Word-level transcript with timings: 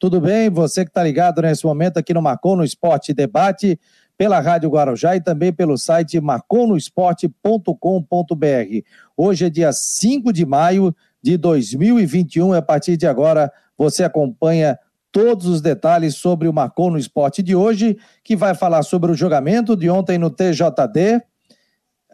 Tudo 0.00 0.18
bem? 0.18 0.48
Você 0.48 0.82
que 0.82 0.90
está 0.90 1.04
ligado 1.04 1.42
nesse 1.42 1.66
momento 1.66 1.98
aqui 1.98 2.14
no 2.14 2.22
Marcou 2.22 2.56
no 2.56 2.64
Esporte 2.64 3.12
Debate, 3.12 3.78
pela 4.16 4.40
Rádio 4.40 4.70
Guarujá 4.70 5.14
e 5.14 5.20
também 5.20 5.52
pelo 5.52 5.76
site 5.76 6.18
marconosport.com.br. 6.18 8.84
Hoje 9.14 9.44
é 9.44 9.50
dia 9.50 9.74
5 9.74 10.32
de 10.32 10.46
maio 10.46 10.96
de 11.22 11.36
2021 11.36 12.54
e 12.54 12.56
a 12.56 12.62
partir 12.62 12.96
de 12.96 13.06
agora 13.06 13.52
você 13.76 14.02
acompanha 14.02 14.78
todos 15.12 15.44
os 15.44 15.60
detalhes 15.60 16.14
sobre 16.14 16.48
o 16.48 16.52
Marcou 16.52 16.90
no 16.90 16.96
Esporte 16.96 17.42
de 17.42 17.54
hoje, 17.54 17.98
que 18.24 18.34
vai 18.34 18.54
falar 18.54 18.82
sobre 18.82 19.12
o 19.12 19.14
jogamento 19.14 19.76
de 19.76 19.90
ontem 19.90 20.16
no 20.16 20.30
TJD. 20.30 21.20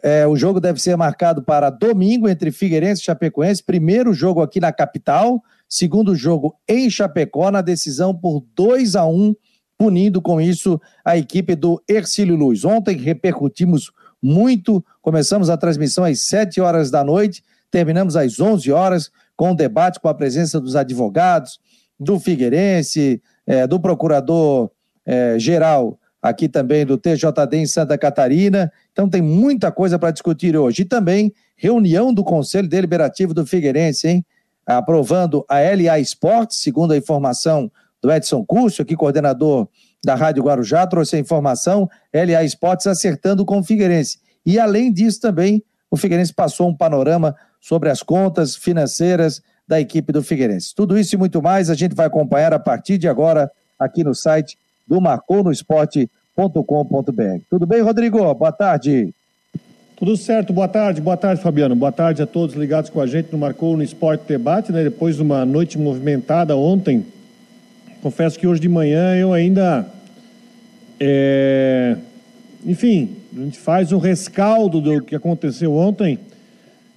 É, 0.03 0.27
o 0.27 0.35
jogo 0.35 0.59
deve 0.59 0.81
ser 0.81 0.97
marcado 0.97 1.41
para 1.41 1.69
domingo 1.69 2.27
entre 2.27 2.51
Figueirense 2.51 3.01
e 3.01 3.05
Chapecoense. 3.05 3.63
Primeiro 3.63 4.13
jogo 4.13 4.41
aqui 4.41 4.59
na 4.59 4.73
capital, 4.73 5.41
segundo 5.67 6.15
jogo 6.15 6.55
em 6.67 6.89
Chapecó, 6.89 7.51
na 7.51 7.61
decisão 7.61 8.13
por 8.13 8.43
2 8.55 8.95
a 8.95 9.05
1 9.05 9.35
punindo 9.77 10.21
com 10.21 10.41
isso 10.41 10.81
a 11.05 11.17
equipe 11.17 11.55
do 11.55 11.81
Ercílio 11.87 12.35
Luz. 12.35 12.65
Ontem 12.65 12.97
repercutimos 12.97 13.91
muito, 14.21 14.83
começamos 15.01 15.49
a 15.49 15.57
transmissão 15.57 16.03
às 16.03 16.21
7 16.21 16.59
horas 16.59 16.89
da 16.89 17.03
noite, 17.03 17.43
terminamos 17.69 18.15
às 18.15 18.39
11 18.39 18.71
horas 18.71 19.11
com 19.35 19.51
o 19.51 19.55
debate 19.55 19.99
com 19.99 20.07
a 20.07 20.13
presença 20.13 20.59
dos 20.59 20.75
advogados, 20.75 21.59
do 21.99 22.19
Figueirense, 22.19 23.21
é, 23.45 23.67
do 23.67 23.79
procurador 23.79 24.71
é, 25.05 25.37
geral 25.37 25.99
aqui 26.21 26.49
também 26.49 26.85
do 26.85 26.97
TJD 26.97 27.57
em 27.57 27.65
Santa 27.65 27.97
Catarina. 27.97 28.71
Então 28.91 29.07
tem 29.07 29.21
muita 29.21 29.71
coisa 29.71 29.97
para 29.99 30.11
discutir 30.11 30.57
hoje. 30.57 30.81
E 30.81 30.85
também 30.85 31.31
reunião 31.55 32.13
do 32.13 32.23
Conselho 32.23 32.67
Deliberativo 32.67 33.33
do 33.33 33.45
Figueirense, 33.45 34.07
hein? 34.07 34.25
Aprovando 34.67 35.45
a 35.47 35.59
LA 35.59 35.99
Esportes, 35.99 36.61
segundo 36.61 36.91
a 36.91 36.97
informação 36.97 37.71
do 38.01 38.11
Edson 38.11 38.45
Curso, 38.45 38.81
aqui 38.81 38.95
coordenador 38.95 39.67
da 40.03 40.13
Rádio 40.13 40.43
Guarujá, 40.43 40.85
trouxe 40.85 41.15
a 41.15 41.19
informação, 41.19 41.89
LA 42.13 42.43
Esportes 42.43 42.85
acertando 42.85 43.45
com 43.45 43.59
o 43.59 43.63
Figueirense. 43.63 44.19
E 44.45 44.59
além 44.59 44.91
disso 44.91 45.21
também, 45.21 45.63
o 45.89 45.97
Figueirense 45.97 46.33
passou 46.33 46.67
um 46.67 46.75
panorama 46.75 47.35
sobre 47.59 47.89
as 47.89 48.03
contas 48.03 48.55
financeiras 48.55 49.41
da 49.67 49.79
equipe 49.79 50.13
do 50.13 50.21
Figueirense. 50.21 50.75
Tudo 50.75 50.97
isso 50.97 51.15
e 51.15 51.17
muito 51.17 51.41
mais 51.41 51.69
a 51.69 51.73
gente 51.73 51.95
vai 51.95 52.07
acompanhar 52.07 52.53
a 52.53 52.59
partir 52.59 52.97
de 52.97 53.07
agora 53.07 53.49
aqui 53.79 54.03
no 54.03 54.13
site 54.13 54.57
do 54.87 55.01
marconosport.com.br. 55.01 57.43
Tudo 57.49 57.65
bem, 57.65 57.81
Rodrigo? 57.81 58.33
Boa 58.35 58.51
tarde. 58.51 59.13
Tudo 59.97 60.15
certo, 60.15 60.53
boa 60.53 60.67
tarde, 60.67 61.01
boa 61.01 61.17
tarde, 61.17 61.41
Fabiano. 61.41 61.75
Boa 61.75 61.91
tarde 61.91 62.21
a 62.21 62.25
todos 62.25 62.55
ligados 62.55 62.89
com 62.89 63.01
a 63.01 63.07
gente 63.07 63.31
no 63.31 63.37
Marcou 63.37 63.75
no 63.75 63.83
Esporte 63.83 64.23
Debate, 64.27 64.71
né? 64.71 64.83
Depois 64.83 65.17
de 65.17 65.21
uma 65.21 65.43
noite 65.43 65.77
movimentada 65.77 66.55
ontem. 66.55 67.05
Confesso 68.01 68.39
que 68.39 68.47
hoje 68.47 68.61
de 68.61 68.69
manhã 68.69 69.15
eu 69.15 69.33
ainda. 69.33 69.85
É... 70.99 71.97
Enfim, 72.65 73.09
a 73.35 73.39
gente 73.41 73.59
faz 73.59 73.91
o 73.91 73.97
rescaldo 73.97 74.79
do 74.79 75.01
que 75.01 75.15
aconteceu 75.15 75.73
ontem 75.73 76.19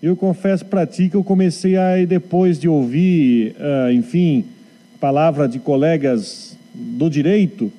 eu 0.03 0.17
confesso 0.17 0.65
para 0.65 0.87
ti 0.87 1.11
que 1.11 1.15
eu 1.15 1.23
comecei 1.23 1.77
a, 1.77 2.03
depois 2.07 2.59
de 2.59 2.67
ouvir, 2.67 3.55
uh, 3.59 3.93
enfim, 3.93 4.47
palavra 4.99 5.47
de 5.47 5.59
colegas 5.59 6.57
do 6.75 7.11
direito, 7.11 7.71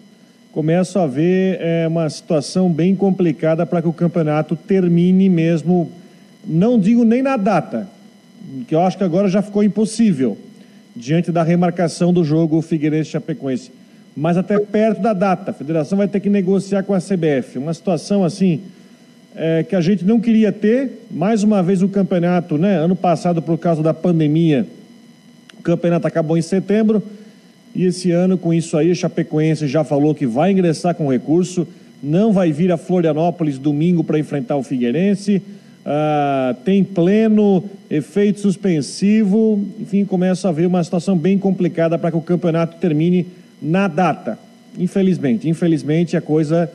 começo 0.52 1.00
a 1.00 1.08
ver 1.08 1.58
é, 1.62 1.88
uma 1.88 2.10
situação 2.10 2.70
bem 2.70 2.96
complicada 2.96 3.66
para 3.66 3.82
que 3.82 3.88
o 3.88 3.94
campeonato 3.94 4.56
termine 4.56 5.30
mesmo, 5.30 5.90
não 6.46 6.78
digo 6.78 7.04
nem 7.06 7.22
na 7.22 7.38
data, 7.38 7.88
que 8.68 8.76
eu 8.76 8.82
acho 8.82 8.98
que 8.98 9.04
agora 9.04 9.30
já 9.30 9.42
ficou 9.42 9.64
impossível, 9.64 10.38
diante 10.96 11.32
da 11.32 11.42
remarcação 11.42 12.12
do 12.12 12.24
jogo 12.24 12.62
Figueirense-Chapecoense, 12.62 13.72
mas 14.16 14.36
até 14.36 14.60
perto 14.60 15.02
da 15.02 15.14
data, 15.14 15.52
a 15.52 15.54
federação 15.54 15.98
vai 15.98 16.08
ter 16.08 16.20
que 16.20 16.30
negociar 16.30 16.84
com 16.84 16.94
a 16.94 17.00
CBF, 17.00 17.58
uma 17.58 17.74
situação 17.74 18.24
assim 18.26 18.62
é, 19.36 19.64
que 19.64 19.76
a 19.76 19.82
gente 19.82 20.04
não 20.04 20.20
queria 20.20 20.52
ter. 20.52 21.06
Mais 21.10 21.44
uma 21.44 21.64
vez 21.64 21.82
o 21.82 21.88
campeonato, 21.88 22.58
né? 22.58 22.76
Ano 22.78 22.96
passado, 22.96 23.42
por 23.42 23.58
causa 23.58 23.82
da 23.82 23.94
pandemia, 23.94 24.68
o 25.58 25.62
campeonato 25.62 26.08
acabou 26.08 26.38
em 26.38 26.42
setembro. 26.42 27.02
E 27.74 27.86
esse 27.86 28.12
ano, 28.12 28.38
com 28.38 28.54
isso 28.54 28.78
aí, 28.78 28.92
a 28.92 28.96
Chapecoense 28.96 29.68
já 29.68 29.84
falou 29.84 30.14
que 30.14 30.28
vai 30.28 30.52
ingressar 30.52 30.94
com 30.94 31.10
recurso, 31.10 31.68
não 32.04 32.34
vai 32.34 32.52
vir 32.52 32.72
a 32.72 32.78
Florianópolis 32.78 33.58
domingo 33.58 34.04
para 34.04 34.20
enfrentar 34.20 34.58
o 34.58 34.64
Figueirense. 34.64 35.42
Ah, 35.86 36.56
tem 36.64 36.84
pleno, 36.84 37.64
efeito 37.90 38.40
suspensivo, 38.40 39.64
enfim, 39.80 40.06
começa 40.06 40.48
a 40.48 40.52
haver 40.52 40.68
uma 40.68 40.84
situação 40.84 41.18
bem 41.18 41.38
complicada 41.38 41.98
para 41.98 42.12
que 42.12 42.18
o 42.18 42.22
campeonato 42.22 42.78
termine 42.78 43.28
na 43.62 43.88
data. 43.88 44.38
Infelizmente, 44.78 45.50
infelizmente 45.50 46.16
a 46.16 46.22
coisa 46.22 46.72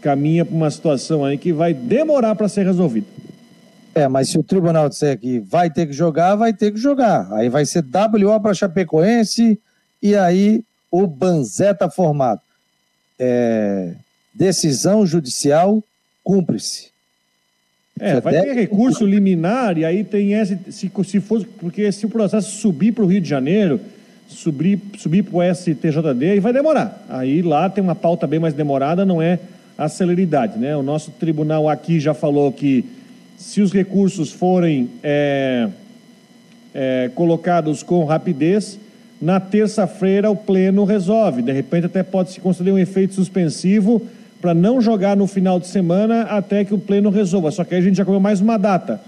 caminha 0.00 0.44
para 0.44 0.54
uma 0.54 0.70
situação 0.70 1.24
aí 1.24 1.36
que 1.36 1.52
vai 1.52 1.72
demorar 1.74 2.34
para 2.34 2.48
ser 2.48 2.64
resolvida. 2.64 3.06
É, 3.94 4.06
mas 4.08 4.28
se 4.28 4.38
o 4.38 4.42
tribunal 4.42 4.88
disser 4.88 5.18
que 5.18 5.40
vai 5.40 5.68
ter 5.68 5.86
que 5.86 5.92
jogar, 5.92 6.36
vai 6.36 6.52
ter 6.52 6.70
que 6.72 6.78
jogar. 6.78 7.28
Aí 7.32 7.48
vai 7.48 7.64
ser 7.64 7.82
WO 7.82 8.40
para 8.40 8.54
Chapecoense 8.54 9.58
e 10.02 10.14
aí 10.16 10.64
o 10.90 11.06
Banzeta 11.06 11.86
tá 11.86 11.90
formado. 11.90 12.40
É, 13.18 13.92
decisão 14.34 15.06
judicial 15.06 15.82
cumpre-se. 16.24 16.90
É, 17.98 18.18
vai 18.18 18.32
ter 18.32 18.54
recurso 18.54 19.04
liminar 19.04 19.76
e 19.76 19.84
aí 19.84 20.02
tem 20.02 20.32
esse, 20.32 20.58
se, 20.70 20.90
se 21.04 21.20
for, 21.20 21.44
porque 21.58 21.92
se 21.92 22.06
o 22.06 22.08
processo 22.08 22.50
subir 22.50 22.92
para 22.92 23.04
o 23.04 23.06
Rio 23.06 23.20
de 23.20 23.28
Janeiro, 23.28 23.78
subir, 24.26 24.80
subir 24.96 25.22
para 25.22 25.36
o 25.36 25.54
STJD, 25.54 26.30
aí 26.30 26.40
vai 26.40 26.52
demorar. 26.52 27.04
Aí 27.10 27.42
lá 27.42 27.68
tem 27.68 27.84
uma 27.84 27.94
pauta 27.94 28.26
bem 28.26 28.40
mais 28.40 28.54
demorada, 28.54 29.04
não 29.04 29.20
é 29.20 29.38
a 29.76 29.88
celeridade. 29.88 30.58
Né? 30.58 30.74
O 30.74 30.82
nosso 30.82 31.10
tribunal 31.10 31.68
aqui 31.68 32.00
já 32.00 32.14
falou 32.14 32.50
que 32.50 32.86
se 33.36 33.60
os 33.60 33.72
recursos 33.72 34.32
forem 34.32 34.90
é, 35.02 35.68
é, 36.74 37.10
colocados 37.14 37.82
com 37.82 38.04
rapidez, 38.04 38.78
na 39.20 39.38
terça-feira 39.38 40.30
o 40.30 40.36
pleno 40.36 40.84
resolve. 40.84 41.42
De 41.42 41.52
repente 41.52 41.86
até 41.86 42.02
pode 42.02 42.30
se 42.30 42.40
conceder 42.40 42.72
um 42.72 42.78
efeito 42.78 43.14
suspensivo 43.14 44.00
para 44.40 44.54
não 44.54 44.80
jogar 44.80 45.16
no 45.16 45.26
final 45.26 45.60
de 45.60 45.66
semana 45.66 46.22
até 46.22 46.64
que 46.64 46.72
o 46.72 46.78
pleno 46.78 47.10
resolva. 47.10 47.50
Só 47.50 47.62
que 47.64 47.74
aí 47.74 47.80
a 47.80 47.84
gente 47.84 47.96
já 47.96 48.04
comeu 48.04 48.20
mais 48.20 48.40
uma 48.40 48.56
data. 48.56 49.00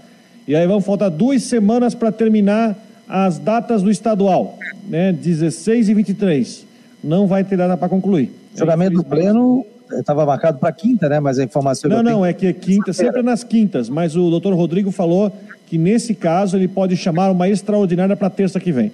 E 0.47 0.55
aí 0.55 0.67
vão 0.67 0.81
faltar 0.81 1.09
duas 1.09 1.43
semanas 1.43 1.95
para 1.95 2.11
terminar 2.11 2.77
as 3.07 3.39
datas 3.39 3.81
do 3.81 3.89
estadual, 3.89 4.57
né? 4.87 5.11
16 5.11 5.89
e 5.89 5.93
23. 5.93 6.65
Não 7.03 7.27
vai 7.27 7.43
ter 7.43 7.57
data 7.57 7.75
para 7.75 7.89
concluir. 7.89 8.31
Julgamento 8.55 8.97
do 8.97 9.03
pleno 9.03 9.65
estava 9.91 10.25
marcado 10.25 10.59
para 10.59 10.71
quinta, 10.71 11.09
né? 11.09 11.19
Mas 11.19 11.39
a 11.39 11.43
informação. 11.43 11.89
Não, 11.89 12.03
não, 12.03 12.11
tenho... 12.11 12.25
é 12.25 12.33
que 12.33 12.47
é 12.47 12.53
quinta, 12.53 12.93
sempre 12.93 13.21
é 13.21 13.23
nas 13.23 13.43
quintas. 13.43 13.89
Mas 13.89 14.15
o 14.15 14.29
doutor 14.29 14.53
Rodrigo 14.53 14.91
falou 14.91 15.31
que 15.65 15.77
nesse 15.77 16.13
caso 16.13 16.55
ele 16.55 16.67
pode 16.67 16.95
chamar 16.95 17.31
uma 17.31 17.49
extraordinária 17.49 18.15
para 18.15 18.29
terça 18.29 18.59
que 18.59 18.71
vem. 18.71 18.91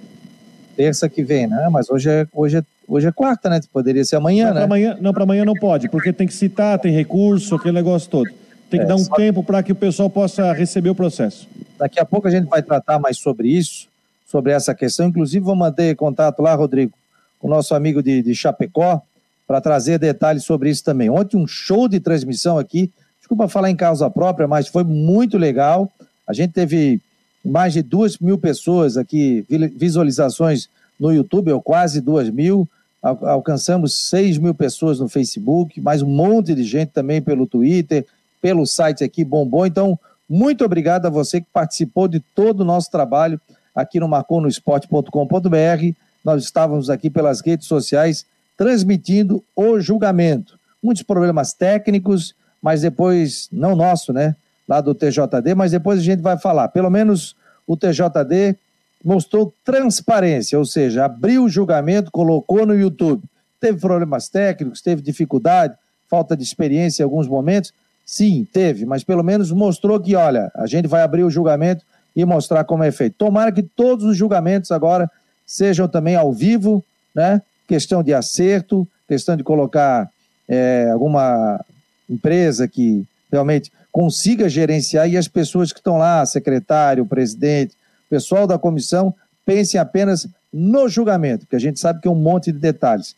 Terça 0.76 1.08
que 1.08 1.22
vem, 1.22 1.46
né? 1.46 1.68
Mas 1.70 1.90
hoje 1.90 2.08
é, 2.08 2.26
hoje 2.32 2.58
é, 2.58 2.62
hoje 2.88 3.06
é 3.06 3.12
quarta, 3.12 3.48
né? 3.50 3.60
Poderia 3.72 4.04
ser 4.04 4.16
amanhã, 4.16 4.48
não, 4.48 4.54
né? 4.54 4.62
Amanhã, 4.64 4.98
não, 5.00 5.12
para 5.12 5.24
amanhã 5.24 5.44
não 5.44 5.54
pode, 5.54 5.88
porque 5.88 6.12
tem 6.12 6.26
que 6.26 6.34
citar, 6.34 6.78
tem 6.78 6.92
recurso, 6.92 7.54
aquele 7.54 7.74
negócio 7.74 8.10
todo. 8.10 8.30
Tem 8.70 8.80
que 8.80 8.86
é, 8.86 8.88
dar 8.88 8.94
um 8.94 8.98
só... 8.98 9.14
tempo 9.14 9.42
para 9.42 9.62
que 9.62 9.72
o 9.72 9.74
pessoal 9.74 10.08
possa 10.08 10.52
receber 10.52 10.90
o 10.90 10.94
processo. 10.94 11.48
Daqui 11.78 11.98
a 11.98 12.04
pouco 12.04 12.28
a 12.28 12.30
gente 12.30 12.48
vai 12.48 12.62
tratar 12.62 12.98
mais 12.98 13.18
sobre 13.18 13.48
isso, 13.48 13.88
sobre 14.26 14.52
essa 14.52 14.74
questão. 14.74 15.08
Inclusive, 15.08 15.44
vou 15.44 15.56
manter 15.56 15.96
contato 15.96 16.40
lá, 16.40 16.54
Rodrigo, 16.54 16.92
com 17.38 17.48
o 17.48 17.50
nosso 17.50 17.74
amigo 17.74 18.02
de, 18.02 18.22
de 18.22 18.34
Chapecó, 18.34 19.02
para 19.46 19.60
trazer 19.60 19.98
detalhes 19.98 20.44
sobre 20.44 20.70
isso 20.70 20.84
também. 20.84 21.10
Ontem 21.10 21.36
um 21.36 21.46
show 21.46 21.88
de 21.88 21.98
transmissão 21.98 22.56
aqui, 22.56 22.92
desculpa 23.18 23.48
falar 23.48 23.70
em 23.70 23.76
causa 23.76 24.08
própria, 24.08 24.46
mas 24.46 24.68
foi 24.68 24.84
muito 24.84 25.36
legal. 25.36 25.90
A 26.26 26.32
gente 26.32 26.52
teve 26.52 27.00
mais 27.44 27.72
de 27.72 27.82
duas 27.82 28.18
mil 28.18 28.38
pessoas 28.38 28.96
aqui, 28.96 29.44
visualizações 29.76 30.68
no 30.98 31.12
YouTube, 31.12 31.52
ou 31.52 31.62
quase 31.62 32.00
duas 32.00 32.28
mil. 32.28 32.68
Alcançamos 33.02 33.98
seis 33.98 34.36
mil 34.36 34.54
pessoas 34.54 35.00
no 35.00 35.08
Facebook, 35.08 35.80
mais 35.80 36.02
um 36.02 36.08
monte 36.08 36.54
de 36.54 36.62
gente 36.64 36.90
também 36.90 37.22
pelo 37.22 37.46
Twitter, 37.46 38.04
pelo 38.42 38.66
site 38.66 39.02
aqui 39.02 39.24
bombom. 39.24 39.64
Então, 39.64 39.98
muito 40.28 40.64
obrigado 40.64 41.06
a 41.06 41.10
você 41.10 41.40
que 41.40 41.46
participou 41.52 42.06
de 42.06 42.20
todo 42.20 42.60
o 42.60 42.64
nosso 42.64 42.90
trabalho 42.90 43.40
aqui 43.74 43.98
no 43.98 44.06
marconosport.com.br. 44.06 45.94
Nós 46.24 46.44
estávamos 46.44 46.90
aqui 46.90 47.08
pelas 47.08 47.40
redes 47.40 47.66
sociais 47.66 48.26
transmitindo 48.56 49.42
o 49.56 49.80
julgamento. 49.80 50.58
Muitos 50.82 51.02
problemas 51.02 51.54
técnicos, 51.54 52.34
mas 52.60 52.82
depois, 52.82 53.48
não 53.50 53.74
nosso, 53.74 54.12
né? 54.12 54.36
Lá 54.70 54.80
do 54.80 54.94
TJD, 54.94 55.52
mas 55.56 55.72
depois 55.72 55.98
a 55.98 56.02
gente 56.02 56.22
vai 56.22 56.38
falar. 56.38 56.68
Pelo 56.68 56.88
menos 56.88 57.34
o 57.66 57.76
TJD 57.76 58.56
mostrou 59.04 59.52
transparência, 59.64 60.56
ou 60.56 60.64
seja, 60.64 61.06
abriu 61.06 61.42
o 61.42 61.48
julgamento, 61.48 62.12
colocou 62.12 62.64
no 62.64 62.72
YouTube. 62.72 63.24
Teve 63.60 63.80
problemas 63.80 64.28
técnicos, 64.28 64.80
teve 64.80 65.02
dificuldade, 65.02 65.74
falta 66.08 66.36
de 66.36 66.44
experiência 66.44 67.02
em 67.02 67.04
alguns 67.04 67.26
momentos. 67.26 67.72
Sim, 68.06 68.46
teve, 68.52 68.86
mas 68.86 69.02
pelo 69.02 69.24
menos 69.24 69.50
mostrou 69.50 69.98
que, 69.98 70.14
olha, 70.14 70.52
a 70.54 70.68
gente 70.68 70.86
vai 70.86 71.02
abrir 71.02 71.24
o 71.24 71.30
julgamento 71.30 71.84
e 72.14 72.24
mostrar 72.24 72.62
como 72.62 72.84
é 72.84 72.92
feito. 72.92 73.16
Tomara 73.18 73.50
que 73.50 73.64
todos 73.64 74.04
os 74.04 74.16
julgamentos 74.16 74.70
agora 74.70 75.10
sejam 75.44 75.88
também 75.88 76.14
ao 76.14 76.32
vivo, 76.32 76.84
né? 77.12 77.42
questão 77.66 78.04
de 78.04 78.14
acerto, 78.14 78.86
questão 79.08 79.36
de 79.36 79.42
colocar 79.42 80.08
é, 80.48 80.90
alguma 80.92 81.60
empresa 82.08 82.68
que 82.68 83.04
realmente 83.32 83.72
consiga 83.90 84.48
gerenciar 84.48 85.08
e 85.08 85.16
as 85.16 85.28
pessoas 85.28 85.72
que 85.72 85.78
estão 85.78 85.98
lá, 85.98 86.24
secretário, 86.24 87.06
presidente, 87.06 87.74
pessoal 88.08 88.46
da 88.46 88.58
comissão, 88.58 89.14
pensem 89.44 89.80
apenas 89.80 90.28
no 90.52 90.88
julgamento, 90.88 91.44
porque 91.44 91.56
a 91.56 91.60
gente 91.60 91.78
sabe 91.78 92.00
que 92.00 92.08
é 92.08 92.10
um 92.10 92.16
monte 92.16 92.52
de 92.52 92.58
detalhes. 92.58 93.14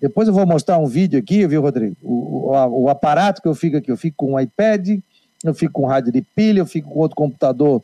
Depois 0.00 0.28
eu 0.28 0.34
vou 0.34 0.46
mostrar 0.46 0.78
um 0.78 0.86
vídeo 0.86 1.18
aqui, 1.18 1.46
viu, 1.46 1.62
Rodrigo? 1.62 1.96
O, 2.02 2.50
o, 2.50 2.82
o 2.82 2.88
aparato 2.88 3.40
que 3.40 3.48
eu 3.48 3.54
fico 3.54 3.76
aqui, 3.76 3.90
eu 3.90 3.96
fico 3.96 4.16
com 4.18 4.34
um 4.34 4.40
iPad, 4.40 4.98
eu 5.42 5.54
fico 5.54 5.72
com 5.72 5.86
rádio 5.86 6.12
de 6.12 6.22
pilha, 6.22 6.60
eu 6.60 6.66
fico 6.66 6.90
com 6.90 6.98
outro 6.98 7.16
computador 7.16 7.82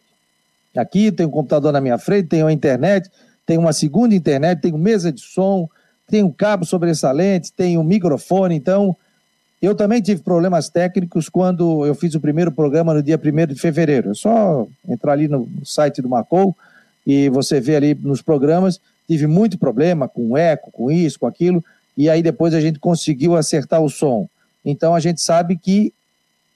aqui, 0.76 1.10
tenho 1.10 1.28
um 1.28 1.32
computador 1.32 1.72
na 1.72 1.80
minha 1.80 1.98
frente, 1.98 2.28
tenho 2.28 2.46
a 2.46 2.52
internet, 2.52 3.10
tenho 3.46 3.60
uma 3.60 3.72
segunda 3.72 4.14
internet, 4.14 4.60
tenho 4.60 4.78
mesa 4.78 5.12
de 5.12 5.20
som, 5.20 5.68
tenho 6.06 6.32
cabo 6.32 6.64
sobressalente, 6.64 7.52
tenho 7.52 7.82
microfone, 7.82 8.54
então 8.54 8.96
eu 9.60 9.74
também 9.74 10.00
tive 10.00 10.22
problemas 10.22 10.70
técnicos 10.70 11.28
quando 11.28 11.84
eu 11.84 11.94
fiz 11.94 12.14
o 12.14 12.20
primeiro 12.20 12.50
programa 12.50 12.94
no 12.94 13.02
dia 13.02 13.20
1 13.22 13.52
de 13.52 13.60
fevereiro. 13.60 14.10
É 14.10 14.14
só 14.14 14.66
entrar 14.88 15.12
ali 15.12 15.28
no 15.28 15.46
site 15.64 16.00
do 16.00 16.08
Macou 16.08 16.56
e 17.06 17.28
você 17.28 17.60
vê 17.60 17.76
ali 17.76 17.94
nos 17.94 18.22
programas, 18.22 18.80
tive 19.06 19.26
muito 19.26 19.58
problema 19.58 20.08
com 20.08 20.36
eco, 20.36 20.70
com 20.70 20.90
isso, 20.90 21.18
com 21.18 21.26
aquilo, 21.26 21.62
e 21.96 22.08
aí 22.08 22.22
depois 22.22 22.54
a 22.54 22.60
gente 22.60 22.78
conseguiu 22.78 23.36
acertar 23.36 23.82
o 23.82 23.90
som. 23.90 24.28
Então 24.64 24.94
a 24.94 25.00
gente 25.00 25.20
sabe 25.20 25.56
que 25.56 25.92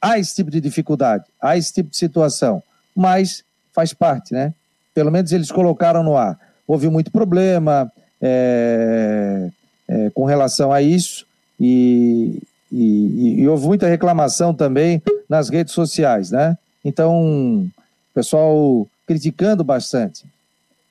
há 0.01 0.19
esse 0.19 0.35
tipo 0.35 0.51
de 0.51 0.61
dificuldade, 0.61 1.25
há 1.41 1.57
esse 1.57 1.73
tipo 1.73 1.91
de 1.91 1.97
situação, 1.97 2.63
mas 2.95 3.45
faz 3.73 3.93
parte, 3.93 4.33
né? 4.33 4.55
Pelo 4.95 5.11
menos 5.11 5.33
eles 5.33 5.51
colocaram 5.51 6.03
no 6.03 6.17
ar. 6.17 6.39
Houve 6.67 6.89
muito 6.89 7.11
problema 7.11 7.91
é, 8.21 9.51
é, 9.89 10.11
com 10.11 10.25
relação 10.25 10.73
a 10.73 10.81
isso 10.81 11.27
e, 11.61 12.41
e, 12.77 13.41
e, 13.41 13.49
houve 13.49 13.67
muita 13.67 13.87
reclamação 13.87 14.53
também 14.53 15.01
nas 15.29 15.49
redes 15.49 15.73
sociais, 15.73 16.31
né? 16.33 16.59
Então, 16.85 17.71
pessoal 18.13 18.89
criticando 19.07 19.63
bastante. 19.63 20.25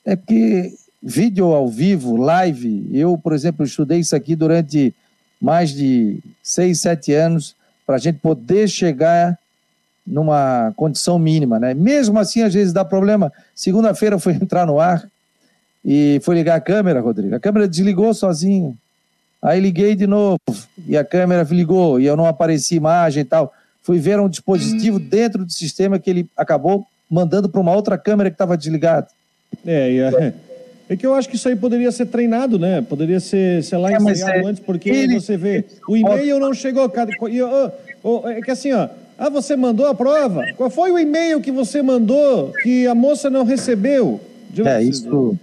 É 0.05 0.15
que 0.15 0.73
vídeo 1.01 1.53
ao 1.53 1.67
vivo, 1.67 2.15
live, 2.15 2.87
eu, 2.93 3.17
por 3.17 3.33
exemplo, 3.33 3.65
estudei 3.65 3.99
isso 3.99 4.15
aqui 4.15 4.35
durante 4.35 4.93
mais 5.41 5.71
de 5.71 6.19
seis, 6.41 6.79
sete 6.79 7.11
anos 7.11 7.53
para 7.85 7.95
a 7.95 7.99
gente 7.99 8.19
poder 8.19 8.69
chegar 8.69 9.37
numa 10.07 10.71
condição 10.77 11.19
mínima, 11.19 11.59
né? 11.59 11.73
Mesmo 11.73 12.17
assim, 12.17 12.43
às 12.43 12.53
vezes 12.53 12.71
dá 12.71 12.85
problema. 12.85 13.31
Segunda-feira 13.53 14.17
foi 14.17 14.33
entrar 14.41 14.65
no 14.65 14.79
ar 14.79 15.05
e 15.83 16.21
foi 16.23 16.35
ligar 16.35 16.55
a 16.55 16.61
câmera, 16.61 17.01
Rodrigo. 17.01 17.35
A 17.35 17.39
câmera 17.41 17.67
desligou 17.67 18.13
sozinho. 18.13 18.77
Aí 19.43 19.59
liguei 19.59 19.93
de 19.93 20.07
novo 20.07 20.39
e 20.87 20.95
a 20.95 21.03
câmera 21.03 21.43
ligou 21.51 21.99
e 21.99 22.05
eu 22.05 22.15
não 22.15 22.25
apareci 22.25 22.75
imagem 22.75 23.21
e 23.21 23.25
tal. 23.25 23.53
Fui 23.81 23.99
ver 23.99 24.17
um 24.17 24.29
dispositivo 24.29 24.97
dentro 24.97 25.43
do 25.43 25.51
sistema 25.51 25.99
que 25.99 26.09
ele 26.09 26.29
acabou 26.37 26.87
mandando 27.11 27.49
para 27.49 27.59
uma 27.59 27.75
outra 27.75 27.97
câmera 27.97 28.29
que 28.29 28.35
estava 28.35 28.55
desligada. 28.55 29.07
É, 29.65 29.97
é, 29.97 30.33
é, 30.89 30.95
que 30.95 31.05
eu 31.05 31.13
acho 31.13 31.27
que 31.27 31.35
isso 31.35 31.49
aí 31.49 31.57
poderia 31.57 31.91
ser 31.91 32.05
treinado, 32.05 32.57
né? 32.57 32.81
Poderia 32.81 33.19
ser, 33.19 33.61
sei 33.63 33.77
lá, 33.77 33.91
é, 33.91 33.97
ensaiado 33.97 34.47
é, 34.47 34.49
antes, 34.49 34.63
porque 34.63 34.89
ele, 34.89 35.19
você 35.19 35.35
vê, 35.35 35.65
o 35.89 35.97
e-mail 35.97 36.39
não 36.39 36.53
chegou. 36.53 36.89
É 38.25 38.41
que 38.41 38.51
assim, 38.51 38.71
ó, 38.71 38.87
ah, 39.17 39.29
você 39.29 39.57
mandou 39.57 39.87
a 39.87 39.93
prova? 39.93 40.45
Qual 40.55 40.69
foi 40.69 40.89
o 40.89 40.97
e-mail 40.97 41.41
que 41.41 41.51
você 41.51 41.81
mandou 41.81 42.53
que 42.63 42.87
a 42.87 42.95
moça 42.95 43.29
não 43.29 43.43
recebeu? 43.43 44.21
É, 44.65 44.81
isso. 44.81 45.37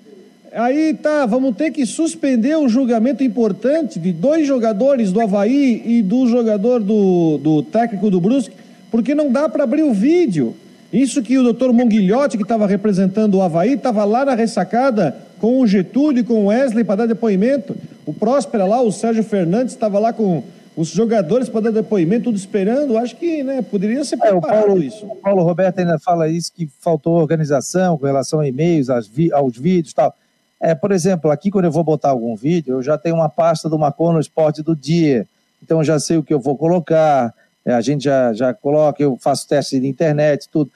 Aí 0.52 0.94
tá, 0.94 1.26
vamos 1.26 1.54
ter 1.56 1.70
que 1.70 1.86
suspender 1.86 2.56
um 2.56 2.68
julgamento 2.68 3.22
importante 3.22 4.00
de 4.00 4.12
dois 4.12 4.46
jogadores 4.46 5.12
do 5.12 5.20
Havaí 5.20 5.80
e 5.84 6.02
do 6.02 6.26
jogador 6.26 6.80
do, 6.80 7.38
do 7.38 7.62
técnico 7.62 8.10
do 8.10 8.20
Brusque, 8.20 8.56
porque 8.90 9.14
não 9.14 9.30
dá 9.30 9.48
para 9.48 9.62
abrir 9.62 9.84
o 9.84 9.92
vídeo. 9.92 10.56
Isso 10.92 11.22
que 11.22 11.38
o 11.38 11.42
doutor 11.44 11.72
Monguilhote, 11.72 12.36
que 12.36 12.42
estava 12.42 12.66
representando 12.66 13.36
o 13.36 13.42
Havaí, 13.42 13.74
estava 13.74 14.04
lá 14.04 14.24
na 14.24 14.34
ressacada 14.34 15.16
com 15.38 15.60
o 15.60 15.66
Getúlio 15.66 16.20
e 16.20 16.24
com 16.24 16.44
o 16.44 16.46
Wesley 16.46 16.82
para 16.82 16.96
dar 16.96 17.06
depoimento. 17.06 17.76
O 18.04 18.12
Próspera 18.12 18.64
lá, 18.64 18.82
o 18.82 18.90
Sérgio 18.90 19.22
Fernandes, 19.22 19.72
estava 19.72 20.00
lá 20.00 20.12
com 20.12 20.42
os 20.76 20.88
jogadores 20.88 21.48
para 21.48 21.60
dar 21.62 21.70
depoimento, 21.70 22.24
tudo 22.24 22.36
esperando, 22.36 22.98
acho 22.98 23.14
que 23.16 23.42
né, 23.42 23.62
poderia 23.62 24.04
ser 24.04 24.16
preparado 24.16 24.56
é, 24.56 24.62
o 24.62 24.66
Paulo, 24.66 24.82
isso. 24.82 25.06
O 25.06 25.16
Paulo 25.16 25.42
Roberto 25.44 25.78
ainda 25.78 25.98
fala 25.98 26.28
isso, 26.28 26.52
que 26.52 26.68
faltou 26.80 27.14
organização 27.14 27.96
com 27.96 28.06
relação 28.06 28.40
a 28.40 28.48
e-mails, 28.48 28.88
aos 28.90 29.56
vídeos 29.56 29.92
e 29.92 29.94
tal. 29.94 30.14
É, 30.60 30.74
por 30.74 30.92
exemplo, 30.92 31.30
aqui 31.30 31.50
quando 31.50 31.64
eu 31.64 31.72
vou 31.72 31.82
botar 31.82 32.10
algum 32.10 32.36
vídeo, 32.36 32.74
eu 32.74 32.82
já 32.82 32.98
tenho 32.98 33.14
uma 33.14 33.30
pasta 33.30 33.68
do 33.68 33.78
Macon 33.78 34.12
no 34.12 34.20
Esporte 34.20 34.62
do 34.62 34.76
dia, 34.76 35.26
então 35.62 35.78
eu 35.78 35.84
já 35.84 35.98
sei 35.98 36.18
o 36.18 36.22
que 36.22 36.34
eu 36.34 36.40
vou 36.40 36.56
colocar, 36.56 37.32
é, 37.64 37.72
a 37.72 37.80
gente 37.80 38.04
já, 38.04 38.32
já 38.34 38.52
coloca, 38.52 39.02
eu 39.02 39.16
faço 39.18 39.48
teste 39.48 39.80
de 39.80 39.86
internet, 39.86 40.48
tudo. 40.50 40.70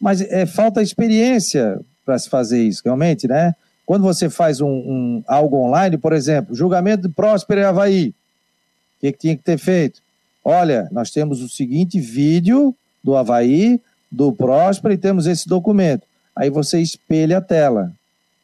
Mas 0.00 0.20
é, 0.20 0.44
falta 0.44 0.82
experiência 0.82 1.80
para 2.04 2.18
se 2.18 2.28
fazer 2.28 2.62
isso, 2.62 2.82
realmente, 2.84 3.26
né? 3.26 3.54
Quando 3.86 4.02
você 4.02 4.30
faz 4.30 4.60
um, 4.60 4.68
um, 4.68 5.24
algo 5.26 5.56
online, 5.56 5.98
por 5.98 6.12
exemplo, 6.12 6.54
julgamento 6.54 7.08
de 7.08 7.14
Próspero 7.14 7.60
e 7.60 7.64
Havaí, 7.64 8.08
o 8.08 9.00
que, 9.00 9.12
que 9.12 9.18
tinha 9.18 9.36
que 9.36 9.42
ter 9.42 9.58
feito? 9.58 10.00
Olha, 10.44 10.88
nós 10.92 11.10
temos 11.10 11.42
o 11.42 11.48
seguinte 11.48 11.98
vídeo 11.98 12.74
do 13.02 13.16
Havaí, 13.16 13.80
do 14.10 14.32
Próspero, 14.32 14.94
e 14.94 14.98
temos 14.98 15.26
esse 15.26 15.48
documento. 15.48 16.06
Aí 16.36 16.50
você 16.50 16.80
espelha 16.80 17.38
a 17.38 17.40
tela, 17.40 17.92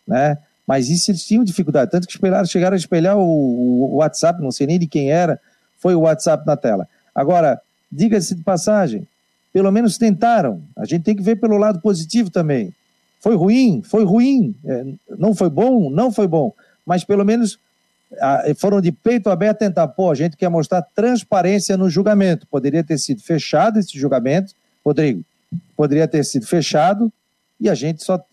né? 0.07 0.39
Mas 0.67 0.89
isso 0.89 1.11
eles 1.11 1.25
tinham 1.25 1.45
dificuldade, 1.45 1.91
tanto 1.91 2.07
que 2.07 2.13
espelharam, 2.13 2.47
chegaram 2.47 2.75
a 2.75 2.79
espelhar 2.79 3.17
o, 3.17 3.23
o 3.23 3.97
WhatsApp, 3.97 4.43
não 4.43 4.51
sei 4.51 4.67
nem 4.67 4.79
de 4.79 4.87
quem 4.87 5.11
era, 5.11 5.41
foi 5.79 5.95
o 5.95 6.01
WhatsApp 6.01 6.45
na 6.47 6.57
tela. 6.57 6.89
Agora, 7.15 7.61
diga-se 7.91 8.35
de 8.35 8.43
passagem, 8.43 9.07
pelo 9.53 9.71
menos 9.71 9.97
tentaram. 9.97 10.63
A 10.77 10.85
gente 10.85 11.03
tem 11.05 11.15
que 11.15 11.23
ver 11.23 11.37
pelo 11.37 11.57
lado 11.57 11.81
positivo 11.81 12.31
também. 12.31 12.75
Foi 13.21 13.37
ruim, 13.37 13.83
foi 13.83 14.05
ruim. 14.05 14.55
É, 14.65 14.85
não 15.19 15.35
foi 15.35 15.49
bom, 15.49 15.89
não 15.89 16.13
foi 16.13 16.27
bom. 16.27 16.53
Mas 16.85 17.05
pelo 17.05 17.25
menos 17.25 17.59
foram 18.59 18.81
de 18.81 18.93
peito 18.93 19.31
aberto 19.31 19.59
tentar, 19.59 19.89
pô, 19.89 20.11
a 20.11 20.15
gente 20.15 20.37
quer 20.37 20.49
mostrar 20.49 20.83
transparência 20.83 21.77
no 21.77 21.91
julgamento. 21.91 22.47
Poderia 22.47 22.85
ter 22.85 22.99
sido 22.99 23.23
fechado 23.23 23.79
esse 23.79 23.99
julgamento, 23.99 24.55
Rodrigo, 24.85 25.25
poderia 25.77 26.07
ter 26.07 26.25
sido 26.25 26.47
fechado 26.47 27.13
e 27.61 27.69
a 27.69 27.75
gente 27.75 28.05
só 28.05 28.25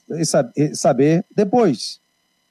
saber 0.73 1.25
depois, 1.35 1.99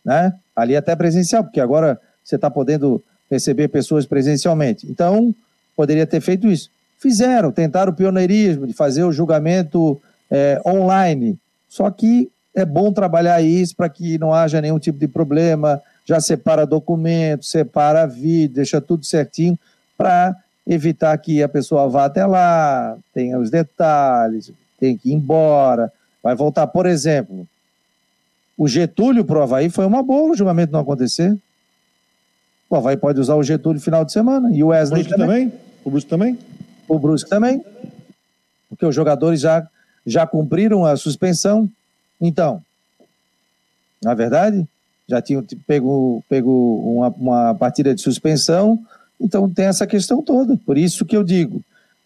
né? 0.04 0.34
Ali 0.54 0.76
até 0.76 0.94
presencial, 0.94 1.44
porque 1.44 1.60
agora 1.60 2.00
você 2.25 2.37
está 2.37 2.50
podendo 2.50 3.02
receber 3.31 3.69
pessoas 3.69 4.04
presencialmente. 4.06 4.86
Então, 4.88 5.34
poderia 5.77 6.06
ter 6.06 6.20
feito 6.20 6.46
isso. 6.48 6.70
Fizeram, 6.98 7.50
tentaram 7.50 7.93
o 7.93 7.94
pioneirismo 7.94 8.67
de 8.67 8.72
fazer 8.72 9.05
o 9.05 9.12
julgamento 9.12 10.00
é, 10.31 10.60
online. 10.65 11.38
Só 11.69 11.91
que 11.91 12.31
é 12.55 12.65
bom 12.65 12.93
trabalhar 12.93 13.41
isso 13.41 13.74
para 13.74 13.88
que 13.88 14.19
não 14.19 14.32
haja 14.32 14.60
nenhum 14.60 14.79
tipo 14.79 14.98
de 14.98 15.08
problema, 15.08 15.81
já 16.05 16.20
separa 16.20 16.67
documento, 16.67 17.44
separa 17.44 18.06
vídeo, 18.06 18.56
deixa 18.56 18.81
tudo 18.81 19.05
certinho 19.05 19.58
para 19.96 20.36
evitar 20.67 21.17
que 21.19 21.43
a 21.43 21.48
pessoa 21.48 21.88
vá 21.88 22.05
até 22.05 22.24
lá, 22.27 22.96
tenha 23.15 23.38
os 23.38 23.50
detalhes, 23.50 24.53
tem 24.79 24.96
que 24.96 25.10
ir 25.10 25.15
embora, 25.15 25.93
vai 26.22 26.34
voltar. 26.34 26.67
Por 26.67 26.86
exemplo, 26.86 27.46
o 28.56 28.69
Getúlio 28.69 29.25
para 29.25 29.39
o 29.39 29.43
Havaí 29.43 29.71
foi 29.71 29.87
uma 29.87 30.03
boa 30.03 30.32
o 30.32 30.37
julgamento 30.37 30.73
não 30.73 30.81
acontecer. 30.81 31.37
O 32.69 32.77
Havaí 32.77 32.97
pode 32.97 33.21
usar 33.21 33.35
o 33.35 33.43
Getúlio 33.43 33.79
no 33.79 33.85
final 33.85 34.05
de 34.05 34.13
semana. 34.13 34.51
E 34.55 34.63
o 34.63 34.69
Wesley 34.69 35.03
o 35.03 35.09
também. 35.09 35.49
também. 35.49 35.53
O 35.85 35.91
Brusque 35.91 36.11
também? 36.11 36.39
O 36.89 36.99
Brusque 36.99 37.31
também. 37.31 37.65
Porque 38.69 38.87
os 38.87 38.94
jogadores 38.94 39.41
já, 39.41 39.67
já 40.06 40.27
cumpriram 40.27 40.85
a 40.85 40.97
suspensão. 40.97 41.69
Então, 42.21 42.63
na 44.03 44.15
verdade, 44.15 44.67
já 45.09 45.21
tinham 45.21 45.44
pego, 45.67 46.25
pego 46.29 46.51
uma, 46.85 47.09
uma 47.09 47.55
partida 47.55 47.94
de 47.94 48.01
suspensão, 48.01 48.79
então 49.21 49.49
tem 49.49 49.67
essa 49.67 49.87
questão 49.87 50.23
toda. 50.23 50.56
Por 50.65 50.79
isso 50.79 51.05
que 51.05 51.17
eu 51.17 51.23
digo, 51.23 51.63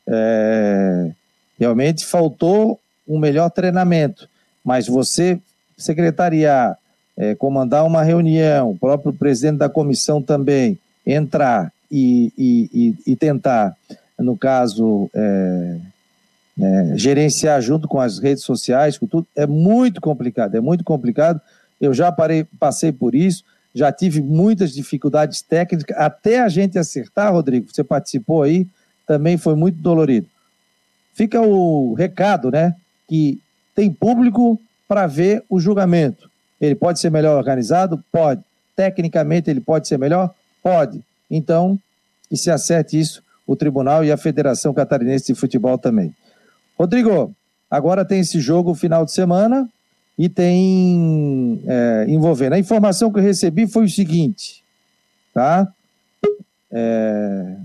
é, 0.07 1.11
realmente 1.59 2.05
faltou 2.05 2.81
um 3.07 3.19
melhor 3.19 3.50
treinamento, 3.50 4.29
mas 4.65 4.87
você 4.87 5.38
secretariar, 5.76 6.78
é, 7.16 7.35
comandar 7.35 7.85
uma 7.85 8.02
reunião, 8.02 8.71
o 8.71 8.78
próprio 8.78 9.12
presidente 9.12 9.59
da 9.59 9.68
comissão 9.68 10.23
também 10.23 10.78
entrar 11.06 11.73
e, 11.90 12.33
e, 12.37 12.71
e, 13.06 13.12
e 13.12 13.16
tentar, 13.16 13.76
no 14.18 14.37
caso, 14.37 15.11
é, 15.14 15.76
é, 16.61 16.92
gerenciar 16.97 17.61
junto 17.61 17.87
com 17.87 18.00
as 18.00 18.18
redes 18.18 18.45
sociais, 18.45 18.99
com 18.99 19.06
tudo, 19.06 19.26
é 19.37 19.47
muito 19.47 20.00
complicado, 20.00 20.54
é 20.54 20.61
muito 20.61 20.85
complicado 20.85 21.40
eu 21.80 21.92
já 21.92 22.11
parei, 22.11 22.45
passei 22.59 22.92
por 22.92 23.14
isso, 23.14 23.45
já 23.75 23.92
tive 23.92 24.23
muitas 24.23 24.73
dificuldades 24.73 25.42
técnicas, 25.42 25.97
até 25.97 26.40
a 26.40 26.49
gente 26.49 26.78
acertar, 26.78 27.33
Rodrigo, 27.33 27.68
você 27.71 27.85
participou 27.85 28.42
aí, 28.42 28.66
também 29.06 29.37
foi 29.37 29.54
muito 29.54 29.78
dolorido. 29.78 30.26
Fica 31.14 31.40
o 31.40 31.95
recado, 31.95 32.50
né? 32.50 32.75
Que 33.09 33.40
tem 33.75 33.92
público 33.92 34.61
para 34.88 35.07
ver 35.07 35.45
o 35.49 35.59
julgamento. 35.59 36.31
Ele 36.61 36.75
pode 36.75 37.00
ser 37.00 37.11
melhor 37.11 37.37
organizado? 37.37 38.02
Pode. 38.11 38.43
Tecnicamente 38.75 39.50
ele 39.50 39.61
pode 39.61 39.88
ser 39.88 39.99
melhor? 39.99 40.35
Pode. 40.62 41.02
Então, 41.31 41.78
que 42.28 42.37
se 42.37 42.50
acerte 42.50 42.99
isso, 42.99 43.23
o 43.47 43.55
Tribunal 43.57 44.05
e 44.05 44.11
a 44.11 44.16
Federação 44.16 44.75
Catarinense 44.75 45.33
de 45.33 45.38
Futebol 45.38 45.78
também. 45.78 46.14
Rodrigo, 46.78 47.35
agora 47.71 48.05
tem 48.05 48.21
esse 48.21 48.40
jogo 48.40 48.75
final 48.75 49.05
de 49.05 49.12
semana 49.12 49.69
e 50.19 50.28
tem 50.28 51.62
é, 51.66 52.07
envolvendo. 52.09 52.55
A 52.55 52.59
informação 52.59 53.12
que 53.12 53.19
eu 53.19 53.23
recebi 53.23 53.66
foi 53.66 53.85
o 53.85 53.88
seguinte, 53.88 54.62
tá? 55.33 55.69
É, 56.71 57.57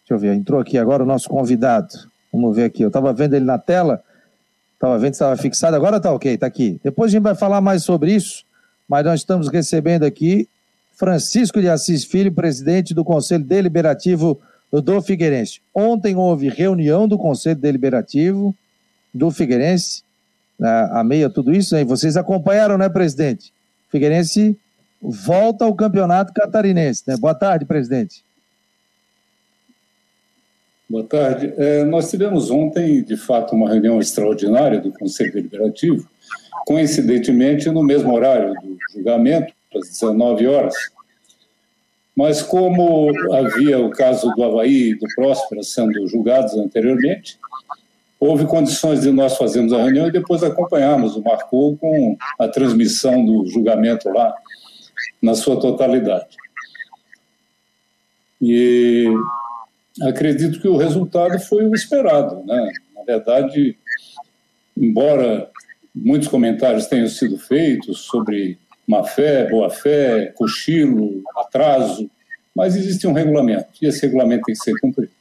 deixa 0.00 0.10
eu 0.10 0.18
ver, 0.18 0.34
entrou 0.34 0.60
aqui 0.60 0.78
agora 0.78 1.02
o 1.02 1.06
nosso 1.06 1.28
convidado. 1.28 1.94
Vamos 2.32 2.54
ver 2.54 2.64
aqui. 2.64 2.82
Eu 2.82 2.88
estava 2.88 3.12
vendo 3.12 3.34
ele 3.34 3.44
na 3.44 3.58
tela, 3.58 4.02
estava 4.76 4.98
vendo 4.98 5.14
estava 5.14 5.36
fixado, 5.36 5.74
agora 5.74 5.96
está 5.96 6.12
ok, 6.12 6.34
está 6.34 6.46
aqui. 6.46 6.80
Depois 6.84 7.10
a 7.10 7.12
gente 7.12 7.22
vai 7.22 7.34
falar 7.34 7.60
mais 7.60 7.82
sobre 7.82 8.14
isso, 8.14 8.44
mas 8.88 9.04
nós 9.04 9.20
estamos 9.20 9.48
recebendo 9.48 10.04
aqui 10.04 10.48
Francisco 10.94 11.60
de 11.60 11.68
Assis 11.68 12.04
Filho, 12.04 12.32
presidente 12.32 12.94
do 12.94 13.04
Conselho 13.04 13.44
Deliberativo 13.44 14.38
do 14.72 15.00
Figueirense. 15.00 15.60
Ontem 15.74 16.14
houve 16.16 16.48
reunião 16.48 17.08
do 17.08 17.16
Conselho 17.18 17.58
Deliberativo 17.58 18.54
do 19.12 19.30
Figueirense, 19.30 20.02
né, 20.58 20.88
a 20.92 21.02
meia 21.02 21.30
tudo 21.30 21.54
isso, 21.54 21.74
aí 21.74 21.84
vocês 21.84 22.16
acompanharam, 22.16 22.76
né, 22.76 22.88
presidente? 22.88 23.52
Figueirense 23.90 24.58
volta 25.00 25.64
ao 25.64 25.74
campeonato 25.74 26.32
catarinense, 26.32 27.02
né? 27.06 27.16
Boa 27.16 27.34
tarde, 27.34 27.64
presidente. 27.64 28.25
Boa 30.88 31.02
tarde. 31.02 31.52
É, 31.56 31.82
nós 31.82 32.08
tivemos 32.08 32.48
ontem, 32.48 33.02
de 33.02 33.16
fato, 33.16 33.56
uma 33.56 33.68
reunião 33.68 33.98
extraordinária 33.98 34.80
do 34.80 34.92
Conselho 34.92 35.32
Deliberativo, 35.32 36.08
coincidentemente 36.64 37.68
no 37.70 37.82
mesmo 37.82 38.14
horário 38.14 38.54
do 38.54 38.78
julgamento, 38.92 39.52
às 39.74 39.88
19 39.88 40.46
horas. 40.46 40.74
Mas 42.14 42.40
como 42.40 43.10
havia 43.34 43.80
o 43.80 43.90
caso 43.90 44.32
do 44.36 44.44
Havaí 44.44 44.90
e 44.90 44.94
do 44.94 45.06
Próspera 45.16 45.64
sendo 45.64 46.06
julgados 46.06 46.54
anteriormente, 46.54 47.36
houve 48.20 48.46
condições 48.46 49.00
de 49.00 49.10
nós 49.10 49.36
fazermos 49.36 49.72
a 49.72 49.82
reunião 49.82 50.06
e 50.06 50.12
depois 50.12 50.44
acompanharmos 50.44 51.16
o 51.16 51.22
Marcou 51.22 51.76
com 51.76 52.16
a 52.38 52.46
transmissão 52.46 53.24
do 53.24 53.44
julgamento 53.48 54.08
lá 54.08 54.32
na 55.20 55.34
sua 55.34 55.58
totalidade. 55.58 56.36
E 58.40 59.10
acredito 60.02 60.60
que 60.60 60.68
o 60.68 60.76
resultado 60.76 61.38
foi 61.38 61.64
o 61.66 61.74
esperado. 61.74 62.44
Né? 62.44 62.72
Na 62.94 63.02
verdade, 63.02 63.76
embora 64.76 65.50
muitos 65.94 66.28
comentários 66.28 66.86
tenham 66.86 67.08
sido 67.08 67.38
feitos 67.38 68.00
sobre 68.00 68.58
má 68.86 69.02
fé, 69.04 69.48
boa 69.48 69.70
fé, 69.70 70.32
cochilo, 70.36 71.22
atraso, 71.36 72.08
mas 72.54 72.76
existe 72.76 73.06
um 73.06 73.12
regulamento 73.12 73.68
e 73.82 73.86
esse 73.86 74.02
regulamento 74.02 74.44
tem 74.46 74.54
que 74.54 74.62
ser 74.62 74.78
cumprido. 74.80 75.12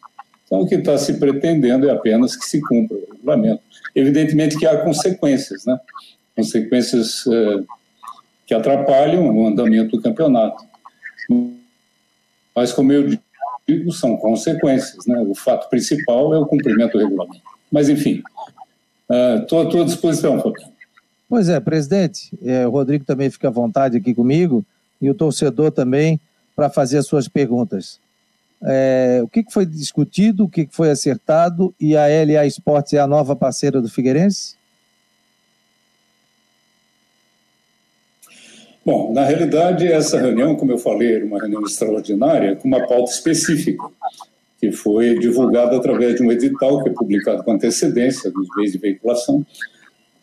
Então, 0.46 0.62
o 0.62 0.67
que 0.67 0.75
está 0.75 0.98
se 0.98 1.20
pretendendo 1.20 1.89
é 1.89 1.91
apenas 1.91 2.36
que 2.36 2.46
se 2.46 2.62
cumpra 2.62 2.96
o 2.96 3.13
regulamento. 3.13 3.62
Evidentemente 3.96 4.58
que 4.58 4.67
há 4.67 4.77
consequências, 4.77 5.65
né? 5.65 5.77
Consequências 6.36 7.25
eh, 7.27 7.63
que 8.46 8.53
atrapalham 8.53 9.36
o 9.36 9.48
andamento 9.48 9.98
do 9.98 10.03
campeonato. 10.03 10.63
Mas, 12.55 12.72
como 12.72 12.94
eu 12.94 13.17
digo, 13.68 13.92
são 13.92 14.16
consequências, 14.18 15.06
né? 15.06 15.20
O 15.22 15.36
fato 15.36 15.70
principal 15.70 16.34
é 16.34 16.40
o 16.40 16.46
cumprimento 16.46 16.94
do 16.94 17.04
regulamento. 17.04 17.42
Mas, 17.72 17.90
enfim, 17.90 18.22
estou 19.42 19.64
uh, 19.64 19.68
à 19.68 19.70
tua 19.70 19.86
disposição, 19.86 20.40
Fabiano. 20.40 20.74
Pois 21.28 21.50
é, 21.50 21.60
presidente, 21.60 22.32
é, 22.44 22.68
o 22.68 22.70
Rodrigo 22.70 23.04
também 23.04 23.30
fica 23.30 23.48
à 23.48 23.52
vontade 23.52 23.98
aqui 23.98 24.14
comigo 24.14 24.64
e 25.02 25.10
o 25.10 25.16
torcedor 25.16 25.72
também 25.72 26.20
para 26.56 26.70
fazer 26.70 27.00
as 27.00 27.08
suas 27.08 27.28
perguntas. 27.28 28.00
É, 28.64 29.20
o 29.24 29.28
que, 29.28 29.44
que, 29.44 29.52
foi 29.52 29.66
discutido, 29.66 30.46
o 30.46 30.50
que, 30.50 30.66
que, 30.66 30.76
foi 30.76 30.90
acertado 30.90 31.74
e 31.80 31.98
a 31.98 32.06
LA 32.06 32.46
Esportes 32.46 32.94
é 32.94 33.00
a 33.00 33.08
nova 33.08 33.36
parceira 33.36 33.82
do 33.82 33.90
Figueirense? 33.90 34.55
Bom, 38.86 39.12
na 39.12 39.24
realidade, 39.24 39.88
essa 39.88 40.20
reunião, 40.20 40.56
como 40.56 40.72
eu 40.72 40.77
falei, 40.77 41.15
era 41.15 41.25
uma 41.25 41.39
reunião 41.39 41.63
extraordinária 41.63 42.56
com 42.56 42.68
uma 42.68 42.86
pauta 42.86 43.12
específica, 43.12 43.84
que 44.60 44.72
foi 44.72 45.18
divulgada 45.18 45.75
através 45.75 46.15
de 46.15 46.24
um 46.24 46.32
edital 46.32 46.84
que 46.84 46.89
é 46.89 46.94
publicado 46.94 47.44
com 47.44 47.51
antecedência 47.51 48.32
nos 48.32 48.48
meios 48.56 48.72
de 48.72 48.77
veiculação, 48.77 49.46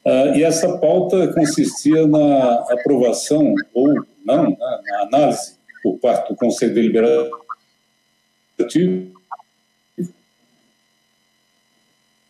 Uh, 0.04 0.35
e 0.35 0.42
essa 0.42 0.78
pauta 0.78 1.33
consistia 1.33 2.09
na 2.09 2.54
aprovação, 2.73 3.54
ou 3.73 3.95
não, 4.25 4.50
né, 4.50 4.57
na 4.59 5.02
análise 5.02 5.54
por 5.81 5.97
parte 5.99 6.28
do 6.28 6.37
Conselho 6.37 6.75
Deliberativo 6.75 7.40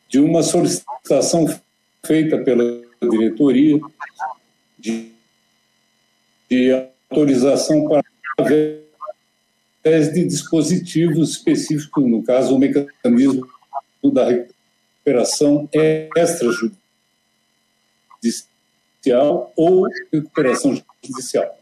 de 0.08 0.20
uma 0.20 0.42
solicitação 0.42 1.46
feita 2.04 2.36
pela 2.38 2.82
diretoria 3.10 3.80
de, 4.78 5.11
de 6.52 6.70
autorização 7.10 7.88
para 7.88 8.02
através 8.38 10.12
de 10.12 10.24
dispositivos 10.24 11.30
específicos, 11.30 12.04
no 12.04 12.22
caso, 12.22 12.54
o 12.54 12.58
mecanismo 12.58 13.48
da 14.12 14.28
recuperação 14.28 15.68
extrajudicial 16.14 16.82
judicial 19.02 19.52
ou 19.56 19.86
recuperação 20.12 20.80
judicial. 21.02 21.58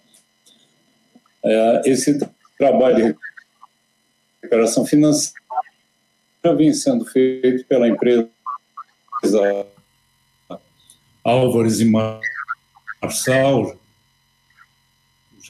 É, 1.43 1.83
esse 1.87 2.19
trabalho 2.59 2.97
de 2.97 3.17
recuperação 4.43 4.85
financeira 4.85 5.41
vem 6.57 6.75
sendo 6.75 7.07
feito 7.07 7.65
pela 7.67 7.89
empresa 7.89 8.29
Álvares 11.25 11.81
e 11.81 11.85
Marçal, 13.03 13.79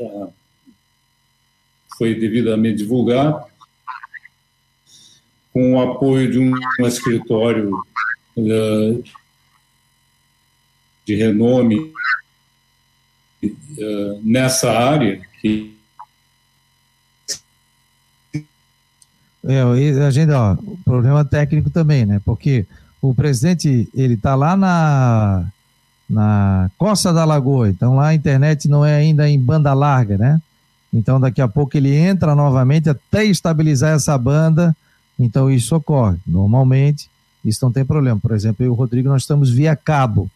já 0.00 0.28
foi 1.98 2.14
devidamente 2.14 2.78
divulgado, 2.78 3.44
com 5.52 5.74
o 5.74 5.80
apoio 5.80 6.30
de 6.30 6.38
um 6.38 6.54
escritório 6.86 7.70
uh, 8.36 9.04
de 11.04 11.14
renome 11.14 11.92
uh, 13.42 14.20
nessa 14.22 14.70
área 14.70 15.20
que 15.40 15.76
é, 19.42 19.62
a 19.62 20.10
gente, 20.10 20.30
ó, 20.32 20.56
problema 20.84 21.24
técnico 21.24 21.70
também, 21.70 22.04
né? 22.04 22.20
Porque 22.24 22.66
o 23.00 23.14
presidente, 23.14 23.88
ele 23.94 24.16
tá 24.16 24.34
lá 24.34 24.54
na, 24.54 25.50
na 26.10 26.68
Costa 26.76 27.12
da 27.12 27.24
Lagoa, 27.24 27.70
então 27.70 27.94
lá 27.94 28.08
a 28.08 28.14
internet 28.14 28.68
não 28.68 28.84
é 28.84 28.96
ainda 28.96 29.30
em 29.30 29.38
banda 29.38 29.72
larga, 29.72 30.18
né? 30.18 30.42
Então 30.92 31.20
daqui 31.20 31.40
a 31.40 31.46
pouco 31.46 31.76
ele 31.76 31.94
entra 31.94 32.34
novamente 32.34 32.90
até 32.90 33.24
estabilizar 33.24 33.94
essa 33.94 34.18
banda, 34.18 34.76
então 35.16 35.48
isso 35.48 35.76
ocorre. 35.76 36.18
Normalmente, 36.26 37.08
isso 37.44 37.64
não 37.64 37.70
tem 37.70 37.84
problema. 37.84 38.18
Por 38.20 38.32
exemplo, 38.32 38.64
eu 38.64 38.66
e 38.66 38.70
o 38.70 38.74
Rodrigo, 38.74 39.08
nós 39.08 39.22
estamos 39.22 39.50
via 39.50 39.76
cabo. 39.76 40.28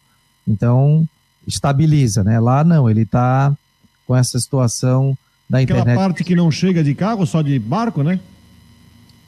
Então, 0.47 1.05
estabiliza, 1.45 2.23
né? 2.23 2.39
Lá 2.39 2.63
não, 2.63 2.89
ele 2.89 3.01
está 3.01 3.53
com 4.07 4.15
essa 4.15 4.39
situação 4.39 5.17
da 5.49 5.59
Aquela 5.59 5.79
internet. 5.79 5.97
Aquela 5.97 6.07
parte 6.07 6.23
que 6.23 6.35
não 6.35 6.49
chega 6.49 6.83
de 6.83 6.95
carro, 6.95 7.25
só 7.25 7.41
de 7.41 7.59
barco, 7.59 8.01
né? 8.01 8.19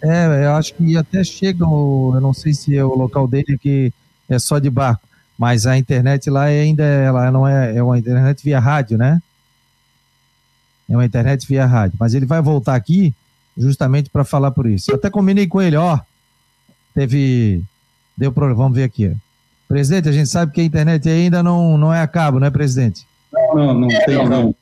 É, 0.02 0.46
eu 0.46 0.54
acho 0.54 0.76
que 0.76 0.96
até 0.96 1.24
chega, 1.24 1.64
eu 1.66 2.20
não 2.22 2.34
sei 2.34 2.54
se 2.54 2.76
é 2.78 2.86
o 2.86 2.96
local 2.96 3.28
dele 3.28 3.58
que 3.58 3.92
é 4.30 4.38
só 4.38 4.60
de 4.60 4.70
barco, 4.70 5.07
mas 5.38 5.68
a 5.68 5.78
internet 5.78 6.30
lá 6.30 6.44
ainda 6.44 6.84
ela 6.84 7.32
não 7.32 7.48
é, 7.48 7.76
é 7.76 7.84
uma 7.84 7.98
internet 7.98 8.44
via 8.44 8.60
rádio, 8.60 8.98
né? 8.98 9.22
É 10.90 10.96
uma 10.96 11.06
internet 11.06 11.46
via 11.48 11.66
rádio, 11.66 11.98
mas 12.00 12.14
ele 12.14 12.26
vai 12.26 12.42
voltar 12.42 12.76
aqui 12.76 13.14
justamente 13.58 14.10
para 14.10 14.24
falar 14.24 14.52
por 14.52 14.66
isso. 14.66 14.90
Eu 14.90 14.96
até 14.96 15.10
combinei 15.10 15.48
com 15.48 15.62
ele, 15.62 15.76
ó, 15.76 16.00
teve, 16.94 17.62
deu 18.18 18.32
problema, 18.32 18.64
vamos 18.64 18.78
ver 18.78 18.84
aqui. 18.84 19.16
Presidente, 19.68 20.08
a 20.08 20.14
gente 20.14 20.30
sabe 20.30 20.54
que 20.54 20.62
a 20.62 20.64
internet 20.64 21.08
ainda 21.10 21.44
não, 21.44 21.78
não 21.78 21.94
é 21.94 22.02
a 22.02 22.08
cabo, 22.08 22.40
não 22.40 22.48
é, 22.48 22.50
presidente? 22.50 23.06
Não, 23.32 23.74
não 23.74 23.88
tem, 23.88 24.30
não. 24.30 24.56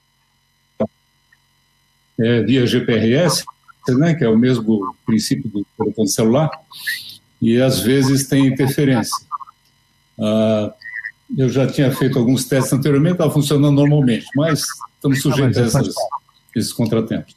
É 2.20 2.42
via 2.42 2.66
GPRS, 2.66 3.44
né, 3.90 4.16
que 4.16 4.24
é 4.24 4.30
o 4.30 4.38
mesmo 4.38 4.96
princípio 5.06 5.50
do 5.50 5.66
telefone 5.78 6.08
celular, 6.08 6.50
e 7.42 7.62
às 7.62 7.80
vezes 7.82 8.28
tem 8.28 8.48
interferência. 8.48 9.25
Ah, 10.20 10.74
eu 11.38 11.50
já 11.50 11.68
tinha 11.68 11.92
feito 11.92 12.20
alguns 12.20 12.46
testes 12.46 12.74
anteriormente, 12.74 13.14
estava 13.14 13.32
funcionando 13.32 13.76
normalmente, 13.76 14.26
mas 14.36 14.64
estamos 14.96 15.22
sujeitos 15.22 15.58
ah, 15.58 15.62
mas 15.64 15.76
a 15.76 15.80
essas, 15.80 15.96
esses 16.56 16.74
contratempos. 16.74 17.36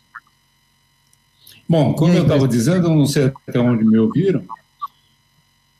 Bom, 1.68 1.94
como 1.94 2.12
eu 2.12 2.23
estava 2.23 2.49
dizendo, 2.49 2.88
eu 2.88 2.97
não 2.97 3.06
sei 3.06 3.32
até 3.47 3.58
onde 3.58 3.85
me 3.85 3.99
ouviram, 3.99 4.42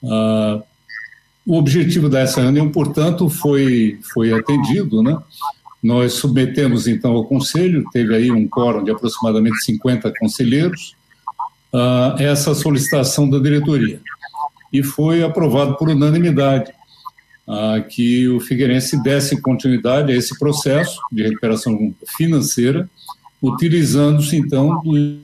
ah, 0.05 0.63
o 1.47 1.57
objetivo 1.57 2.09
dessa 2.11 2.43
reunião, 2.43 2.71
portanto, 2.71 3.29
foi, 3.31 3.99
foi 4.13 4.33
atendido, 4.33 5.03
né? 5.03 5.19
Nós 5.83 6.15
submetemos 6.15 6.87
então 6.87 7.13
ao 7.13 7.25
Conselho, 7.25 7.85
teve 7.91 8.15
aí 8.15 8.31
um 8.31 8.47
quórum 8.47 8.85
de 8.85 8.91
aproximadamente 8.91 9.59
50 9.65 10.13
conselheiros, 10.19 10.95
uh, 11.73 12.21
essa 12.21 12.55
solicitação 12.55 13.31
da 13.31 13.39
diretoria. 13.39 14.01
E 14.71 14.83
foi 14.83 15.23
aprovado 15.23 15.77
por 15.77 15.89
unanimidade 15.89 16.73
uh, 17.49 17.83
que 17.89 18.29
o 18.29 18.39
Figueirense 18.39 19.03
desse 19.03 19.41
continuidade 19.41 20.13
a 20.13 20.17
esse 20.17 20.39
processo 20.39 21.01
de 21.11 21.23
recuperação 21.23 21.95
financeira, 22.17 22.89
utilizando-se 23.43 24.37
então 24.37 24.81
do 24.83 25.19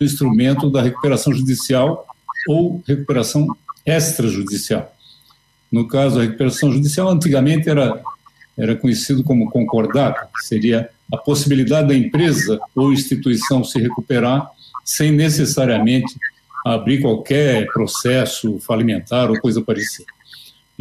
instrumento 0.00 0.70
da 0.70 0.82
recuperação 0.82 1.32
judicial 1.32 2.06
ou 2.46 2.82
recuperação 2.86 3.46
extrajudicial. 3.86 4.94
No 5.72 5.88
caso, 5.88 6.18
a 6.18 6.22
recuperação 6.22 6.70
judicial 6.70 7.08
antigamente 7.08 7.68
era 7.68 8.02
era 8.58 8.76
conhecido 8.76 9.24
como 9.24 9.48
concordata, 9.48 10.28
seria 10.42 10.90
a 11.10 11.16
possibilidade 11.16 11.88
da 11.88 11.94
empresa 11.94 12.60
ou 12.76 12.92
instituição 12.92 13.64
se 13.64 13.80
recuperar 13.80 14.50
sem 14.84 15.10
necessariamente 15.10 16.14
abrir 16.66 17.00
qualquer 17.00 17.66
processo 17.72 18.58
falimentar 18.58 19.30
ou 19.30 19.40
coisa 19.40 19.62
parecida. 19.62 20.12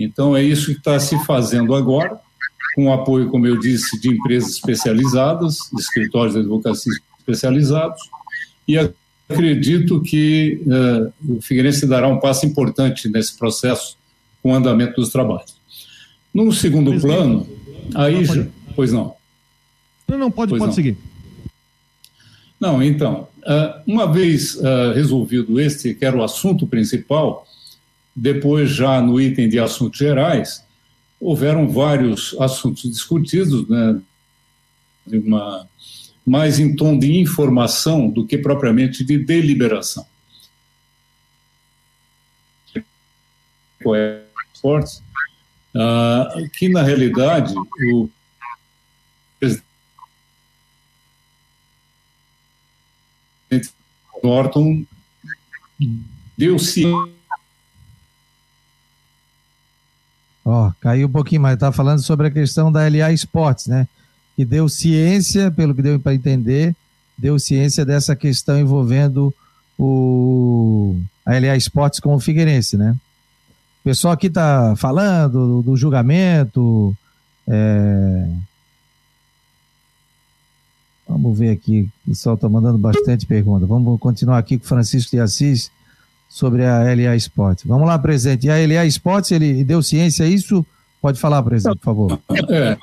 Então, 0.04 0.36
é 0.36 0.44
isso 0.44 0.68
que 0.68 0.78
está 0.78 1.00
se 1.00 1.18
fazendo 1.26 1.76
agora, 1.76 2.20
com 2.76 2.88
o 2.88 2.94
apoio, 2.94 3.30
como 3.30 3.46
eu 3.48 3.60
disse, 3.60 4.00
de 4.00 4.10
empresas 4.10 4.52
especializadas, 4.52 5.58
escritórios 5.78 6.34
de 6.34 6.42
advocacia 6.42 6.94
especializados, 7.20 8.02
e 8.68 8.78
acredito 8.78 10.02
que 10.02 10.62
uh, 10.66 11.38
o 11.38 11.42
Figueirense 11.42 11.86
dará 11.86 12.08
um 12.08 12.20
passo 12.20 12.46
importante 12.46 13.10
nesse 13.10 13.38
processo 13.38 13.98
com 14.42 14.52
o 14.52 14.56
andamento 14.56 14.96
dos 14.96 15.10
trabalhos. 15.10 15.56
Num 16.34 16.52
segundo 16.52 17.00
plano, 17.00 17.48
Aí, 17.96 18.22
não, 18.22 18.26
pode... 18.26 18.50
pois 18.76 18.94
não. 18.94 19.16
Não, 20.08 20.18
não, 20.18 20.32
pode, 20.32 20.52
pode 20.52 20.66
não. 20.66 20.72
seguir. 20.72 20.98
Não, 22.60 22.84
então, 22.84 23.28
ah, 23.46 23.82
uma 23.88 24.12
vez 24.12 24.64
ah, 24.64 24.92
resolvido 24.94 25.60
este, 25.60 25.94
que 25.94 26.06
era 26.06 26.18
o 26.18 26.24
assunto 26.24 26.68
principal, 26.68 27.48
depois, 28.20 28.70
já 28.70 29.02
no 29.02 29.20
item 29.20 29.48
de 29.48 29.60
assuntos 29.60 29.98
gerais, 29.98 30.66
houveram 31.20 31.70
vários 31.70 32.36
assuntos 32.40 32.84
discutidos, 32.84 33.68
né, 33.68 34.02
uma, 35.08 35.68
mais 36.26 36.60
em 36.60 36.76
tom 36.76 37.00
de 37.00 37.18
informação 37.18 38.10
do 38.10 38.26
que 38.26 38.38
propriamente 38.38 39.06
de 39.06 39.18
deliberação. 39.18 40.06
Uh, 45.74 46.50
que 46.58 46.68
na 46.68 46.84
realidade 46.84 47.54
o 47.94 48.10
presidente 49.40 49.64
Norton 54.22 54.84
deu-se 56.38 56.84
Ó, 60.50 60.72
caiu 60.82 61.08
um 61.08 61.12
pouquinho, 61.12 61.42
mas 61.42 61.54
está 61.54 61.72
falando 61.72 62.02
sobre 62.02 62.26
a 62.26 62.32
questão 62.32 62.72
da 62.72 62.88
LA 62.88 63.12
Esportes, 63.12 63.68
né? 63.68 63.88
Que 64.36 64.44
deu 64.44 64.68
ciência, 64.68 65.52
pelo 65.52 65.76
que 65.76 65.82
deu 65.84 66.00
para 66.00 66.16
entender, 66.16 66.76
deu 67.16 67.38
ciência 67.38 67.86
dessa 67.86 68.16
questão 68.16 68.60
envolvendo 68.60 69.32
o 69.78 71.00
a 71.24 71.34
LA 71.38 71.56
Esportes 71.56 72.00
com 72.00 72.16
o 72.16 72.20
Figueirense, 72.20 72.78
né? 72.78 72.98
O 73.82 73.84
pessoal 73.84 74.12
aqui 74.12 74.26
está 74.26 74.76
falando 74.76 75.62
do, 75.62 75.78
julgamento. 75.78 76.98
É... 77.48 78.28
Vamos 81.08 81.38
ver 81.38 81.52
aqui. 81.52 81.88
O 82.06 82.10
pessoal 82.10 82.34
está 82.34 82.50
mandando 82.50 82.80
bastante 82.80 83.28
pergunta. 83.28 83.68
Vamos 83.68 84.00
continuar 84.00 84.40
aqui 84.40 84.58
com 84.58 84.66
Francisco 84.66 85.12
de 85.12 85.20
Assis 85.20 85.70
sobre 86.30 86.64
a 86.64 86.84
LA 86.84 87.16
Sports. 87.16 87.64
Vamos 87.66 87.88
lá, 87.88 87.98
presidente. 87.98 88.46
E 88.46 88.50
a 88.52 88.56
LA 88.56 88.86
Sports, 88.86 89.32
ele 89.32 89.64
deu 89.64 89.82
ciência 89.82 90.26
a 90.26 90.30
isso? 90.30 90.64
Pode 91.02 91.20
falar, 91.20 91.42
presidente, 91.42 91.80
por 91.80 91.86
favor. 91.86 92.20
É. 92.50 92.78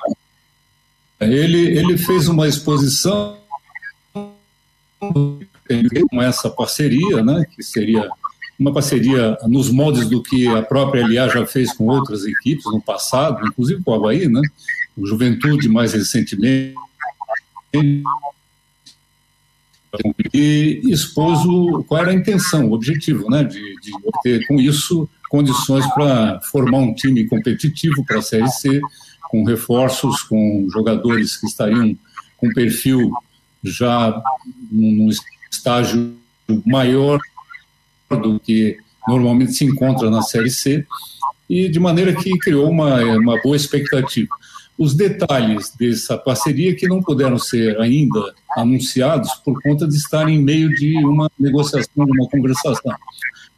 Ele, 1.19 1.77
ele 1.77 1.97
fez 1.97 2.27
uma 2.27 2.47
exposição 2.47 3.37
com 4.99 6.21
essa 6.21 6.49
parceria, 6.49 7.23
né, 7.23 7.43
que 7.55 7.63
seria 7.63 8.07
uma 8.59 8.73
parceria 8.73 9.37
nos 9.47 9.69
moldes 9.69 10.09
do 10.09 10.21
que 10.21 10.47
a 10.47 10.63
própria 10.63 11.05
LA 11.05 11.29
já 11.29 11.45
fez 11.45 11.73
com 11.73 11.85
outras 11.87 12.25
equipes 12.25 12.65
no 12.65 12.81
passado, 12.81 13.45
inclusive 13.47 13.83
com 13.83 13.91
o 13.91 13.93
Havaí, 13.93 14.27
né? 14.27 14.41
O 14.97 15.05
Juventude 15.05 15.69
mais 15.69 15.93
recentemente. 15.93 16.73
E 20.33 20.81
expôs 20.85 21.39
o, 21.45 21.83
qual 21.87 22.01
era 22.01 22.11
a 22.11 22.13
intenção, 22.13 22.69
o 22.69 22.73
objetivo, 22.73 23.29
né? 23.29 23.43
De, 23.43 23.59
de 23.81 23.91
obter 24.03 24.45
com 24.47 24.59
isso 24.59 25.09
condições 25.29 25.85
para 25.93 26.39
formar 26.51 26.79
um 26.79 26.93
time 26.93 27.25
competitivo 27.27 28.05
para 28.05 28.19
a 28.19 28.21
Série 28.21 28.49
C, 28.49 28.79
com 29.29 29.43
reforços, 29.43 30.21
com 30.23 30.67
jogadores 30.71 31.37
que 31.37 31.47
estariam 31.47 31.97
com 32.37 32.53
perfil 32.53 33.11
já 33.63 34.21
num 34.71 35.09
estágio 35.51 36.15
maior 36.65 37.19
do 38.09 38.39
que 38.39 38.77
normalmente 39.07 39.53
se 39.53 39.65
encontra 39.65 40.09
na 40.09 40.21
Série 40.21 40.49
C, 40.49 40.85
e 41.49 41.69
de 41.69 41.79
maneira 41.79 42.13
que 42.13 42.37
criou 42.39 42.69
uma, 42.69 43.01
uma 43.03 43.41
boa 43.41 43.55
expectativa. 43.55 44.33
Os 44.77 44.93
detalhes 44.93 45.73
dessa 45.77 46.17
parceria 46.17 46.75
que 46.75 46.87
não 46.87 47.01
puderam 47.01 47.39
ser 47.39 47.79
ainda 47.79 48.33
anunciados 48.55 49.33
por 49.43 49.61
conta 49.61 49.87
de 49.87 49.95
estar 49.95 50.29
em 50.29 50.41
meio 50.41 50.69
de 50.75 50.97
uma 51.03 51.29
negociação, 51.39 52.05
de 52.05 52.11
uma 52.11 52.29
conversação. 52.29 52.93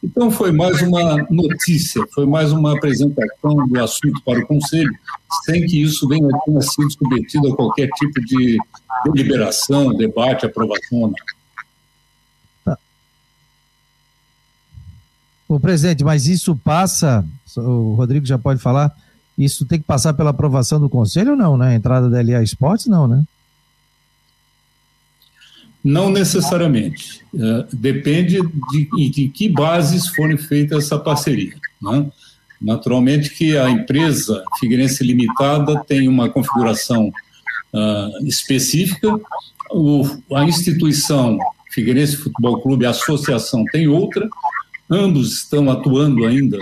Então 0.02 0.30
foi 0.30 0.50
mais 0.50 0.80
uma 0.80 1.16
notícia, 1.30 2.02
foi 2.14 2.24
mais 2.24 2.52
uma 2.52 2.74
apresentação 2.74 3.68
do 3.68 3.80
assunto 3.82 4.22
para 4.24 4.38
o 4.40 4.46
Conselho, 4.46 4.90
sem 5.44 5.66
que 5.66 5.82
isso 5.82 6.08
venha 6.08 6.26
tenha 6.46 6.60
sido 6.62 6.90
submetido 6.90 7.52
a 7.52 7.56
qualquer 7.56 7.88
tipo 7.90 8.18
de 8.24 8.58
deliberação, 9.04 9.94
debate, 9.94 10.46
aprovação. 10.46 11.12
O 15.46 15.60
presidente, 15.60 16.02
mas 16.02 16.26
isso 16.26 16.56
passa, 16.56 17.26
o 17.56 17.94
Rodrigo 17.94 18.24
já 18.24 18.38
pode 18.38 18.60
falar, 18.60 18.96
isso 19.44 19.64
tem 19.64 19.78
que 19.78 19.84
passar 19.84 20.14
pela 20.14 20.30
aprovação 20.30 20.80
do 20.80 20.88
conselho 20.88 21.32
ou 21.32 21.36
não, 21.36 21.56
né? 21.56 21.68
A 21.68 21.74
entrada 21.74 22.08
da 22.08 22.20
LA 22.22 22.42
Esportes, 22.42 22.86
não, 22.86 23.08
né? 23.08 23.22
Não 25.82 26.10
necessariamente. 26.10 27.22
Uh, 27.32 27.64
depende 27.72 28.38
de, 28.70 29.08
de 29.10 29.28
que 29.28 29.48
bases 29.48 30.08
forem 30.08 30.36
feitas 30.36 30.84
essa 30.84 30.98
parceria. 30.98 31.54
Né? 31.80 32.06
Naturalmente 32.60 33.30
que 33.30 33.56
a 33.56 33.70
empresa 33.70 34.44
Figueirense 34.58 35.02
Limitada 35.02 35.82
tem 35.86 36.06
uma 36.06 36.28
configuração 36.28 37.08
uh, 37.08 38.26
específica, 38.26 39.18
o, 39.70 40.04
a 40.34 40.44
instituição 40.44 41.38
Figueirense 41.70 42.16
Futebol 42.18 42.60
Clube, 42.60 42.84
a 42.84 42.90
associação, 42.90 43.64
tem 43.72 43.88
outra, 43.88 44.28
Ambos 44.90 45.34
estão 45.34 45.70
atuando 45.70 46.26
ainda 46.26 46.58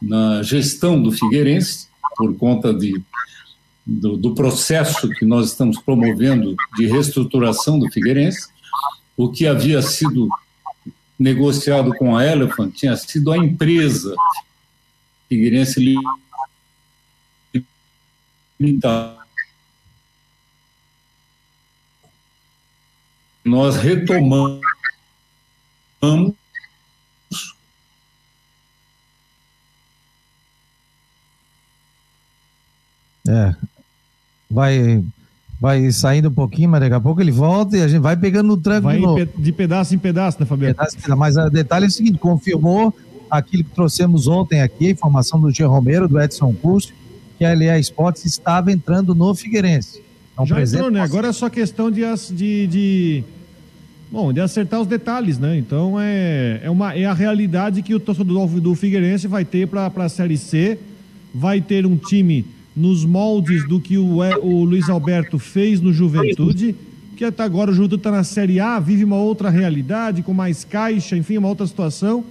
na 0.00 0.42
gestão 0.42 1.00
do 1.00 1.12
Figueirense, 1.12 1.85
por 2.16 2.36
conta 2.36 2.72
de, 2.72 3.00
do, 3.86 4.16
do, 4.16 4.34
processo 4.34 5.08
que 5.10 5.24
nós 5.24 5.50
estamos 5.50 5.78
promovendo 5.78 6.54
de 6.76 6.86
reestruturação 6.86 7.78
do 7.78 7.90
Figueirense. 7.90 8.48
O 9.16 9.30
que 9.30 9.46
havia 9.46 9.80
sido 9.82 10.28
negociado 11.18 11.94
com 11.94 12.16
a 12.16 12.24
Elephant 12.24 12.74
tinha 12.74 12.96
sido 12.96 13.32
a 13.32 13.38
empresa 13.38 14.14
Figueirense 15.28 15.80
Limitada. 18.58 19.16
Nós 23.44 23.76
retomamos 23.76 24.60
É. 33.28 33.54
Vai, 34.50 35.04
vai 35.60 35.90
saindo 35.90 36.28
um 36.28 36.32
pouquinho, 36.32 36.68
mas 36.68 36.80
daqui 36.80 36.94
a 36.94 37.00
pouco 37.00 37.20
ele 37.20 37.32
volta 37.32 37.76
e 37.76 37.82
a 37.82 37.88
gente 37.88 38.00
vai 38.00 38.16
pegando 38.16 38.48
no 38.48 38.56
tranco 38.56 38.84
vai 38.84 38.96
de 38.96 39.02
novo. 39.02 39.26
de 39.36 39.52
pedaço 39.52 39.94
em 39.94 39.98
pedaço, 39.98 40.38
né, 40.40 40.46
Fabiano? 40.46 40.76
Mas 41.16 41.36
o 41.36 41.50
detalhe 41.50 41.86
é 41.86 41.88
o 41.88 41.90
seguinte, 41.90 42.18
confirmou 42.18 42.94
aquilo 43.30 43.64
que 43.64 43.70
trouxemos 43.70 44.26
ontem 44.26 44.60
aqui, 44.60 44.88
a 44.88 44.90
informação 44.90 45.40
do 45.40 45.50
Jean 45.50 45.68
Romero, 45.68 46.08
do 46.08 46.20
Edson 46.20 46.52
Curso, 46.54 46.92
que 47.38 47.44
a 47.44 47.54
LA 47.54 47.78
Esportes 47.78 48.24
estava 48.24 48.72
entrando 48.72 49.14
no 49.14 49.34
Figueirense. 49.34 50.02
Então, 50.32 50.46
Já 50.46 50.62
entrou, 50.62 50.90
né? 50.90 51.00
Agora 51.00 51.28
é 51.28 51.32
só 51.32 51.48
questão 51.48 51.90
de, 51.90 52.02
de, 52.32 52.66
de, 52.66 53.24
bom, 54.10 54.32
de 54.32 54.40
acertar 54.40 54.80
os 54.80 54.86
detalhes, 54.86 55.38
né? 55.38 55.56
Então 55.56 55.98
é, 55.98 56.60
é, 56.62 56.70
uma, 56.70 56.94
é 56.94 57.04
a 57.06 57.14
realidade 57.14 57.82
que 57.82 57.94
o 57.94 58.00
torcedor 58.00 58.46
do 58.60 58.74
Figueirense 58.74 59.26
vai 59.26 59.44
ter 59.44 59.66
para 59.66 59.90
a 59.94 60.08
Série 60.08 60.36
C, 60.36 60.78
vai 61.34 61.60
ter 61.60 61.86
um 61.86 61.96
time 61.96 62.44
nos 62.76 63.04
moldes 63.04 63.66
do 63.66 63.80
que 63.80 63.96
o, 63.96 64.18
o 64.42 64.64
Luiz 64.64 64.90
Alberto 64.90 65.38
fez 65.38 65.80
no 65.80 65.92
Juventude, 65.92 66.74
que 67.16 67.24
até 67.24 67.42
agora 67.42 67.70
o 67.70 67.74
Juventude 67.74 68.00
está 68.00 68.10
na 68.10 68.22
Série 68.22 68.60
A, 68.60 68.78
vive 68.78 69.02
uma 69.02 69.16
outra 69.16 69.48
realidade, 69.48 70.22
com 70.22 70.34
mais 70.34 70.62
caixa, 70.62 71.16
enfim, 71.16 71.38
uma 71.38 71.48
outra 71.48 71.66
situação. 71.66 72.22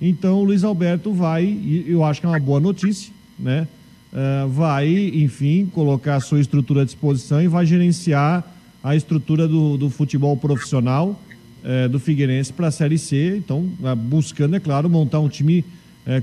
Então 0.00 0.38
o 0.38 0.44
Luiz 0.44 0.62
Alberto 0.62 1.12
vai, 1.12 1.44
e 1.44 1.84
eu 1.88 2.04
acho 2.04 2.20
que 2.20 2.26
é 2.26 2.30
uma 2.30 2.38
boa 2.38 2.60
notícia, 2.60 3.12
né? 3.36 3.66
Uh, 4.10 4.48
vai, 4.48 4.88
enfim, 4.88 5.66
colocar 5.66 6.14
a 6.14 6.20
sua 6.20 6.40
estrutura 6.40 6.82
à 6.82 6.84
disposição 6.84 7.42
e 7.42 7.48
vai 7.48 7.66
gerenciar 7.66 8.42
a 8.82 8.96
estrutura 8.96 9.46
do, 9.46 9.76
do 9.76 9.90
futebol 9.90 10.34
profissional 10.36 11.20
uh, 11.62 11.88
do 11.90 11.98
Figueirense 11.98 12.52
para 12.52 12.68
a 12.68 12.70
Série 12.70 12.96
C. 12.96 13.36
Então, 13.36 13.68
uh, 13.80 13.96
buscando, 13.96 14.56
é 14.56 14.60
claro, 14.60 14.88
montar 14.88 15.20
um 15.20 15.28
time 15.28 15.62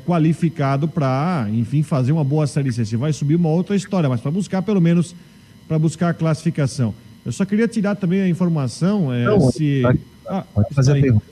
qualificado 0.06 0.88
para, 0.88 1.48
enfim, 1.52 1.84
fazer 1.84 2.12
uma 2.12 2.24
boa 2.24 2.48
Série 2.48 2.72
C. 2.72 2.86
Se 2.86 2.96
vai 2.96 3.14
subir 3.14 3.36
uma 3.36 3.50
outra 3.50 3.76
história, 3.76 4.10
mas 4.10 4.20
para 4.20 4.32
buscar, 4.32 4.62
pelo 4.62 4.82
menos, 4.82 5.16
para 5.68 5.78
buscar 5.78 6.10
a 6.10 6.14
classificação. 6.14 6.94
Eu 7.26 7.32
só 7.32 7.46
queria 7.46 7.68
tirar 7.68 7.96
também 7.96 8.22
a 8.22 8.30
informação. 8.30 9.10
Não, 9.12 9.52
se... 9.52 9.82
Pode, 9.82 10.00
ah, 10.28 10.44
pode 10.54 10.74
fazer 10.74 10.92
a 10.92 11.02
pergunta. 11.02 11.26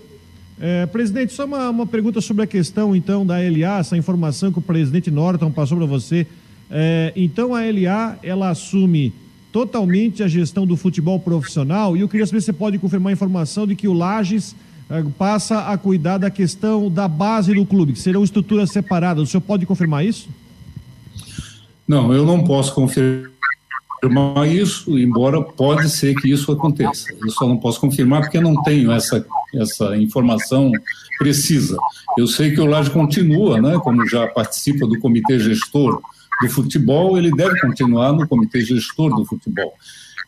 É, 0.60 0.86
presidente, 0.86 1.34
só 1.34 1.46
uma, 1.46 1.70
uma, 1.70 1.88
pergunta 1.88 2.22
sobre 2.22 2.44
a 2.44 2.48
questão, 2.48 2.96
então, 2.96 3.26
da 3.26 3.36
LA, 3.38 3.80
essa 3.80 3.98
informação 3.98 4.52
que 4.52 4.60
o 4.60 4.62
presidente 4.62 5.10
Norton 5.12 5.52
passou 5.52 5.78
para 5.78 5.86
você. 5.86 6.26
É, 6.70 7.12
então, 7.16 7.54
a 7.54 7.62
LA, 7.62 8.18
ela 8.24 8.50
assume 8.50 9.14
totalmente 9.52 10.24
a 10.24 10.28
gestão 10.28 10.66
do 10.66 10.76
futebol 10.76 11.20
profissional 11.20 11.96
e 11.96 12.02
eu 12.02 12.10
queria 12.10 12.26
saber 12.26 12.40
se 12.40 12.48
você 12.48 12.54
pode 12.54 12.80
confirmar 12.80 13.12
a 13.12 13.14
informação 13.14 13.68
de 13.68 13.76
que 13.76 13.88
o 13.88 13.94
Lages 13.94 14.56
é, 14.56 14.58
passa 15.18 15.68
a 15.68 15.78
cuidar 15.78 16.18
da 16.18 16.30
questão 16.30 16.90
da 16.90 17.08
base 17.08 17.54
do 17.54 17.66
clube, 17.66 17.94
que 17.94 18.00
serão 18.00 18.24
estruturas 18.24 18.72
separadas. 18.72 19.24
O 19.24 19.32
senhor 19.32 19.42
pode 19.42 19.66
confirmar 19.66 20.06
isso? 20.06 20.30
Não, 21.88 22.14
eu 22.14 22.26
não 22.26 22.44
posso 22.44 22.74
confirmar 22.74 23.32
isso, 24.48 24.98
embora 24.98 25.42
pode 25.42 25.90
ser 25.90 26.16
que 26.16 26.30
isso 26.30 26.52
aconteça. 26.52 27.08
Eu 27.22 27.30
só 27.30 27.48
não 27.48 27.58
posso 27.58 27.80
confirmar 27.80 28.22
porque 28.22 28.40
não 28.40 28.62
tenho 28.64 28.92
essa, 28.92 29.26
essa 29.56 29.98
informação 29.98 30.72
precisa. 31.18 31.78
Eu 32.18 32.28
sei 32.28 32.52
que 32.52 32.62
o 32.62 32.66
Laje 32.66 32.90
continua, 32.90 33.62
né, 33.62 33.80
como 33.80 34.08
já 34.08 34.28
participa 34.28 34.86
do 34.88 35.00
comitê 35.00 35.40
gestor 35.40 36.02
do 36.42 36.50
futebol, 36.50 37.18
ele 37.18 37.32
deve 37.32 37.60
continuar 37.62 38.12
no 38.12 38.28
comitê 38.28 38.62
gestor 38.62 39.16
do 39.16 39.26
futebol, 39.26 39.74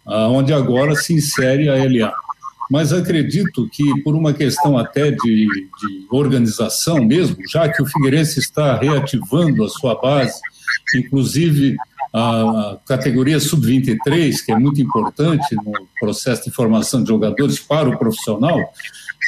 onde 0.05 0.53
agora 0.53 0.95
se 0.95 1.13
insere 1.13 1.67
a 1.67 1.75
LA. 1.75 2.13
Mas 2.69 2.91
acredito 2.91 3.69
que, 3.71 4.01
por 4.01 4.15
uma 4.15 4.34
questão 4.34 4.78
até 4.78 5.12
de, 5.12 5.47
de 5.47 6.08
organização 6.10 7.04
mesmo, 7.04 7.38
já 7.47 7.69
que 7.69 7.82
o 7.82 7.86
Figueirense 7.86 8.39
está 8.39 8.78
reativando 8.78 9.63
a 9.63 9.69
sua 9.69 9.95
base, 9.95 10.39
inclusive 10.95 11.75
a 12.13 12.78
categoria 12.88 13.39
sub-23, 13.39 14.45
que 14.45 14.51
é 14.51 14.58
muito 14.58 14.82
importante 14.82 15.54
no 15.56 15.73
processo 15.99 16.45
de 16.45 16.51
formação 16.51 17.04
de 17.04 17.10
jogadores 17.10 17.60
para 17.60 17.89
o 17.89 17.97
profissional, 17.97 18.58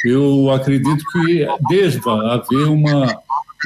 eu 0.04 0.50
acredito 0.50 1.04
que 1.12 1.46
deva 1.68 2.32
haver 2.32 2.66
uma, 2.68 3.20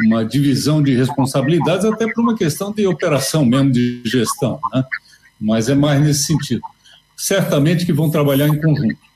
uma 0.07 0.25
divisão 0.25 0.83
de 0.83 0.95
responsabilidades, 0.95 1.85
até 1.85 2.13
por 2.13 2.21
uma 2.21 2.37
questão 2.37 2.73
de 2.73 2.87
operação 2.87 3.45
mesmo, 3.45 3.71
de 3.71 4.03
gestão, 4.05 4.59
né? 4.75 4.85
mas 5.41 5.69
é 5.69 5.75
mais 5.75 6.01
nesse 6.01 6.25
sentido. 6.25 6.63
Certamente 7.17 7.87
que 7.87 7.93
vão 7.93 8.11
trabalhar 8.11 8.49
em 8.49 8.61
conjunto. 8.61 9.12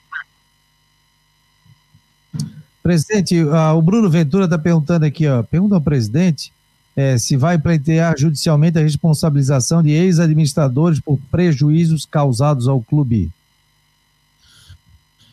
Presidente, 2.87 3.43
uh, 3.43 3.77
o 3.77 3.83
Bruno 3.83 4.09
Ventura 4.09 4.45
está 4.45 4.57
perguntando 4.57 5.05
aqui, 5.05 5.27
ó, 5.27 5.43
pergunta 5.43 5.75
ao 5.75 5.81
presidente 5.81 6.53
é, 6.95 7.19
se 7.19 7.37
vai 7.37 7.59
pleitear 7.59 8.17
judicialmente 8.17 8.79
a 8.79 8.81
responsabilização 8.81 9.83
de 9.83 9.91
ex-administradores 9.91 11.01
por 11.01 11.19
prejuízos 11.29 12.07
causados 12.07 12.69
ao 12.69 12.81
clube. 12.81 13.29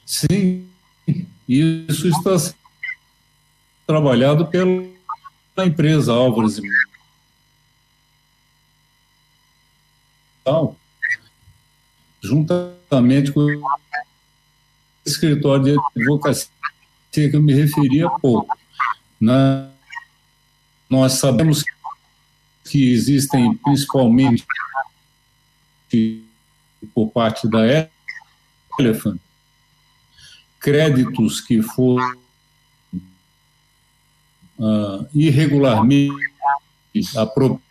Sim, 0.04 0.66
isso 1.48 2.08
está 2.08 2.40
sendo 2.40 2.56
trabalhado 3.86 4.48
pela 4.48 4.84
empresa 5.64 6.12
Álvares 6.12 6.60
juntamente 12.20 13.32
com 13.32 13.42
o 13.42 13.62
escritório 15.06 15.64
de 15.66 15.76
advocacia 15.96 16.53
que 17.14 17.36
eu 17.36 17.42
me 17.42 17.54
referi 17.54 18.04
há 18.04 18.10
pouco. 18.10 18.58
Na 19.20 19.70
nós 20.90 21.14
sabemos 21.14 21.64
que 22.66 22.92
existem 22.92 23.56
principalmente 23.58 24.46
por 26.94 27.10
parte 27.10 27.50
da 27.50 27.90
Elephant 28.80 29.20
créditos 30.64 31.42
que 31.42 31.62
foram 31.62 32.18
uh, 34.58 35.08
irregularmente 35.14 36.14
apropriados 37.18 37.68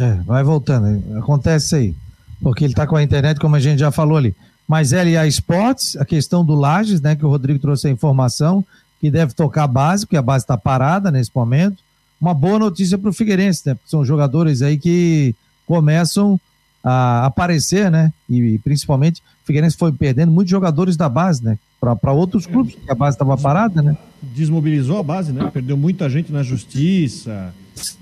É, 0.00 0.14
vai 0.24 0.42
voltando, 0.44 1.18
acontece 1.18 1.74
aí. 1.74 1.94
Porque 2.40 2.64
ele 2.64 2.72
está 2.72 2.86
com 2.86 2.96
a 2.96 3.02
internet, 3.02 3.40
como 3.40 3.56
a 3.56 3.60
gente 3.60 3.80
já 3.80 3.90
falou 3.90 4.16
ali. 4.16 4.34
Mas 4.66 4.92
LA 4.92 5.26
Esportes, 5.26 5.96
a 5.96 6.04
questão 6.04 6.44
do 6.44 6.54
Lages, 6.54 7.00
né, 7.00 7.16
que 7.16 7.24
o 7.24 7.28
Rodrigo 7.28 7.58
trouxe 7.58 7.88
a 7.88 7.90
informação, 7.90 8.64
que 9.00 9.10
deve 9.10 9.32
tocar 9.32 9.64
a 9.64 9.66
base, 9.66 10.04
porque 10.04 10.16
a 10.16 10.22
base 10.22 10.44
está 10.44 10.56
parada 10.56 11.10
nesse 11.10 11.30
momento. 11.34 11.78
Uma 12.20 12.34
boa 12.34 12.58
notícia 12.58 12.98
para 12.98 13.10
o 13.10 13.12
Figueirense, 13.12 13.62
né, 13.66 13.74
porque 13.74 13.90
são 13.90 14.04
jogadores 14.04 14.60
aí 14.60 14.76
que 14.76 15.34
começam 15.66 16.38
a 16.84 17.26
aparecer, 17.26 17.90
né, 17.90 18.12
e, 18.28 18.58
principalmente 18.58 19.20
o 19.20 19.46
Figueirense 19.46 19.76
foi 19.76 19.90
perdendo 19.90 20.30
muitos 20.30 20.50
jogadores 20.50 20.96
da 20.96 21.08
base, 21.08 21.42
né, 21.42 21.58
para 21.80 22.12
outros 22.12 22.46
clubes, 22.46 22.74
porque 22.74 22.90
a 22.90 22.94
base 22.94 23.14
estava 23.14 23.36
parada, 23.36 23.82
né. 23.82 23.96
Desmobilizou 24.22 24.98
a 24.98 25.02
base, 25.02 25.32
né, 25.32 25.50
perdeu 25.52 25.76
muita 25.76 26.08
gente 26.10 26.30
na 26.30 26.42
justiça, 26.42 27.54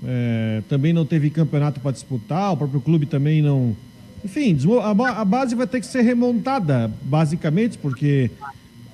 é, 0.05 0.61
também 0.69 0.93
não 0.93 1.05
teve 1.05 1.29
campeonato 1.29 1.79
para 1.79 1.91
disputar, 1.91 2.53
o 2.53 2.57
próprio 2.57 2.81
clube 2.81 3.05
também 3.05 3.41
não 3.41 3.75
enfim, 4.23 4.57
a 4.81 5.23
base 5.23 5.55
vai 5.55 5.67
ter 5.67 5.79
que 5.79 5.85
ser 5.85 6.01
remontada, 6.01 6.91
basicamente, 7.03 7.77
porque 7.77 8.31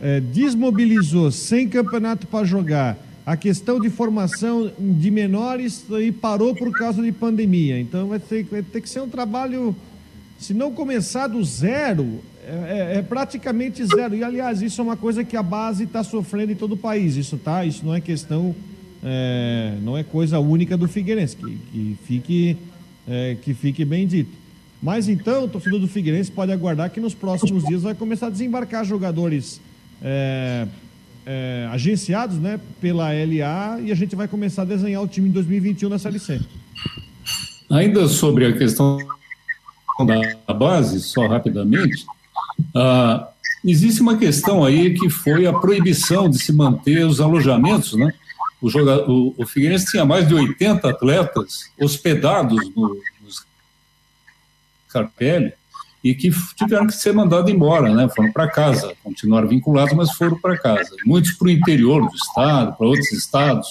é, 0.01 0.19
desmobilizou 0.19 1.31
sem 1.31 1.67
campeonato 1.67 2.27
para 2.27 2.45
jogar. 2.45 2.97
A 3.25 3.37
questão 3.37 3.79
de 3.79 3.89
formação 3.89 4.69
de 4.77 5.09
menores 5.09 5.85
e 5.89 6.11
parou 6.11 6.53
por 6.53 6.71
causa 6.73 7.01
de 7.01 7.11
pandemia. 7.11 7.79
Então 7.79 8.09
vai 8.09 8.19
ter, 8.19 8.43
vai 8.43 8.61
ter 8.61 8.81
que 8.81 8.89
ser 8.89 8.99
um 8.99 9.07
trabalho, 9.07 9.73
se 10.37 10.53
não 10.53 10.73
começar 10.73 11.27
do 11.27 11.41
zero, 11.41 12.19
é, 12.45 12.95
é, 12.95 12.97
é 12.97 13.01
praticamente 13.01 13.83
zero. 13.85 14.13
E 14.13 14.25
aliás, 14.25 14.61
isso 14.61 14.81
é 14.81 14.83
uma 14.83 14.97
coisa 14.97 15.23
que 15.23 15.37
a 15.37 15.43
base 15.43 15.85
está 15.85 16.03
sofrendo 16.03 16.51
em 16.51 16.55
todo 16.55 16.73
o 16.73 16.77
país. 16.77 17.15
Isso 17.15 17.37
tá, 17.37 17.63
isso 17.63 17.85
não 17.85 17.93
é 17.95 18.01
questão, 18.01 18.53
é, 19.03 19.77
não 19.81 19.97
é 19.97 20.03
coisa 20.03 20.39
única 20.39 20.77
do 20.77 20.87
Figueirense, 20.87 21.35
que, 21.35 21.57
que 21.71 21.97
fique, 22.05 22.57
é, 23.07 23.37
que 23.41 23.53
fique 23.53 23.83
bem 23.83 24.07
dito. 24.07 24.31
Mas 24.81 25.07
então, 25.07 25.45
o 25.45 25.47
torcedor 25.47 25.79
do 25.79 25.87
Figueirense 25.87 26.31
pode 26.31 26.51
aguardar 26.51 26.89
que 26.89 26.99
nos 26.99 27.13
próximos 27.13 27.63
dias 27.63 27.83
vai 27.83 27.95
começar 27.95 28.27
a 28.27 28.29
desembarcar 28.29 28.83
jogadores 28.83 29.61
é, 30.01 30.67
é, 31.25 31.69
agenciados 31.71 32.37
né, 32.37 32.59
pela 32.81 33.09
LA 33.11 33.81
e 33.81 33.91
a 33.91 33.95
gente 33.95 34.15
vai 34.15 34.27
começar 34.27 34.63
a 34.63 34.65
desenhar 34.65 35.01
o 35.01 35.07
time 35.07 35.29
em 35.29 35.31
2021 35.31 35.89
na 35.89 35.97
Série 35.97 36.19
C. 36.19 36.39
Ainda 37.69 38.07
sobre 38.07 38.45
a 38.45 38.53
questão 38.53 38.97
da 40.05 40.53
base, 40.53 40.99
só 41.01 41.27
rapidamente, 41.27 42.05
ah, 42.75 43.29
existe 43.63 44.01
uma 44.01 44.17
questão 44.17 44.65
aí 44.65 44.93
que 44.93 45.09
foi 45.09 45.45
a 45.45 45.53
proibição 45.53 46.29
de 46.29 46.39
se 46.39 46.51
manter 46.51 47.05
os 47.05 47.21
alojamentos, 47.21 47.93
né? 47.93 48.13
O, 48.63 48.69
jogador, 48.69 49.09
o, 49.09 49.35
o 49.37 49.45
Figueirense 49.45 49.87
tinha 49.87 50.05
mais 50.05 50.25
de 50.25 50.33
80 50.33 50.89
atletas 50.89 51.69
hospedados 51.77 52.57
no, 52.73 52.97
Carpelli, 54.87 55.51
e 56.01 56.15
que 56.15 56.31
tiveram 56.55 56.87
que 56.87 56.93
ser 56.93 57.13
mandados 57.13 57.51
embora, 57.51 57.93
né? 57.93 58.07
Foram 58.07 58.31
para 58.31 58.49
casa, 58.49 58.93
continuaram 59.03 59.49
vinculados, 59.49 59.93
mas 59.93 60.13
foram 60.13 60.39
para 60.39 60.57
casa. 60.57 60.95
Muitos 61.05 61.33
para 61.33 61.47
o 61.47 61.51
interior 61.51 62.07
do 62.07 62.15
estado, 62.15 62.77
para 62.77 62.87
outros 62.87 63.11
estados, 63.11 63.67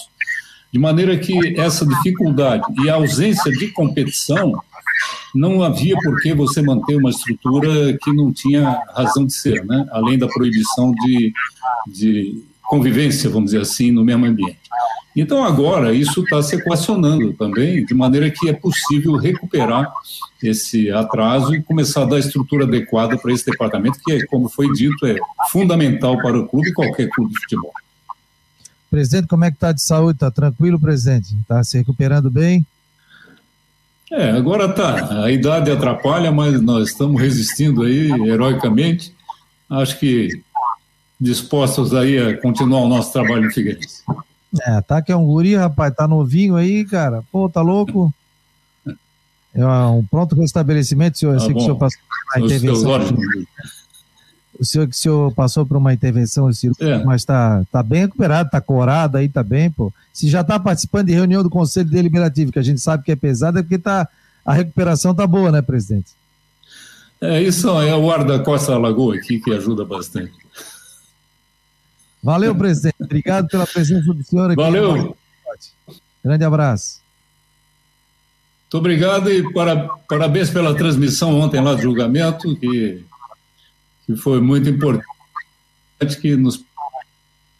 de 0.71 0.77
maneira 0.77 1.17
que 1.17 1.59
essa 1.59 1.83
dificuldade 1.87 2.63
e 2.83 2.89
a 2.89 2.93
ausência 2.93 3.51
de 3.51 3.69
competição 3.69 4.53
não 5.33 5.63
havia 5.63 5.95
por 5.97 6.21
que 6.21 6.35
você 6.35 6.61
manter 6.61 6.97
uma 6.97 7.09
estrutura 7.09 7.97
que 7.97 8.13
não 8.13 8.31
tinha 8.31 8.79
razão 8.93 9.25
de 9.25 9.33
ser, 9.33 9.65
né? 9.65 9.87
Além 9.91 10.19
da 10.19 10.27
proibição 10.27 10.91
de, 10.91 11.33
de 11.87 12.43
convivência, 12.73 13.29
vamos 13.29 13.51
dizer 13.51 13.61
assim, 13.61 13.91
no 13.91 14.03
mesmo 14.03 14.25
ambiente. 14.25 14.57
Então, 15.15 15.43
agora, 15.43 15.93
isso 15.93 16.23
está 16.23 16.41
se 16.41 16.55
equacionando 16.55 17.31
também, 17.33 17.85
de 17.85 17.93
maneira 17.93 18.31
que 18.31 18.49
é 18.49 18.53
possível 18.53 19.15
recuperar 19.15 19.93
esse 20.41 20.89
atraso 20.89 21.53
e 21.53 21.61
começar 21.61 22.01
a 22.01 22.05
dar 22.05 22.17
estrutura 22.17 22.65
adequada 22.65 23.15
para 23.15 23.31
esse 23.31 23.45
departamento, 23.45 23.99
que, 24.03 24.11
é, 24.11 24.25
como 24.25 24.49
foi 24.49 24.67
dito, 24.73 25.05
é 25.05 25.15
fundamental 25.51 26.17
para 26.17 26.39
o 26.39 26.47
clube, 26.47 26.73
qualquer 26.73 27.07
clube 27.09 27.31
de 27.31 27.39
futebol. 27.41 27.71
Presidente, 28.89 29.27
como 29.27 29.45
é 29.45 29.51
que 29.51 29.57
está 29.57 29.71
de 29.71 29.83
saúde? 29.83 30.15
Está 30.15 30.31
tranquilo, 30.31 30.79
presidente? 30.79 31.35
Está 31.41 31.63
se 31.63 31.77
recuperando 31.77 32.31
bem? 32.31 32.65
É, 34.11 34.31
agora 34.31 34.67
tá. 34.67 35.23
A 35.23 35.31
idade 35.31 35.69
atrapalha, 35.69 36.31
mas 36.31 36.59
nós 36.59 36.89
estamos 36.89 37.21
resistindo 37.21 37.83
aí 37.83 38.09
heroicamente. 38.27 39.13
Acho 39.69 39.99
que 39.99 40.41
dispostos 41.23 41.93
aí 41.93 42.17
a 42.17 42.37
continuar 42.39 42.81
o 42.81 42.89
nosso 42.89 43.13
trabalho 43.13 43.43
no 43.43 43.51
Figueirense. 43.51 44.03
É, 44.61 44.81
tá 44.81 45.01
que 45.01 45.11
é 45.11 45.15
um 45.15 45.25
guri, 45.25 45.55
rapaz, 45.55 45.93
tá 45.95 46.07
novinho 46.07 46.55
aí, 46.55 46.85
cara. 46.85 47.23
Pô, 47.31 47.49
tá 47.49 47.61
louco? 47.61 48.13
É 49.55 49.65
um 49.65 50.03
pronto 50.05 50.35
restabelecimento, 50.35 51.17
senhor. 51.17 51.33
Eu 51.33 51.39
tá 51.39 51.45
sei 51.45 51.53
que 51.53 51.59
o 51.59 51.63
senhor 51.63 51.77
passou 51.77 51.99
por 52.07 52.37
uma 52.37 52.45
intervenção. 52.45 53.45
O 54.59 54.65
senhor 54.65 54.87
que 54.87 54.95
o 54.95 54.97
senhor 54.97 55.33
passou 55.33 55.65
por 55.65 55.77
uma 55.77 55.93
intervenção 55.93 56.51
cirúrgica, 56.53 56.85
é. 56.85 57.03
mas 57.03 57.25
tá, 57.25 57.63
tá 57.71 57.81
bem 57.81 58.01
recuperado, 58.01 58.49
tá 58.51 58.61
corado 58.61 59.17
aí, 59.17 59.27
tá 59.27 59.41
bem, 59.41 59.71
pô. 59.71 59.91
Se 60.11 60.29
já 60.29 60.43
tá 60.43 60.59
participando 60.59 61.07
de 61.07 61.13
reunião 61.13 61.41
do 61.41 61.49
Conselho 61.49 61.89
Deliberativo, 61.89 62.51
que 62.51 62.59
a 62.59 62.63
gente 62.63 62.79
sabe 62.79 63.03
que 63.03 63.11
é 63.11 63.15
pesado, 63.15 63.57
é 63.57 63.63
porque 63.63 63.79
tá, 63.79 64.07
a 64.45 64.53
recuperação 64.53 65.15
tá 65.15 65.25
boa, 65.25 65.51
né, 65.51 65.61
presidente? 65.61 66.11
É, 67.19 67.41
isso 67.41 67.67
é 67.81 67.95
o 67.95 68.11
ar 68.11 68.23
da 68.23 68.39
Costa 68.39 68.77
Lagoa 68.77 69.15
aqui 69.15 69.39
que 69.39 69.51
ajuda 69.51 69.83
bastante. 69.83 70.42
Valeu, 72.23 72.55
presidente. 72.55 72.95
Obrigado 73.01 73.49
pela 73.49 73.67
presença 73.67 74.13
do 74.13 74.23
senhor 74.23 74.49
aqui. 74.49 74.55
Valeu. 74.55 75.17
Grande 76.23 76.45
abraço. 76.45 77.01
Muito 78.63 78.77
obrigado 78.77 79.29
e 79.29 79.53
para, 79.53 79.89
parabéns 80.07 80.49
pela 80.49 80.73
transmissão 80.73 81.37
ontem 81.39 81.61
lá 81.61 81.75
do 81.75 81.81
julgamento, 81.81 82.55
que, 82.55 83.05
que 84.05 84.15
foi 84.15 84.39
muito 84.41 84.69
importante, 84.69 85.05
que 86.21 86.35
nos 86.35 86.63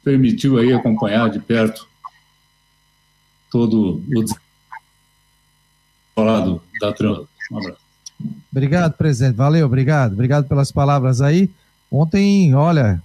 permitiu 0.04 0.58
aí 0.58 0.74
acompanhar 0.74 1.30
de 1.30 1.40
perto 1.40 1.88
todo 3.52 4.02
o 4.08 4.26
desenrolado 6.16 6.64
da 6.80 6.92
trama. 6.94 7.28
Um 7.52 7.58
abraço. 7.60 7.84
Obrigado, 8.52 8.94
presidente. 8.94 9.36
Valeu, 9.36 9.66
obrigado. 9.66 10.14
Obrigado 10.14 10.48
pelas 10.48 10.72
palavras 10.72 11.22
aí. 11.22 11.50
Ontem, 11.92 12.56
olha, 12.56 13.04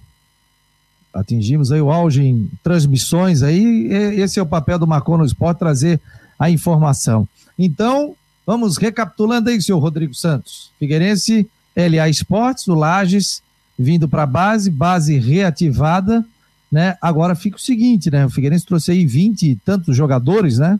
atingimos 1.13 1.71
aí 1.71 1.81
o 1.81 1.91
auge 1.91 2.23
em 2.23 2.49
transmissões 2.63 3.43
aí, 3.43 3.87
esse 4.17 4.39
é 4.39 4.41
o 4.41 4.45
papel 4.45 4.77
do 4.77 4.87
Marcon 4.87 5.17
no 5.17 5.25
Esporte, 5.25 5.59
trazer 5.59 5.99
a 6.37 6.49
informação. 6.49 7.27
Então, 7.57 8.15
vamos 8.45 8.77
recapitulando 8.77 9.49
aí, 9.49 9.61
senhor 9.61 9.79
Rodrigo 9.79 10.13
Santos. 10.13 10.71
Figueirense, 10.79 11.49
LA 11.75 12.09
Esportes, 12.09 12.67
o 12.67 12.75
Lages, 12.75 13.41
vindo 13.77 14.07
para 14.07 14.23
a 14.23 14.27
base, 14.27 14.69
base 14.69 15.17
reativada, 15.17 16.25
né? 16.71 16.97
Agora 17.01 17.35
fica 17.35 17.57
o 17.57 17.59
seguinte, 17.59 18.11
né? 18.11 18.25
O 18.25 18.29
Figueirense 18.29 18.65
trouxe 18.65 18.91
aí 18.91 19.05
20 19.05 19.43
e 19.43 19.55
tantos 19.55 19.95
jogadores, 19.95 20.59
né? 20.59 20.79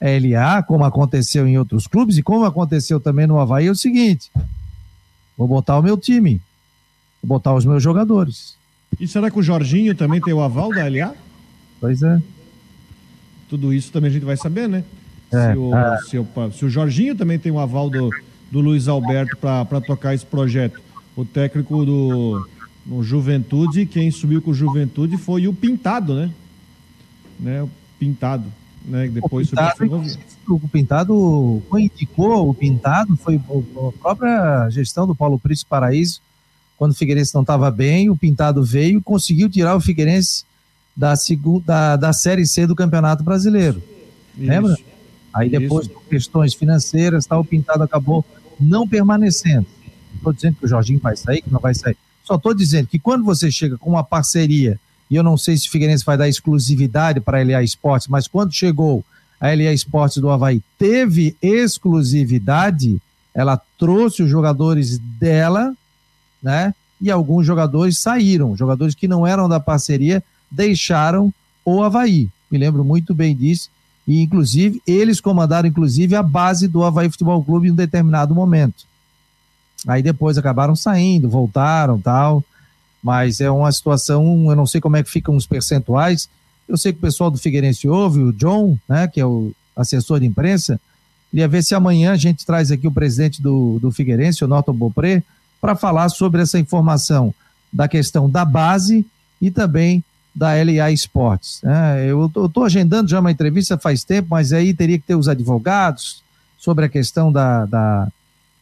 LA, 0.00 0.62
como 0.62 0.84
aconteceu 0.84 1.46
em 1.46 1.58
outros 1.58 1.86
clubes 1.86 2.16
e 2.16 2.22
como 2.22 2.44
aconteceu 2.44 2.98
também 3.00 3.26
no 3.26 3.38
Havaí, 3.38 3.66
é 3.66 3.70
o 3.70 3.76
seguinte: 3.76 4.30
vou 5.36 5.46
botar 5.48 5.78
o 5.78 5.82
meu 5.82 5.96
time, 5.96 6.40
vou 7.22 7.36
botar 7.36 7.54
os 7.54 7.64
meus 7.66 7.82
jogadores. 7.82 8.59
E 8.98 9.06
será 9.06 9.30
que 9.30 9.38
o 9.38 9.42
Jorginho 9.42 9.94
também 9.94 10.20
tem 10.20 10.32
o 10.32 10.40
aval 10.40 10.70
da 10.70 10.88
LA? 10.88 11.14
Pois 11.80 12.02
é. 12.02 12.20
Tudo 13.48 13.72
isso 13.72 13.92
também 13.92 14.10
a 14.10 14.12
gente 14.12 14.24
vai 14.24 14.36
saber, 14.36 14.68
né? 14.68 14.84
É, 15.32 15.52
se, 15.52 15.58
o, 15.58 15.74
é. 15.74 15.98
se, 16.02 16.18
o, 16.18 16.26
se, 16.52 16.64
o, 16.64 16.68
Jorginho 16.68 17.14
também 17.14 17.38
tem 17.38 17.52
o 17.52 17.58
aval 17.58 17.88
do, 17.88 18.10
do 18.50 18.60
Luiz 18.60 18.88
Alberto 18.88 19.36
para 19.36 19.80
tocar 19.80 20.14
esse 20.14 20.26
projeto. 20.26 20.80
O 21.16 21.24
técnico 21.24 21.84
do 21.84 22.48
Juventude, 23.02 23.86
quem 23.86 24.10
subiu 24.10 24.42
com 24.42 24.50
o 24.50 24.54
Juventude 24.54 25.16
foi 25.16 25.46
o 25.46 25.54
Pintado, 25.54 26.14
né? 26.14 26.30
né? 27.38 27.62
O 27.62 27.70
Pintado. 27.98 28.44
Né? 28.84 29.08
Depois 29.08 29.48
o 29.48 29.50
Pintado, 29.50 30.02
o 30.48 30.68
Pintado 30.68 31.62
indicou 31.78 32.48
o 32.50 32.54
Pintado, 32.54 33.16
foi 33.16 33.36
a 33.36 33.92
própria 34.00 34.68
gestão 34.70 35.06
do 35.06 35.14
Paulo 35.14 35.38
Príncipe 35.38 35.68
Paraíso 35.68 36.20
quando 36.80 36.92
o 36.92 36.94
Figueirense 36.94 37.34
não 37.34 37.42
estava 37.42 37.70
bem, 37.70 38.08
o 38.08 38.16
Pintado 38.16 38.64
veio 38.64 39.00
e 39.00 39.02
conseguiu 39.02 39.50
tirar 39.50 39.76
o 39.76 39.82
Figueirense 39.82 40.46
da, 40.96 41.14
segunda, 41.14 41.62
da, 41.66 41.96
da 41.96 42.12
Série 42.14 42.46
C 42.46 42.66
do 42.66 42.74
Campeonato 42.74 43.22
Brasileiro. 43.22 43.82
Isso. 44.34 44.48
Lembra? 44.48 44.74
Aí 45.30 45.50
depois, 45.50 45.84
Isso. 45.84 45.94
por 45.94 46.02
questões 46.04 46.54
financeiras, 46.54 47.26
o 47.30 47.44
Pintado 47.44 47.82
acabou 47.82 48.24
não 48.58 48.88
permanecendo. 48.88 49.66
Não 50.08 50.16
estou 50.16 50.32
dizendo 50.32 50.56
que 50.56 50.64
o 50.64 50.68
Jorginho 50.68 50.98
vai 51.00 51.14
sair, 51.18 51.42
que 51.42 51.52
não 51.52 51.60
vai 51.60 51.74
sair. 51.74 51.98
Só 52.24 52.36
estou 52.36 52.54
dizendo 52.54 52.86
que 52.86 52.98
quando 52.98 53.26
você 53.26 53.50
chega 53.50 53.76
com 53.76 53.90
uma 53.90 54.02
parceria, 54.02 54.80
e 55.10 55.16
eu 55.16 55.22
não 55.22 55.36
sei 55.36 55.58
se 55.58 55.68
o 55.68 55.70
Figueirense 55.70 56.02
vai 56.02 56.16
dar 56.16 56.30
exclusividade 56.30 57.20
para 57.20 57.42
a 57.42 57.44
LA 57.44 57.62
Esportes, 57.62 58.08
mas 58.08 58.26
quando 58.26 58.54
chegou 58.54 59.04
a 59.38 59.48
LA 59.48 59.74
Esportes 59.74 60.16
do 60.16 60.30
Havaí, 60.30 60.62
teve 60.78 61.36
exclusividade, 61.42 63.02
ela 63.34 63.60
trouxe 63.78 64.22
os 64.22 64.30
jogadores 64.30 64.96
dela 64.96 65.76
né? 66.42 66.74
E 67.00 67.10
alguns 67.10 67.46
jogadores 67.46 67.98
saíram, 67.98 68.56
jogadores 68.56 68.94
que 68.94 69.08
não 69.08 69.26
eram 69.26 69.48
da 69.48 69.58
parceria 69.58 70.22
deixaram 70.50 71.32
o 71.64 71.82
Havaí. 71.82 72.28
Me 72.50 72.58
lembro 72.58 72.84
muito 72.84 73.14
bem 73.14 73.34
disso. 73.34 73.70
E, 74.06 74.20
inclusive, 74.20 74.82
eles 74.86 75.20
comandaram, 75.20 75.68
inclusive, 75.68 76.14
a 76.16 76.22
base 76.22 76.66
do 76.66 76.82
Havaí 76.82 77.10
Futebol 77.10 77.42
Clube 77.44 77.68
em 77.68 77.70
um 77.70 77.76
determinado 77.76 78.34
momento. 78.34 78.84
Aí 79.86 80.02
depois 80.02 80.36
acabaram 80.36 80.76
saindo, 80.76 81.28
voltaram 81.28 81.98
tal. 82.00 82.44
Mas 83.02 83.40
é 83.40 83.50
uma 83.50 83.70
situação, 83.72 84.50
eu 84.50 84.56
não 84.56 84.66
sei 84.66 84.80
como 84.80 84.96
é 84.96 85.02
que 85.02 85.10
ficam 85.10 85.34
os 85.36 85.46
percentuais. 85.46 86.28
Eu 86.68 86.76
sei 86.76 86.92
que 86.92 86.98
o 86.98 87.02
pessoal 87.02 87.30
do 87.30 87.38
Figueirense 87.38 87.88
ouve, 87.88 88.20
o 88.20 88.32
John, 88.32 88.78
né, 88.88 89.08
que 89.08 89.20
é 89.20 89.26
o 89.26 89.52
assessor 89.74 90.20
de 90.20 90.26
imprensa. 90.26 90.78
Queria 91.30 91.48
ver 91.48 91.62
se 91.62 91.74
amanhã 91.74 92.12
a 92.12 92.16
gente 92.16 92.44
traz 92.44 92.70
aqui 92.70 92.86
o 92.86 92.92
presidente 92.92 93.40
do, 93.40 93.78
do 93.80 93.90
Figueirense, 93.90 94.44
o 94.44 94.48
Norton 94.48 94.72
Bopré, 94.72 95.22
para 95.60 95.76
falar 95.76 96.08
sobre 96.08 96.42
essa 96.42 96.58
informação 96.58 97.34
da 97.72 97.86
questão 97.86 98.28
da 98.28 98.44
base 98.44 99.06
e 99.40 99.50
também 99.50 100.02
da 100.34 100.52
LA 100.54 100.90
Esportes. 100.90 101.60
É, 101.64 102.06
eu 102.06 102.26
estou 102.26 102.64
agendando 102.64 103.10
já 103.10 103.20
uma 103.20 103.30
entrevista 103.30 103.78
faz 103.78 104.04
tempo, 104.04 104.28
mas 104.30 104.52
aí 104.52 104.72
teria 104.72 104.98
que 104.98 105.06
ter 105.06 105.14
os 105.14 105.28
advogados 105.28 106.22
sobre 106.58 106.84
a 106.84 106.88
questão 106.88 107.32
da, 107.32 107.66
da, 107.66 108.08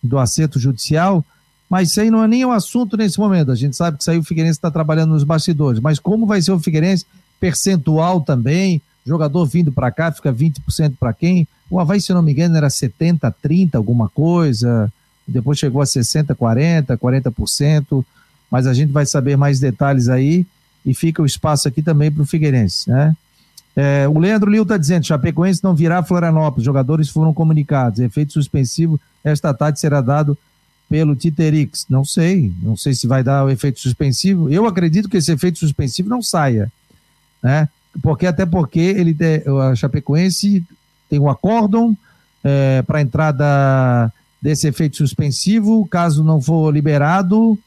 do 0.03 0.19
acerto 0.19 0.59
judicial, 0.59 1.25
mas 1.69 1.91
isso 1.91 2.01
aí 2.01 2.11
não 2.11 2.23
é 2.23 2.29
nem 2.29 2.45
o 2.45 2.49
um 2.49 2.53
assunto 2.53 2.97
nesse 2.97 3.19
momento. 3.19 3.51
A 3.51 3.55
gente 3.55 3.77
sabe 3.77 3.99
que 3.99 4.11
aí 4.11 4.19
o 4.19 4.25
Figueirense 4.25 4.59
está 4.59 4.71
trabalhando 4.71 5.11
nos 5.11 5.25
bastidores, 5.25 5.81
mas 5.81 5.99
como 5.99 6.27
vai 6.27 6.41
ser 6.41 6.53
o 6.53 6.61
Figueirense? 6.61 7.05
Percentual 7.39 8.21
também, 8.21 8.81
jogador 9.07 9.45
vindo 9.47 9.71
para 9.71 9.91
cá 9.91 10.11
fica 10.11 10.33
20% 10.33 10.95
para 10.99 11.13
quem? 11.13 11.47
O 11.71 11.79
Havaí, 11.79 12.01
se 12.01 12.13
não 12.13 12.23
me 12.23 12.33
engano, 12.33 12.57
era 12.57 12.71
70, 12.71 13.31
30, 13.43 13.77
alguma 13.77 14.09
coisa 14.09 14.91
depois 15.29 15.59
chegou 15.59 15.83
a 15.83 15.85
60%, 15.85 16.35
40%, 16.37 16.99
40%, 16.99 18.05
mas 18.51 18.67
a 18.67 18.73
gente 18.73 18.93
vai 18.93 19.05
saber 19.05 19.37
mais 19.37 19.61
detalhes 19.61 20.09
aí 20.09 20.47
e 20.85 20.95
fica 20.95 21.23
o 21.23 21.27
espaço 21.27 21.69
aqui 21.69 21.83
também 21.83 22.11
para 22.11 22.23
o 22.23 22.27
Figueirense, 22.27 22.89
né? 22.91 23.15
É, 23.77 24.09
o 24.09 24.19
Leandro 24.19 24.51
Lil 24.51 24.65
está 24.65 24.77
dizendo, 24.77 25.07
Chapecoense 25.07 25.63
não 25.63 25.73
virá 25.73 26.03
Florianópolis, 26.03 26.65
jogadores 26.65 27.09
foram 27.11 27.33
comunicados, 27.33 28.01
efeito 28.01 28.33
suspensivo 28.33 29.01
esta 29.23 29.55
tarde 29.55 29.79
será 29.79 30.01
dado 30.01 30.37
pelo 30.89 31.15
Titerix, 31.15 31.87
não 31.89 32.05
sei, 32.05 32.53
não 32.63 32.77
sei 32.77 32.95
se 32.95 33.07
vai 33.07 33.23
dar 33.23 33.45
o 33.45 33.51
efeito 33.51 33.79
suspensivo, 33.79 34.51
eu 34.51 34.67
acredito 34.67 35.09
que 35.09 35.19
esse 35.19 35.31
efeito 35.31 35.59
suspensivo 35.59 36.09
não 36.09 36.23
saia, 36.23 36.73
né? 37.43 37.69
Porque 38.03 38.27
até 38.27 38.47
porque 38.47 38.81
ele 38.81 39.17
a 39.63 39.75
Chapecoense 39.75 40.65
tem 41.09 41.19
um 41.19 41.29
acórdão 41.29 41.97
é, 42.43 42.83
para 42.83 43.01
entrada 43.01 44.13
desse 44.41 44.69
efeito 44.69 44.97
suspensivo, 44.97 45.87
caso 45.87 46.23
não 46.23 46.41
for 46.41 46.73
liberado, 46.73 47.59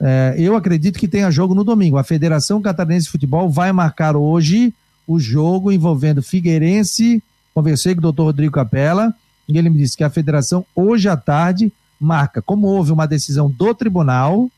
é, 0.00 0.34
eu 0.38 0.56
acredito 0.56 0.98
que 0.98 1.08
tenha 1.08 1.30
jogo 1.30 1.54
no 1.54 1.64
domingo. 1.64 1.98
A 1.98 2.04
Federação 2.04 2.62
Catarinense 2.62 3.06
de 3.06 3.12
Futebol 3.12 3.50
vai 3.50 3.72
marcar 3.72 4.16
hoje 4.16 4.72
o 5.06 5.18
jogo 5.18 5.72
envolvendo 5.72 6.22
Figueirense. 6.22 7.22
Conversei 7.52 7.94
com 7.94 7.98
o 7.98 8.02
doutor 8.02 8.24
Rodrigo 8.24 8.52
Capella 8.52 9.12
e 9.48 9.58
ele 9.58 9.70
me 9.70 9.78
disse 9.78 9.96
que 9.96 10.04
a 10.04 10.10
federação 10.10 10.64
hoje 10.74 11.08
à 11.08 11.16
tarde 11.16 11.72
marca, 11.98 12.40
como 12.40 12.68
houve 12.68 12.92
uma 12.92 13.06
decisão 13.06 13.50
do 13.50 13.74
tribunal, 13.74 14.48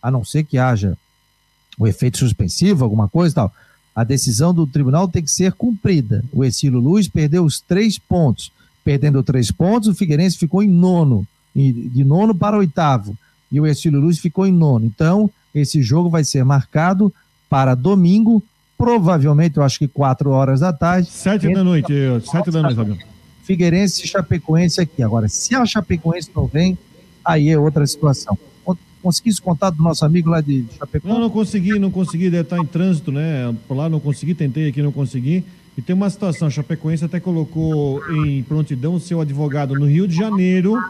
a 0.00 0.10
não 0.10 0.24
ser 0.24 0.44
que 0.44 0.56
haja 0.56 0.96
o 1.78 1.86
efeito 1.86 2.18
suspensivo, 2.18 2.84
alguma 2.84 3.08
coisa 3.08 3.32
e 3.32 3.34
tal, 3.34 3.52
a 3.94 4.04
decisão 4.04 4.54
do 4.54 4.66
tribunal 4.66 5.08
tem 5.08 5.22
que 5.22 5.30
ser 5.30 5.52
cumprida. 5.52 6.22
O 6.32 6.44
Exílio 6.44 6.78
Luz 6.78 7.08
perdeu 7.08 7.44
os 7.44 7.60
três 7.60 7.98
pontos 7.98 8.52
perdendo 8.86 9.20
três 9.20 9.50
pontos, 9.50 9.88
o 9.88 9.94
Figueirense 9.96 10.38
ficou 10.38 10.62
em 10.62 10.68
nono, 10.68 11.26
de 11.52 12.04
nono 12.04 12.32
para 12.32 12.56
oitavo, 12.56 13.18
e 13.50 13.60
o 13.60 13.66
Estilo 13.66 13.98
Luz 13.98 14.20
ficou 14.20 14.46
em 14.46 14.52
nono. 14.52 14.86
Então, 14.86 15.28
esse 15.52 15.82
jogo 15.82 16.08
vai 16.08 16.22
ser 16.22 16.44
marcado 16.44 17.12
para 17.50 17.74
domingo, 17.74 18.40
provavelmente, 18.78 19.56
eu 19.56 19.64
acho 19.64 19.80
que 19.80 19.88
quatro 19.88 20.30
horas 20.30 20.60
da 20.60 20.72
tarde. 20.72 21.10
Sete 21.10 21.52
da 21.52 21.64
noite, 21.64 21.92
sete 22.30 22.52
da 22.52 22.62
noite, 22.62 22.76
Fabiano. 22.76 23.00
Figueirense 23.42 24.04
e 24.04 24.06
Chapecoense 24.06 24.80
aqui. 24.80 25.02
Agora, 25.02 25.28
se 25.28 25.52
a 25.56 25.66
Chapecoense 25.66 26.30
não 26.32 26.46
vem, 26.46 26.78
aí 27.24 27.48
é 27.48 27.58
outra 27.58 27.84
situação. 27.88 28.38
Conseguisse 29.02 29.42
contar 29.42 29.70
do 29.70 29.82
nosso 29.82 30.04
amigo 30.04 30.30
lá 30.30 30.40
de 30.40 30.64
Chapecoense? 30.78 31.12
Não, 31.12 31.20
não 31.20 31.30
consegui, 31.30 31.76
não 31.76 31.90
consegui, 31.90 32.30
deve 32.30 32.42
estar 32.42 32.58
em 32.58 32.64
trânsito, 32.64 33.10
né? 33.10 33.52
Por 33.66 33.76
lá 33.76 33.88
não 33.88 33.98
consegui, 33.98 34.32
tentei 34.32 34.68
aqui, 34.68 34.80
não 34.80 34.92
consegui. 34.92 35.44
E 35.76 35.82
tem 35.82 35.94
uma 35.94 36.08
situação, 36.08 36.48
Chapecoense 36.48 37.04
até 37.04 37.20
colocou 37.20 38.02
em 38.10 38.42
prontidão 38.42 38.94
o 38.94 39.00
seu 39.00 39.20
advogado 39.20 39.74
no 39.74 39.86
Rio 39.86 40.08
de 40.08 40.16
Janeiro 40.16 40.82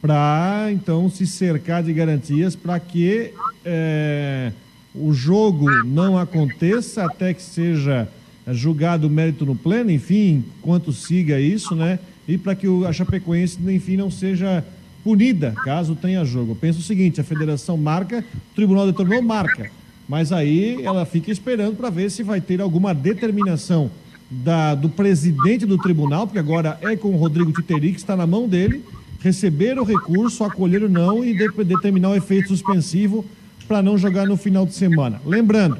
para, 0.00 0.68
então, 0.72 1.10
se 1.10 1.26
cercar 1.26 1.82
de 1.82 1.92
garantias 1.92 2.56
para 2.56 2.80
que 2.80 3.32
é, 3.64 4.52
o 4.94 5.12
jogo 5.12 5.70
não 5.84 6.16
aconteça 6.16 7.04
até 7.04 7.34
que 7.34 7.42
seja 7.42 8.08
julgado 8.48 9.06
o 9.06 9.10
mérito 9.10 9.44
no 9.44 9.54
pleno, 9.54 9.90
enfim, 9.90 10.44
enquanto 10.58 10.92
siga 10.92 11.38
isso, 11.38 11.74
né? 11.74 11.98
E 12.26 12.38
para 12.38 12.54
que 12.54 12.66
a 12.86 12.92
Chapecoense, 12.92 13.58
enfim, 13.68 13.96
não 13.96 14.10
seja 14.10 14.64
punida 15.04 15.52
caso 15.64 15.94
tenha 15.94 16.24
jogo. 16.24 16.52
Eu 16.52 16.56
penso 16.56 16.78
o 16.78 16.82
seguinte: 16.82 17.20
a 17.20 17.24
federação 17.24 17.76
marca, 17.76 18.24
o 18.52 18.54
tribunal 18.54 18.86
determinou, 18.86 19.22
marca. 19.22 19.70
Mas 20.08 20.32
aí 20.32 20.82
ela 20.84 21.04
fica 21.04 21.30
esperando 21.30 21.76
para 21.76 21.90
ver 21.90 22.10
se 22.10 22.22
vai 22.22 22.40
ter 22.40 22.60
alguma 22.60 22.94
determinação 22.94 23.90
da, 24.30 24.74
do 24.74 24.88
presidente 24.88 25.64
do 25.64 25.78
tribunal, 25.78 26.26
porque 26.26 26.38
agora 26.38 26.78
é 26.82 26.96
com 26.96 27.08
o 27.08 27.16
Rodrigo 27.16 27.52
Titeri, 27.52 27.92
que 27.92 27.98
está 27.98 28.16
na 28.16 28.26
mão 28.26 28.48
dele, 28.48 28.84
receber 29.20 29.78
o 29.78 29.84
recurso, 29.84 30.44
acolher 30.44 30.82
o 30.82 30.88
não 30.88 31.24
e 31.24 31.34
de, 31.34 31.48
determinar 31.64 32.10
o 32.10 32.16
efeito 32.16 32.48
suspensivo 32.48 33.24
para 33.66 33.82
não 33.82 33.96
jogar 33.96 34.26
no 34.26 34.36
final 34.36 34.66
de 34.66 34.74
semana. 34.74 35.20
Lembrando, 35.24 35.78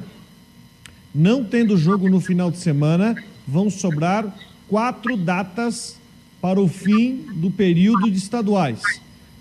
não 1.15 1.45
tendo 1.45 1.77
jogo 1.77 2.09
no 2.09 2.21
final 2.21 2.51
de 2.51 2.59
semana, 2.59 3.15
vão 3.47 3.71
sobrar 3.71 4.35
quatro 4.69 5.17
datas 5.17 5.97
para 6.41 6.61
o 6.61 6.69
fim 6.69 7.25
do 7.35 7.51
período 7.51 8.11
de 8.11 8.19
estaduais, 8.19 8.83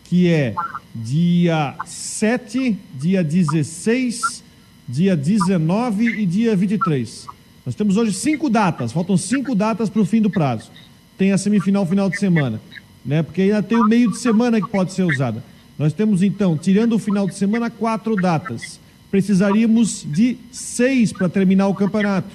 que 0.04 0.28
é 0.30 0.56
dia 0.94 1.76
7, 1.86 2.78
dia 2.94 3.24
16, 3.24 4.44
dia 4.88 5.15
19 5.15 6.06
e 6.06 6.26
dia 6.26 6.56
23. 6.56 7.35
Nós 7.65 7.73
temos 7.73 7.97
hoje 7.97 8.13
cinco 8.13 8.47
datas, 8.47 8.91
faltam 8.91 9.17
cinco 9.17 9.56
datas 9.56 9.89
para 9.89 10.01
o 10.01 10.06
fim 10.06 10.21
do 10.21 10.30
prazo. 10.30 10.69
Tem 11.17 11.32
a 11.32 11.38
semifinal 11.38 11.84
final 11.86 12.10
de 12.10 12.19
semana, 12.19 12.62
né? 13.04 13.23
Porque 13.23 13.41
ainda 13.41 13.63
tem 13.63 13.78
o 13.78 13.86
meio 13.86 14.12
de 14.12 14.19
semana 14.19 14.62
que 14.62 14.69
pode 14.69 14.93
ser 14.93 15.04
usada. 15.04 15.43
Nós 15.78 15.91
temos 15.91 16.21
então, 16.21 16.56
tirando 16.56 16.93
o 16.93 16.99
final 16.99 17.25
de 17.28 17.34
semana, 17.34 17.71
quatro 17.71 18.15
datas. 18.15 18.80
Precisaríamos 19.10 20.06
de 20.06 20.38
seis 20.51 21.12
para 21.12 21.28
terminar 21.28 21.67
o 21.67 21.73
campeonato, 21.73 22.30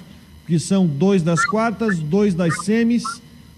que 0.45 0.59
são 0.59 0.85
dois 0.85 1.23
das 1.23 1.45
quartas, 1.45 1.99
dois 1.99 2.33
das 2.33 2.65
semis, 2.65 3.03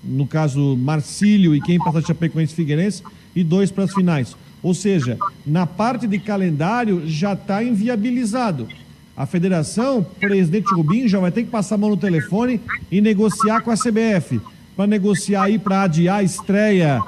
no 0.03 0.27
caso 0.27 0.77
Marcílio 0.77 1.55
e 1.55 1.61
quem 1.61 1.79
passa 1.79 2.01
Chapecoense 2.01 2.53
Figueirense, 2.53 3.01
e 3.35 3.43
dois 3.43 3.71
para 3.71 3.85
as 3.85 3.93
finais. 3.93 4.35
Ou 4.61 4.75
seja, 4.75 5.17
na 5.45 5.65
parte 5.65 6.05
de 6.05 6.19
calendário 6.19 7.01
já 7.07 7.33
está 7.33 7.63
inviabilizado. 7.63 8.67
A 9.15 9.27
federação, 9.27 10.05
presidente 10.19 10.73
Rubinho, 10.73 11.07
já 11.07 11.19
vai 11.19 11.31
ter 11.31 11.43
que 11.43 11.49
passar 11.49 11.75
a 11.75 11.77
mão 11.77 11.91
no 11.91 11.97
telefone 11.97 12.59
e 12.91 12.99
negociar 12.99 13.61
com 13.61 13.69
a 13.69 13.75
CBF. 13.75 14.41
Para 14.75 14.87
negociar 14.87 15.43
aí 15.43 15.59
para 15.59 15.83
adiar 15.83 16.19
a 16.19 16.23
estreia 16.23 16.99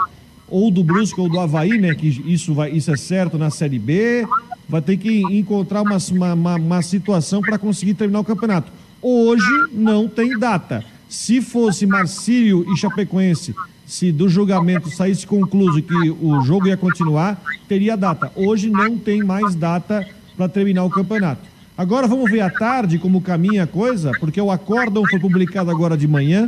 ou 0.48 0.70
do 0.70 0.84
Brusque 0.84 1.20
ou 1.20 1.28
do 1.28 1.40
Havaí, 1.40 1.80
né? 1.80 1.96
Que 1.96 2.08
isso, 2.08 2.54
vai, 2.54 2.72
isso 2.72 2.92
é 2.92 2.98
certo 2.98 3.40
na 3.40 3.50
Série 3.50 3.80
B. 3.80 4.28
Vai 4.70 4.84
ter 4.84 4.98
que 4.98 5.22
encontrar 5.36 5.82
uma, 5.82 5.98
uma, 6.36 6.56
uma 6.56 6.82
situação 6.84 7.42
para 7.42 7.58
conseguir 7.58 7.96
terminar 7.96 8.20
o 8.20 8.24
campeonato. 8.24 8.72
Hoje 9.02 9.70
não 9.72 10.08
tem 10.08 10.38
data. 10.38 10.84
Se 11.10 11.42
fosse 11.42 11.88
Marcílio 11.88 12.72
e 12.72 12.78
Chapecoense, 12.78 13.56
se 13.84 14.12
do 14.12 14.30
julgamento 14.30 14.90
saísse 14.92 15.26
concluso 15.26 15.82
que 15.82 16.10
o 16.22 16.42
jogo 16.42 16.68
ia 16.68 16.78
continuar, 16.78 17.42
teria 17.68 17.96
data. 17.96 18.32
Hoje 18.36 18.70
não 18.70 18.96
tem 18.96 19.24
mais 19.24 19.56
data 19.56 20.08
para 20.38 20.48
terminar 20.48 20.84
o 20.84 20.90
campeonato. 20.90 21.55
Agora 21.78 22.08
vamos 22.08 22.32
ver 22.32 22.42
à 22.42 22.50
tarde 22.50 22.98
como 22.98 23.22
caminha 23.22 23.64
a 23.64 23.68
coisa, 23.68 24.12
porque 24.20 24.40
o 24.40 24.50
acórdão 24.50 25.04
foi 25.10 25.20
publicado 25.20 25.70
agora 25.70 25.98
de 25.98 26.08
manhã 26.08 26.48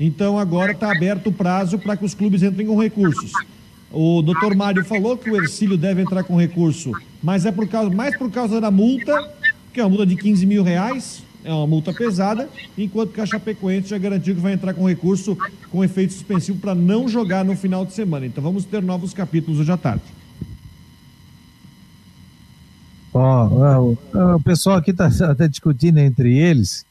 então 0.00 0.38
agora 0.38 0.72
está 0.72 0.90
aberto 0.90 1.26
o 1.26 1.32
prazo 1.32 1.78
para 1.78 1.94
que 1.94 2.06
os 2.06 2.14
clubes 2.14 2.42
entrem 2.42 2.66
com 2.66 2.80
recursos. 2.80 3.32
O 3.92 4.22
doutor 4.22 4.56
Mário 4.56 4.82
falou 4.82 5.14
que 5.14 5.30
o 5.30 5.36
Ercílio 5.36 5.76
deve 5.76 6.00
entrar 6.00 6.24
com 6.24 6.40
recurso, 6.40 6.92
mas 7.22 7.44
é 7.44 7.52
por 7.52 7.68
causa, 7.68 7.94
mais 7.94 8.16
por 8.16 8.30
causa 8.30 8.58
da 8.62 8.70
multa, 8.70 9.30
que 9.74 9.78
é 9.78 9.82
uma 9.82 9.90
multa 9.90 10.06
de 10.06 10.16
15 10.16 10.46
mil 10.46 10.62
reais, 10.62 11.22
é 11.44 11.52
uma 11.52 11.66
multa 11.66 11.92
pesada, 11.92 12.48
enquanto 12.78 13.12
que 13.12 13.20
a 13.20 13.26
Chapecoense 13.26 13.90
já 13.90 13.98
garantiu 13.98 14.34
que 14.34 14.40
vai 14.40 14.54
entrar 14.54 14.72
com 14.72 14.88
recurso 14.88 15.36
com 15.70 15.84
efeito 15.84 16.14
suspensivo 16.14 16.58
para 16.58 16.74
não 16.74 17.06
jogar 17.06 17.44
no 17.44 17.54
final 17.54 17.84
de 17.84 17.92
semana. 17.92 18.24
Então 18.24 18.42
vamos 18.42 18.64
ter 18.64 18.82
novos 18.82 19.12
capítulos 19.12 19.60
hoje 19.60 19.70
à 19.70 19.76
tarde. 19.76 20.02
Ó, 23.12 23.96
oh, 24.14 24.36
o, 24.36 24.40
pessoal 24.40 24.76
aqui 24.76 24.92
está 24.92 25.06
até 25.30 25.48
discutindo 25.48 25.98
entre 25.98 26.36
eles 26.36 26.84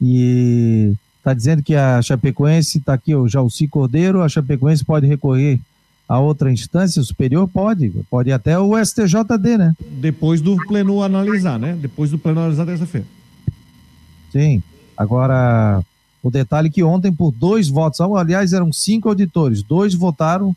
e 0.00 0.94
Está 1.20 1.34
dizendo 1.34 1.62
que 1.62 1.74
a 1.74 2.00
Chapecoense, 2.00 2.78
está 2.78 2.94
aqui 2.94 3.14
o 3.14 3.28
Jalci 3.28 3.68
Cordeiro, 3.68 4.22
a 4.22 4.28
Chapecoense 4.28 4.82
pode 4.82 5.06
recorrer 5.06 5.60
a 6.08 6.18
outra 6.18 6.50
instância 6.50 7.02
superior? 7.02 7.46
Pode, 7.46 7.90
pode 8.08 8.32
até 8.32 8.58
o 8.58 8.72
STJD, 8.82 9.58
né? 9.58 9.76
Depois 10.00 10.40
do 10.40 10.56
pleno 10.66 11.02
analisar, 11.02 11.58
né? 11.58 11.76
Depois 11.78 12.10
do 12.10 12.18
pleno 12.18 12.40
analisar 12.40 12.64
terça-feira. 12.64 13.06
Sim. 14.32 14.62
Agora, 14.96 15.82
o 16.22 16.30
detalhe 16.30 16.68
é 16.68 16.70
que 16.70 16.82
ontem, 16.82 17.12
por 17.12 17.32
dois 17.32 17.68
votos, 17.68 18.00
aliás, 18.00 18.54
eram 18.54 18.72
cinco 18.72 19.10
auditores, 19.10 19.62
dois 19.62 19.92
votaram, 19.92 20.56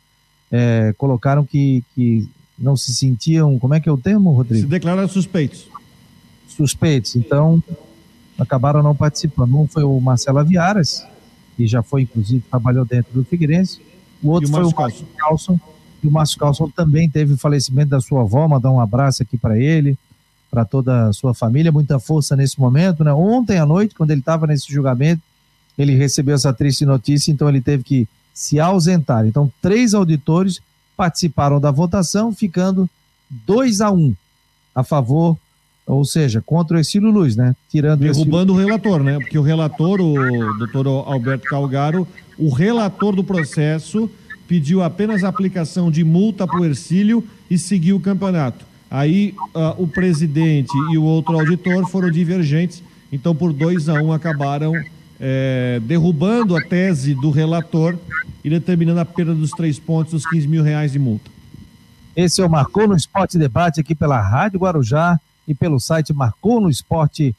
é, 0.49 0.93
colocaram 0.97 1.43
que, 1.43 1.84
que 1.93 2.26
não 2.58 2.76
se 2.76 2.94
sentiam, 2.94 3.58
como 3.60 3.74
é 3.74 3.80
que 3.80 3.89
é 3.89 3.92
o 3.92 3.98
termo, 3.98 4.32
Rodrigo? 4.32 4.63
Se 4.63 4.70
declararam 4.70 5.08
suspeitos. 5.08 5.68
Suspeitos. 6.48 7.16
Então, 7.16 7.62
acabaram 8.38 8.84
não 8.84 8.96
participando. 8.96 9.58
Um 9.58 9.68
foi 9.68 9.84
o 9.84 10.00
Marcelo 10.00 10.39
Aviaras, 10.39 11.06
que 11.58 11.68
já 11.68 11.82
foi, 11.82 12.04
inclusive, 12.04 12.44
trabalhou 12.50 12.86
dentro 12.86 13.13
do 13.13 13.24
Figueirense. 13.24 13.82
O 14.22 14.30
outro 14.30 14.50
o 14.50 14.52
foi 14.52 14.63
o 14.63 14.72
Márcio 14.72 15.06
Carlson. 15.18 15.60
E 16.02 16.08
o 16.08 16.12
Márcio 16.12 16.39
Carlson 16.39 16.70
também 16.70 17.10
teve 17.10 17.34
o 17.34 17.38
falecimento 17.38 17.89
da 17.89 18.02
sua 18.02 18.22
avó, 18.22 18.48
mandar 18.48 18.72
um 18.72 18.80
abraço 18.80 19.24
aqui 19.24 19.38
para 19.38 19.58
ele, 19.58 19.98
para 20.52 20.66
toda 20.66 21.08
a 21.08 21.13
sua 21.13 21.34
família, 21.34 21.72
muita 21.72 22.00
força 22.00 22.36
nesse 22.36 22.60
momento. 22.60 23.04
Né? 23.04 23.13
Ontem 23.13 23.58
à 23.58 23.66
noite, 23.66 23.96
quando 23.96 24.12
ele 24.12 24.20
estava 24.20 24.46
nesse 24.46 24.72
julgamento, 24.72 25.22
ele 25.78 25.96
recebeu 25.96 26.36
essa 26.36 26.54
triste 26.54 26.86
notícia, 26.86 27.32
então 27.32 27.50
ele 27.50 27.62
teve 27.62 27.84
que 27.84 28.08
se 28.34 28.60
ausentar. 28.60 29.26
Então, 29.26 29.52
três 29.62 29.94
auditores 29.94 30.62
participaram 30.96 31.60
da 31.60 31.72
votação, 31.72 32.34
ficando 32.34 32.90
2 33.30 33.82
a 33.82 33.92
1 33.92 33.96
um 33.96 34.16
a 34.76 34.84
favor 34.84 35.38
ou 35.86 36.06
seja, 36.06 36.42
contra 36.42 36.78
o 36.78 36.80
Exílio 36.80 37.12
Luz, 37.12 37.36
né? 37.36 37.56
Tirando 37.70 38.00
Derrubando 38.00 38.54
o 38.54 38.58
relator, 38.58 39.04
né? 39.04 39.18
Porque 39.20 39.38
o 39.38 39.42
relator, 39.42 40.00
o 40.00 40.58
doutor 40.58 40.88
Alberto 40.88 41.46
Calgaro, 41.46 42.08
o 42.38 42.50
relator 42.50 43.16
do 43.16 43.24
processo 43.24 44.10
pediu 44.48 44.82
apenas 44.82 45.24
a 45.24 45.30
aplicação 45.30 45.92
de 45.92 46.04
multa 46.04 46.48
para 46.48 46.60
o 46.60 46.66
Ercílio 46.66 47.24
e 47.50 47.58
seguiu 47.58 47.98
o 47.98 48.00
campeonato. 48.00 48.66
Aí 48.90 49.34
uh, 49.56 49.82
o 49.82 49.88
presidente 49.88 50.72
e 50.92 50.98
o 50.98 51.04
outro 51.04 51.38
auditor 51.38 51.90
foram 51.90 52.12
divergentes, 52.12 52.84
então 53.12 53.36
por 53.36 53.52
2 53.52 53.90
a 53.90 53.96
1 53.96 54.06
um, 54.06 54.14
acabaram 54.14 54.74
é, 55.19 55.80
derrubando 55.84 56.56
a 56.56 56.62
tese 56.62 57.13
do 57.13 57.30
relator 57.30 57.97
e 58.43 58.49
determinando 58.49 58.99
a 58.99 59.06
perda 59.06 59.34
dos 59.34 59.52
três 59.52 59.80
pontos, 59.80 60.13
dos 60.13 60.26
15 60.26 60.47
mil 60.47 60.63
reais 60.63 60.91
de 60.91 60.99
multa. 60.99 61.32
Esse 62.15 62.41
é 62.41 62.45
o 62.45 62.49
Marcou 62.49 62.88
no 62.88 62.95
Esporte 62.95 63.38
Debate 63.38 63.80
aqui 63.80 63.95
pela 63.95 64.21
Rádio 64.21 64.60
Guarujá 64.60 65.19
e 65.47 65.56
pelo 65.56 65.80
site 65.80 66.13
marconosport.com.br. 66.13 67.34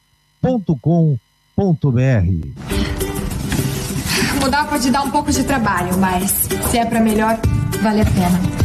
Mudar 4.41 4.67
pode 4.67 4.91
dar 4.91 5.01
um 5.01 5.11
pouco 5.11 5.31
de 5.31 5.43
trabalho, 5.43 5.97
mas 5.97 6.47
se 6.69 6.77
é 6.77 6.85
para 6.85 6.99
melhor, 6.99 7.39
vale 7.81 8.01
a 8.01 8.05
pena. 8.05 8.64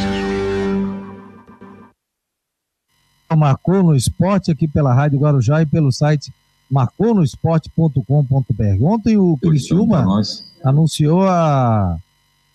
marcou 3.35 3.83
no 3.83 3.95
esporte 3.95 4.51
aqui 4.51 4.67
pela 4.67 4.93
Rádio 4.93 5.19
Guarujá 5.19 5.61
e 5.61 5.65
pelo 5.65 5.91
site 5.91 6.33
marconosport.com.br. 6.69 8.81
Ontem 8.81 9.17
o 9.17 9.37
Criciúma 9.37 10.05
anunciou 10.63 11.27
a, 11.27 11.97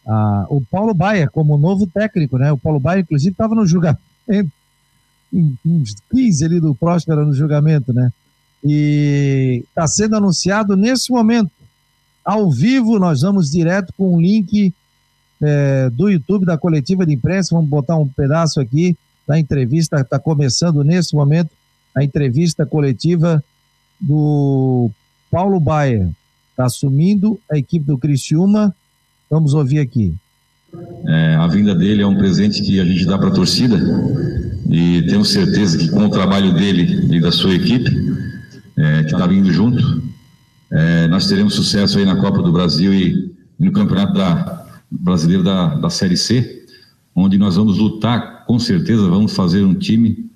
a, 0.06 0.46
o 0.48 0.62
Paulo 0.62 0.94
Baia 0.94 1.28
como 1.28 1.58
novo 1.58 1.86
técnico, 1.86 2.38
né? 2.38 2.50
O 2.50 2.58
Paulo 2.58 2.80
Baia, 2.80 3.00
inclusive, 3.00 3.32
estava 3.32 3.54
no 3.54 3.66
julgamento, 3.66 4.00
uns 5.64 5.94
15 6.10 6.44
ali 6.44 6.60
do 6.60 6.74
Próspera 6.74 7.24
no 7.24 7.34
julgamento, 7.34 7.92
né? 7.92 8.10
E 8.64 9.64
está 9.68 9.86
sendo 9.86 10.16
anunciado 10.16 10.76
nesse 10.76 11.12
momento, 11.12 11.50
ao 12.24 12.50
vivo, 12.50 12.98
nós 12.98 13.20
vamos 13.20 13.50
direto 13.50 13.92
com 13.96 14.08
o 14.08 14.16
um 14.16 14.20
link 14.20 14.72
é, 15.40 15.90
do 15.90 16.08
YouTube 16.08 16.46
da 16.46 16.56
coletiva 16.56 17.04
de 17.04 17.12
imprensa, 17.12 17.54
vamos 17.54 17.68
botar 17.68 17.96
um 17.96 18.08
pedaço 18.08 18.60
aqui 18.60 18.96
da 19.26 19.38
entrevista, 19.38 20.00
está 20.00 20.18
começando 20.18 20.84
nesse 20.84 21.14
momento 21.14 21.50
a 21.94 22.04
entrevista 22.04 22.64
coletiva 22.64 23.42
do 24.00 24.90
Paulo 25.30 25.58
Baia, 25.58 26.10
está 26.50 26.66
assumindo 26.66 27.38
a 27.50 27.56
equipe 27.56 27.86
do 27.86 27.98
Criciúma. 27.98 28.74
Vamos 29.30 29.54
ouvir 29.54 29.80
aqui. 29.80 30.14
É, 31.06 31.34
a 31.36 31.46
vinda 31.46 31.74
dele 31.74 32.02
é 32.02 32.06
um 32.06 32.16
presente 32.16 32.62
que 32.62 32.78
a 32.78 32.84
gente 32.84 33.06
dá 33.06 33.16
para 33.16 33.28
a 33.28 33.32
torcida 33.32 33.76
e 34.70 35.02
temos 35.02 35.30
certeza 35.30 35.78
que 35.78 35.88
com 35.88 36.04
o 36.04 36.10
trabalho 36.10 36.52
dele 36.52 37.16
e 37.16 37.20
da 37.20 37.32
sua 37.32 37.54
equipe, 37.54 37.90
é, 38.76 39.04
que 39.04 39.12
está 39.12 39.26
vindo 39.26 39.50
junto, 39.50 40.02
é, 40.70 41.06
nós 41.08 41.26
teremos 41.26 41.54
sucesso 41.54 41.98
aí 41.98 42.04
na 42.04 42.16
Copa 42.16 42.42
do 42.42 42.52
Brasil 42.52 42.92
e, 42.92 43.34
e 43.58 43.64
no 43.64 43.72
Campeonato 43.72 44.12
da, 44.12 44.66
Brasileiro 44.90 45.42
da, 45.42 45.74
da 45.76 45.90
Série 45.90 46.16
C, 46.16 46.64
onde 47.14 47.38
nós 47.38 47.56
vamos 47.56 47.78
lutar 47.78 48.35
com 48.46 48.58
certeza 48.58 49.08
vamos 49.08 49.34
fazer 49.34 49.64
um 49.64 49.74
time, 49.74 50.30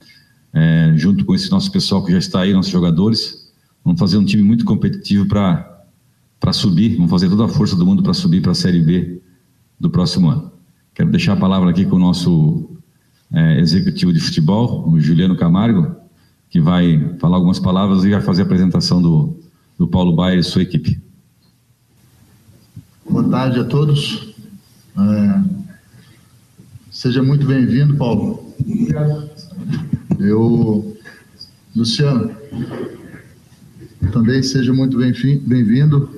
é, 0.53 0.93
junto 0.97 1.25
com 1.25 1.35
esse 1.35 1.51
nosso 1.51 1.71
pessoal 1.71 2.05
que 2.05 2.11
já 2.11 2.19
está 2.19 2.41
aí, 2.41 2.53
nossos 2.53 2.73
jogadores, 2.73 3.53
vamos 3.85 4.01
fazer 4.01 4.19
um 4.19 4.25
time 4.25 4.43
muito 4.43 4.65
competitivo 4.65 5.27
para 5.27 6.53
subir, 6.53 6.97
vamos 6.97 7.11
fazer 7.11 7.29
toda 7.29 7.45
a 7.45 7.49
força 7.49 7.77
do 7.77 7.87
mundo 7.87 8.03
para 8.03 8.13
subir 8.13 8.43
para 8.43 8.53
a 8.53 8.55
Série 8.55 8.81
B 8.81 9.23
do 9.79 9.89
próximo 9.89 10.29
ano. 10.29 10.51
Quero 10.93 11.11
deixar 11.11 11.35
a 11.35 11.37
palavra 11.37 11.71
aqui 11.71 11.87
com 11.87 11.97
o 11.97 12.01
nosso 12.01 12.69
é, 13.33 13.61
executivo 13.61 14.13
de 14.13 14.21
futebol, 14.21 14.89
o 14.91 15.01
Juliano 15.01 15.37
Camargo, 15.37 15.95
que 16.51 16.61
vai 16.61 17.17
falar 17.21 17.37
algumas 17.37 17.61
palavras 17.61 18.05
e 18.05 18.11
vai 18.11 18.21
fazer 18.21 18.43
a 18.43 18.45
apresentação 18.45 19.01
do, 19.01 19.39
do 19.79 19.87
Paulo 19.87 20.13
Baia 20.13 20.39
e 20.39 20.43
sua 20.43 20.63
equipe. 20.63 21.01
Boa 23.09 23.29
tarde 23.29 23.61
a 23.61 23.65
todos. 23.65 24.35
É, 24.99 25.60
Seja 27.01 27.23
muito 27.23 27.47
bem-vindo, 27.47 27.97
Paulo. 27.97 28.55
Eu, 30.19 30.95
Luciano, 31.75 32.31
também 34.13 34.43
seja 34.43 34.71
muito 34.75 34.99
bem-vindo. 34.99 36.11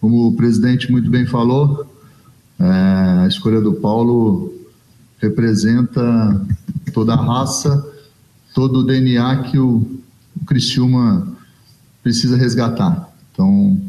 Como 0.00 0.28
o 0.28 0.36
presidente 0.36 0.88
muito 0.92 1.10
bem 1.10 1.26
falou, 1.26 1.84
é, 2.60 2.64
a 3.24 3.26
escolha 3.26 3.60
do 3.60 3.74
Paulo 3.74 4.54
representa 5.18 6.46
toda 6.94 7.14
a 7.14 7.20
raça, 7.20 7.92
todo 8.54 8.78
o 8.78 8.86
DNA 8.86 9.50
que 9.50 9.58
o, 9.58 9.78
o 10.40 10.44
Criciúma 10.46 11.36
precisa 12.04 12.36
resgatar. 12.36 13.12
Então, 13.32 13.80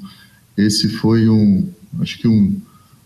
esse 0.58 0.90
foi 0.90 1.30
um, 1.30 1.70
acho 2.00 2.18
que 2.18 2.28
um, 2.28 2.60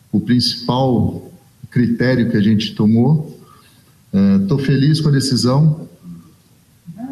o 0.09 0.21
principal 0.21 1.29
critério 1.71 2.29
que 2.29 2.37
a 2.37 2.41
gente 2.41 2.75
tomou. 2.75 3.39
Estou 4.41 4.59
é, 4.59 4.63
feliz 4.63 4.99
com 4.99 5.07
a 5.07 5.13
decisão. 5.13 5.87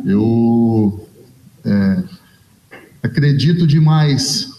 Eu 0.06 1.08
é, 1.66 2.04
acredito 3.02 3.66
demais 3.66 4.52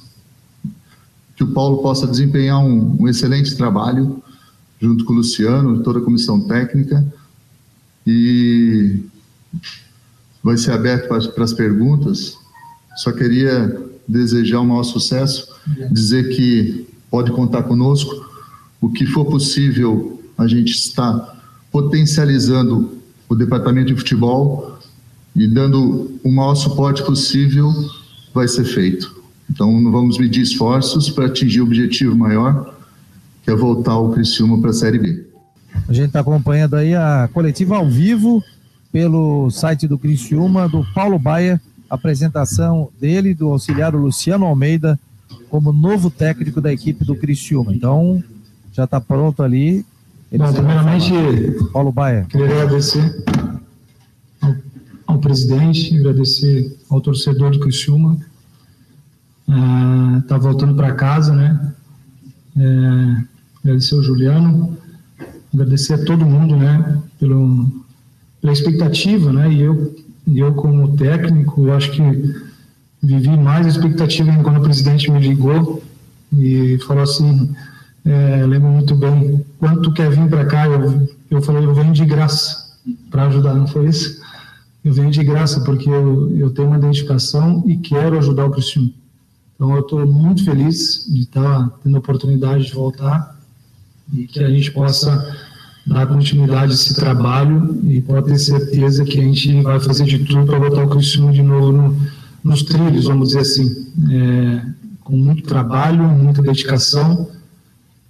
que 1.36 1.44
o 1.44 1.52
Paulo 1.52 1.82
possa 1.82 2.06
desempenhar 2.06 2.58
um, 2.58 3.02
um, 3.02 3.08
excelente 3.08 3.56
trabalho 3.56 4.22
junto 4.80 5.04
com 5.04 5.12
o 5.12 5.16
Luciano, 5.16 5.82
toda 5.82 5.98
a 5.98 6.02
comissão 6.02 6.40
técnica, 6.40 7.06
e 8.06 9.00
vai 10.42 10.56
ser 10.56 10.72
aberto 10.72 11.08
para, 11.08 11.28
para 11.28 11.44
as 11.44 11.52
perguntas. 11.52 12.34
Só 12.96 13.12
queria 13.12 13.78
desejar 14.08 14.60
o 14.60 14.64
maior 14.64 14.82
sucesso, 14.82 15.46
dizer 15.90 16.34
que 16.34 16.88
pode 17.10 17.30
contar 17.32 17.64
conosco 17.64 18.29
o 18.80 18.88
que 18.88 19.06
for 19.06 19.24
possível, 19.26 20.20
a 20.38 20.46
gente 20.46 20.72
está 20.72 21.36
potencializando 21.70 22.98
o 23.28 23.34
departamento 23.34 23.88
de 23.88 23.96
futebol 23.96 24.78
e 25.36 25.46
dando 25.46 26.18
o 26.24 26.32
maior 26.32 26.54
suporte 26.54 27.04
possível 27.04 27.72
vai 28.34 28.48
ser 28.48 28.64
feito. 28.64 29.20
Então, 29.50 29.90
vamos 29.90 30.18
medir 30.18 30.42
esforços 30.42 31.10
para 31.10 31.26
atingir 31.26 31.60
o 31.60 31.64
objetivo 31.64 32.16
maior, 32.16 32.74
que 33.42 33.50
é 33.50 33.54
voltar 33.54 33.98
o 33.98 34.10
Criciúma 34.12 34.60
para 34.60 34.70
a 34.70 34.72
Série 34.72 34.98
B. 34.98 35.26
A 35.88 35.92
gente 35.92 36.06
está 36.06 36.20
acompanhando 36.20 36.74
aí 36.74 36.94
a 36.94 37.28
coletiva 37.32 37.76
ao 37.76 37.88
vivo 37.88 38.42
pelo 38.92 39.50
site 39.50 39.86
do 39.86 39.98
Criciúma, 39.98 40.68
do 40.68 40.84
Paulo 40.94 41.18
Baia, 41.18 41.60
apresentação 41.88 42.88
dele, 43.00 43.34
do 43.34 43.48
auxiliar 43.48 43.94
Luciano 43.94 44.46
Almeida, 44.46 44.98
como 45.48 45.72
novo 45.72 46.10
técnico 46.10 46.60
da 46.60 46.72
equipe 46.72 47.04
do 47.04 47.16
Criciúma. 47.16 47.74
Então, 47.74 48.22
já 48.72 48.84
está 48.84 49.00
pronto 49.00 49.42
ali. 49.42 49.84
Bom, 50.32 50.52
primeiramente, 50.52 51.12
Paulo 51.72 51.90
Baia. 51.90 52.24
Queria 52.28 52.46
agradecer 52.46 53.24
ao, 54.40 54.54
ao, 55.06 55.18
presidente, 55.18 55.98
agradecer 55.98 56.76
ao 56.88 57.00
torcedor 57.00 57.50
do 57.50 57.58
Criciúma. 57.58 58.16
Está 60.20 60.36
ah, 60.36 60.38
voltando 60.38 60.76
para 60.76 60.94
casa, 60.94 61.34
né? 61.34 61.72
É, 62.56 63.24
agradecer 63.64 63.96
ao 63.96 64.02
Juliano, 64.02 64.76
agradecer 65.52 65.94
a 65.94 66.04
todo 66.04 66.24
mundo, 66.24 66.56
né? 66.56 67.02
Pelo, 67.18 67.68
pela 68.40 68.52
expectativa, 68.52 69.32
né? 69.32 69.52
E 69.52 69.60
eu, 69.62 69.96
eu 70.28 70.54
como 70.54 70.96
técnico, 70.96 71.72
acho 71.72 71.90
que 71.90 72.02
vivi 73.02 73.36
mais 73.36 73.66
a 73.66 73.70
expectativa 73.70 74.32
quando 74.44 74.58
o 74.58 74.62
presidente 74.62 75.10
me 75.10 75.18
ligou 75.18 75.82
e 76.32 76.78
falou 76.86 77.02
assim 77.02 77.52
é, 78.04 78.46
lembro 78.46 78.68
muito 78.68 78.94
bem. 78.94 79.44
Quando 79.58 79.82
tu 79.82 79.92
quer 79.92 80.10
vir 80.10 80.28
para 80.28 80.46
cá, 80.46 80.66
eu, 80.66 81.08
eu 81.30 81.42
falei, 81.42 81.64
eu 81.64 81.74
venho 81.74 81.92
de 81.92 82.04
graça 82.04 82.70
para 83.10 83.26
ajudar, 83.26 83.54
não 83.54 83.66
foi 83.66 83.88
isso? 83.88 84.20
Eu 84.84 84.94
venho 84.94 85.10
de 85.10 85.22
graça 85.22 85.60
porque 85.60 85.88
eu, 85.88 86.34
eu 86.36 86.50
tenho 86.50 86.68
uma 86.68 86.78
identificação 86.78 87.62
e 87.66 87.76
quero 87.76 88.18
ajudar 88.18 88.46
o 88.46 88.50
Cristiano. 88.50 88.90
Então 89.54 89.74
eu 89.74 89.80
estou 89.80 90.06
muito 90.06 90.44
feliz 90.44 91.06
de 91.12 91.20
estar 91.20 91.42
tá 91.42 91.70
tendo 91.84 91.96
a 91.96 91.98
oportunidade 91.98 92.64
de 92.64 92.72
voltar 92.72 93.38
e 94.12 94.26
que 94.26 94.42
a 94.42 94.48
gente 94.48 94.70
possa 94.72 95.36
dar 95.86 96.06
continuidade 96.06 96.72
a 96.72 96.74
esse 96.74 96.94
trabalho 96.94 97.78
e 97.84 98.00
pode 98.00 98.26
ter 98.26 98.38
certeza 98.38 99.04
que 99.04 99.20
a 99.20 99.22
gente 99.22 99.60
vai 99.60 99.78
fazer 99.78 100.04
de 100.04 100.20
tudo 100.20 100.46
para 100.46 100.58
botar 100.58 100.84
o 100.84 100.88
Cristiano 100.88 101.32
de 101.32 101.42
novo 101.42 101.72
no, 101.72 101.96
nos 102.42 102.62
trilhos, 102.62 103.04
vamos 103.04 103.28
dizer 103.28 103.40
assim, 103.40 103.86
é, 104.10 104.64
com 105.04 105.14
muito 105.14 105.42
trabalho, 105.42 106.04
muita 106.04 106.40
dedicação 106.40 107.28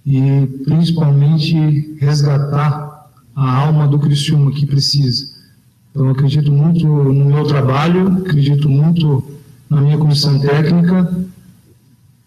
e 0.05 0.47
principalmente 0.65 1.95
resgatar 1.99 3.09
a 3.35 3.55
alma 3.59 3.87
do 3.87 3.99
Criciúma 3.99 4.51
que 4.51 4.65
precisa. 4.65 5.31
Então, 5.91 6.09
acredito 6.09 6.51
muito 6.51 6.85
no 6.85 7.25
meu 7.25 7.45
trabalho, 7.45 8.07
acredito 8.19 8.69
muito 8.69 9.23
na 9.69 9.81
minha 9.81 9.97
comissão 9.97 10.39
técnica 10.39 11.25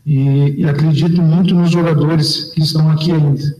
e, 0.04 0.60
e 0.60 0.64
acredito 0.66 1.20
muito 1.20 1.54
nos 1.54 1.70
jogadores 1.70 2.52
que 2.52 2.60
estão 2.60 2.90
aqui 2.90 3.10
ainda 3.10 3.56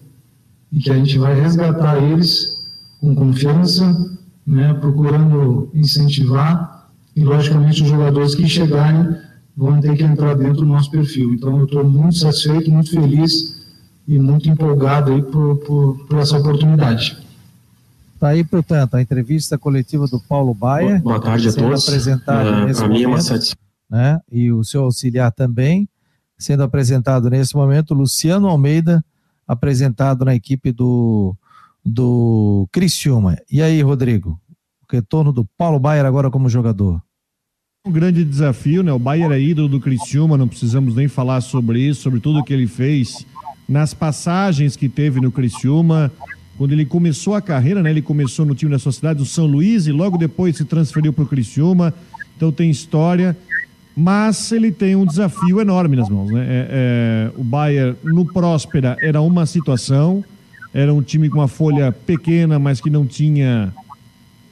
e 0.72 0.78
que 0.78 0.90
a 0.90 0.96
gente 0.96 1.18
vai 1.18 1.38
resgatar 1.40 2.02
eles 2.02 2.68
com 3.00 3.14
confiança, 3.14 4.16
né, 4.46 4.74
procurando 4.74 5.70
incentivar 5.74 6.88
e, 7.16 7.22
logicamente, 7.22 7.82
os 7.82 7.88
jogadores 7.88 8.34
que 8.34 8.48
chegarem 8.48 9.16
vão 9.56 9.80
ter 9.80 9.96
que 9.96 10.02
entrar 10.02 10.34
dentro 10.34 10.56
do 10.56 10.66
nosso 10.66 10.90
perfil. 10.90 11.32
Então, 11.32 11.58
eu 11.58 11.64
estou 11.64 11.84
muito 11.84 12.16
satisfeito, 12.18 12.70
muito 12.70 12.90
feliz 12.90 13.63
e 14.07 14.18
muito 14.18 14.48
empolgado 14.48 15.12
aí 15.12 15.22
por, 15.22 15.57
por, 15.59 16.07
por 16.07 16.18
essa 16.18 16.38
oportunidade. 16.38 17.16
Está 18.14 18.28
aí, 18.28 18.44
portanto, 18.44 18.94
a 18.94 19.02
entrevista 19.02 19.59
coletiva 19.59 20.07
do 20.07 20.20
Paulo 20.20 20.55
Baia. 20.55 20.98
Boa 21.00 21.20
tarde 21.20 21.48
a 21.48 21.52
todos. 21.52 21.88
Apresentado 21.88 22.48
uh, 22.48 22.66
nesse 22.66 22.80
momento, 22.80 22.98
mim 22.98 23.05
é 23.05 23.09
uma 23.09 23.20
satisfação. 23.20 23.59
Né? 23.90 24.20
E 24.30 24.50
o 24.50 24.64
seu 24.64 24.84
auxiliar 24.84 25.32
também, 25.32 25.88
sendo 26.38 26.62
apresentado 26.62 27.28
nesse 27.28 27.55
momento, 27.55 27.92
Luciano 27.92 28.48
Almeida, 28.48 29.05
apresentado 29.46 30.24
na 30.24 30.34
equipe 30.34 30.72
do, 30.72 31.36
do 31.84 32.68
Criciúma. 32.72 33.36
E 33.50 33.61
aí, 33.61 33.82
Rodrigo? 33.82 34.40
O 34.82 34.92
retorno 34.96 35.32
do 35.32 35.44
Paulo 35.57 35.78
Baier 35.78 36.07
agora 36.07 36.30
como 36.30 36.48
jogador. 36.48 37.02
Um 37.86 37.92
grande 37.92 38.24
desafio, 38.24 38.82
né? 38.82 38.92
O 38.92 38.98
Baier 38.98 39.30
é 39.32 39.40
ídolo 39.40 39.68
do 39.68 39.80
Criciúma, 39.80 40.38
não 40.38 40.48
precisamos 40.48 40.94
nem 40.94 41.09
falar 41.09 41.40
sobre 41.42 41.80
isso, 41.80 42.02
sobre 42.02 42.20
tudo 42.20 42.42
que 42.42 42.55
ele 42.55 42.66
fez 42.66 43.26
nas 43.68 43.94
passagens 43.94 44.76
que 44.76 44.88
teve 44.88 45.20
no 45.20 45.32
Criciúma. 45.32 46.12
Quando 46.56 46.72
ele 46.72 46.84
começou 46.84 47.34
a 47.34 47.42
carreira, 47.42 47.82
né? 47.82 47.90
Ele 47.90 48.02
começou 48.02 48.46
no 48.46 48.54
time 48.54 48.70
da 48.70 48.78
sua 48.78 48.92
cidade, 48.92 49.18
do 49.18 49.24
São 49.24 49.46
Luís, 49.46 49.86
e 49.86 49.92
logo 49.92 50.16
depois 50.16 50.56
se 50.56 50.64
transferiu 50.64 51.12
para 51.12 51.24
o 51.24 51.26
Criciúma. 51.26 51.92
Então 52.36 52.52
tem 52.52 52.70
história 52.70 53.36
mas 53.96 54.50
ele 54.50 54.72
tem 54.72 54.96
um 54.96 55.06
desafio 55.06 55.60
enorme 55.60 55.96
nas 55.96 56.08
mãos. 56.08 56.30
Né? 56.30 56.44
É, 56.48 56.68
é, 56.70 57.40
o 57.40 57.44
Bayern 57.44 57.96
no 58.02 58.24
Próspera 58.24 58.96
era 59.00 59.20
uma 59.20 59.46
situação, 59.46 60.24
era 60.72 60.92
um 60.92 61.00
time 61.00 61.28
com 61.28 61.38
uma 61.38 61.48
folha 61.48 61.92
pequena, 61.92 62.58
mas 62.58 62.80
que 62.80 62.90
não 62.90 63.06
tinha 63.06 63.72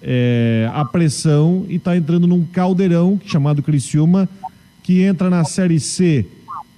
é, 0.00 0.70
a 0.72 0.84
pressão 0.84 1.66
e 1.68 1.76
está 1.76 1.96
entrando 1.96 2.26
num 2.26 2.44
caldeirão 2.44 3.20
chamado 3.24 3.62
Criciúma, 3.62 4.28
que 4.82 5.02
entra 5.02 5.28
na 5.28 5.44
Série 5.44 5.80
C. 5.80 6.24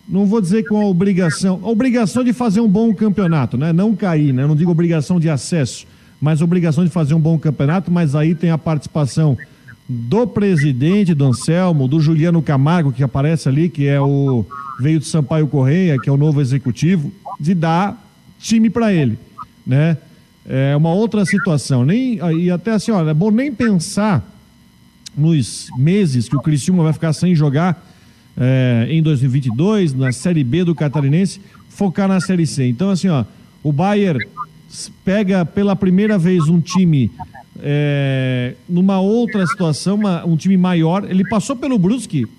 Não 0.06 0.26
vou 0.26 0.40
dizer 0.40 0.64
com 0.64 0.80
a 0.80 0.84
obrigação, 0.84 1.60
a 1.62 1.68
obrigação 1.68 2.22
de 2.22 2.32
fazer 2.32 2.60
um 2.60 2.68
bom 2.68 2.94
campeonato, 2.94 3.56
né? 3.56 3.72
Não 3.72 3.96
cair, 3.96 4.34
né? 4.34 4.46
Não 4.46 4.54
digo 4.54 4.70
obrigação 4.70 5.18
de 5.18 5.30
acesso, 5.30 5.86
mas 6.20 6.42
obrigação 6.42 6.84
de 6.84 6.90
fazer 6.90 7.14
um 7.14 7.20
bom 7.20 7.38
campeonato, 7.38 7.90
mas 7.90 8.14
aí 8.14 8.34
tem 8.34 8.50
a 8.50 8.58
participação 8.58 9.36
do 9.88 10.26
presidente 10.26 11.14
do 11.14 11.24
Anselmo, 11.24 11.88
do 11.88 12.00
Juliano 12.00 12.42
Camargo, 12.42 12.92
que 12.92 13.02
aparece 13.02 13.48
ali, 13.48 13.68
que 13.68 13.86
é 13.86 14.00
o 14.00 14.44
veio 14.80 14.98
de 14.98 15.06
Sampaio 15.06 15.46
Correia, 15.46 15.98
que 15.98 16.08
é 16.08 16.12
o 16.12 16.16
novo 16.16 16.40
executivo, 16.40 17.12
de 17.38 17.54
dar 17.54 18.02
time 18.38 18.68
para 18.68 18.92
ele, 18.92 19.18
né? 19.66 19.96
É 20.46 20.76
uma 20.76 20.92
outra 20.92 21.24
situação, 21.24 21.84
nem 21.84 22.18
e 22.38 22.50
até 22.50 22.72
assim, 22.72 22.90
olha, 22.90 23.10
é 23.10 23.14
bom 23.14 23.30
nem 23.30 23.50
pensar 23.50 24.22
nos 25.16 25.68
meses 25.78 26.28
que 26.28 26.36
o 26.36 26.42
Criciúma 26.42 26.82
vai 26.82 26.92
ficar 26.92 27.14
sem 27.14 27.34
jogar 27.34 27.93
é, 28.36 28.86
em 28.90 29.02
2022 29.02 29.94
na 29.94 30.12
Série 30.12 30.44
B 30.44 30.64
do 30.64 30.74
Catarinense, 30.74 31.40
focar 31.68 32.08
na 32.08 32.20
Série 32.20 32.46
C. 32.46 32.66
Então 32.66 32.90
assim, 32.90 33.08
ó, 33.08 33.24
o 33.62 33.72
Bayern 33.72 34.24
pega 35.04 35.44
pela 35.44 35.76
primeira 35.76 36.18
vez 36.18 36.48
um 36.48 36.60
time 36.60 37.10
é, 37.60 38.54
numa 38.68 39.00
outra 39.00 39.46
situação, 39.46 39.94
uma, 39.96 40.24
um 40.24 40.36
time 40.36 40.56
maior. 40.56 41.04
Ele 41.08 41.28
passou 41.28 41.54
pelo 41.56 41.78
Brusque. 41.78 42.24
Uh, 42.24 42.30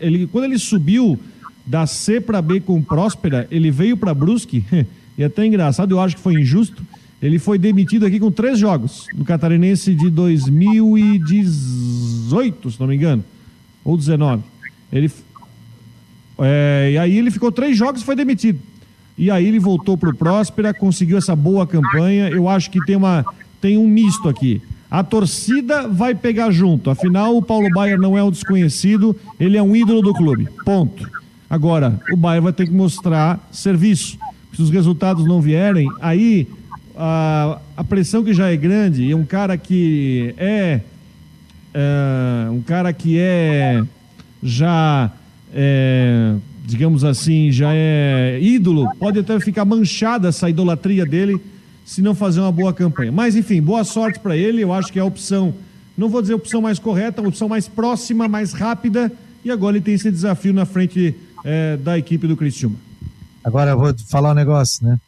ele, 0.00 0.26
quando 0.26 0.44
ele 0.44 0.58
subiu 0.58 1.18
da 1.64 1.86
C 1.86 2.20
para 2.20 2.42
B 2.42 2.60
com 2.60 2.82
Próspera, 2.82 3.48
ele 3.50 3.70
veio 3.70 3.96
para 3.96 4.12
Brusque. 4.14 4.64
e 5.18 5.24
até 5.24 5.46
engraçado, 5.46 5.92
eu 5.92 6.00
acho 6.00 6.16
que 6.16 6.22
foi 6.22 6.34
injusto. 6.34 6.82
Ele 7.20 7.38
foi 7.38 7.58
demitido 7.58 8.06
aqui 8.06 8.18
com 8.20 8.30
três 8.30 8.58
jogos 8.58 9.06
no 9.12 9.24
Catarinense 9.24 9.94
de 9.94 10.08
2018, 10.08 12.70
se 12.70 12.78
não 12.78 12.86
me 12.86 12.94
engano, 12.94 13.24
ou 13.84 13.96
19. 13.96 14.44
Ele, 14.92 15.10
é, 16.38 16.90
e 16.92 16.98
aí 16.98 17.18
ele 17.18 17.30
ficou 17.30 17.50
três 17.50 17.76
jogos 17.76 18.02
e 18.02 18.04
foi 18.04 18.16
demitido. 18.16 18.58
E 19.16 19.30
aí 19.30 19.46
ele 19.46 19.58
voltou 19.58 19.98
para 19.98 20.10
o 20.10 20.16
Próspera, 20.16 20.72
conseguiu 20.72 21.18
essa 21.18 21.34
boa 21.34 21.66
campanha. 21.66 22.28
Eu 22.28 22.48
acho 22.48 22.70
que 22.70 22.84
tem 22.84 22.94
uma 22.94 23.24
tem 23.60 23.76
um 23.76 23.88
misto 23.88 24.28
aqui. 24.28 24.62
A 24.90 25.02
torcida 25.02 25.88
vai 25.88 26.14
pegar 26.14 26.50
junto. 26.50 26.88
Afinal, 26.88 27.36
o 27.36 27.42
Paulo 27.42 27.68
Baier 27.74 27.98
não 27.98 28.16
é 28.16 28.22
um 28.22 28.30
desconhecido, 28.30 29.14
ele 29.38 29.56
é 29.56 29.62
um 29.62 29.74
ídolo 29.74 30.00
do 30.00 30.14
clube. 30.14 30.48
Ponto. 30.64 31.10
Agora, 31.50 32.00
o 32.12 32.16
Baier 32.16 32.42
vai 32.42 32.52
ter 32.52 32.66
que 32.66 32.72
mostrar 32.72 33.46
serviço. 33.50 34.16
Se 34.54 34.62
os 34.62 34.70
resultados 34.70 35.26
não 35.26 35.40
vierem, 35.40 35.88
aí 36.00 36.46
a, 36.96 37.58
a 37.76 37.84
pressão 37.84 38.24
que 38.24 38.32
já 38.32 38.50
é 38.50 38.56
grande 38.56 39.02
e 39.02 39.14
um 39.14 39.24
cara 39.24 39.58
que 39.58 40.34
é, 40.38 40.80
é 41.74 42.48
um 42.50 42.62
cara 42.62 42.92
que 42.92 43.18
é 43.18 43.82
já 44.42 45.10
é, 45.54 46.34
digamos 46.64 47.04
assim, 47.04 47.50
já 47.50 47.70
é 47.72 48.38
ídolo, 48.40 48.88
pode 48.98 49.18
até 49.18 49.38
ficar 49.40 49.64
manchada 49.64 50.28
essa 50.28 50.50
idolatria 50.50 51.06
dele 51.06 51.40
se 51.84 52.02
não 52.02 52.14
fazer 52.14 52.40
uma 52.40 52.52
boa 52.52 52.72
campanha. 52.74 53.10
Mas, 53.10 53.34
enfim, 53.34 53.62
boa 53.62 53.82
sorte 53.82 54.18
para 54.18 54.36
ele. 54.36 54.62
Eu 54.62 54.72
acho 54.74 54.92
que 54.92 54.98
é 54.98 55.02
a 55.02 55.04
opção, 55.06 55.54
não 55.96 56.10
vou 56.10 56.20
dizer 56.20 56.34
a 56.34 56.36
opção 56.36 56.60
mais 56.60 56.78
correta, 56.78 57.22
a 57.22 57.26
opção 57.26 57.48
mais 57.48 57.66
próxima, 57.66 58.28
mais 58.28 58.52
rápida. 58.52 59.10
E 59.42 59.50
agora 59.50 59.76
ele 59.76 59.84
tem 59.84 59.94
esse 59.94 60.10
desafio 60.10 60.52
na 60.52 60.66
frente 60.66 61.14
é, 61.44 61.78
da 61.78 61.96
equipe 61.96 62.26
do 62.26 62.36
Cristiúma. 62.36 62.76
Agora 63.42 63.70
eu 63.70 63.78
vou 63.78 63.94
falar 64.10 64.32
um 64.32 64.34
negócio, 64.34 64.86
né? 64.86 65.00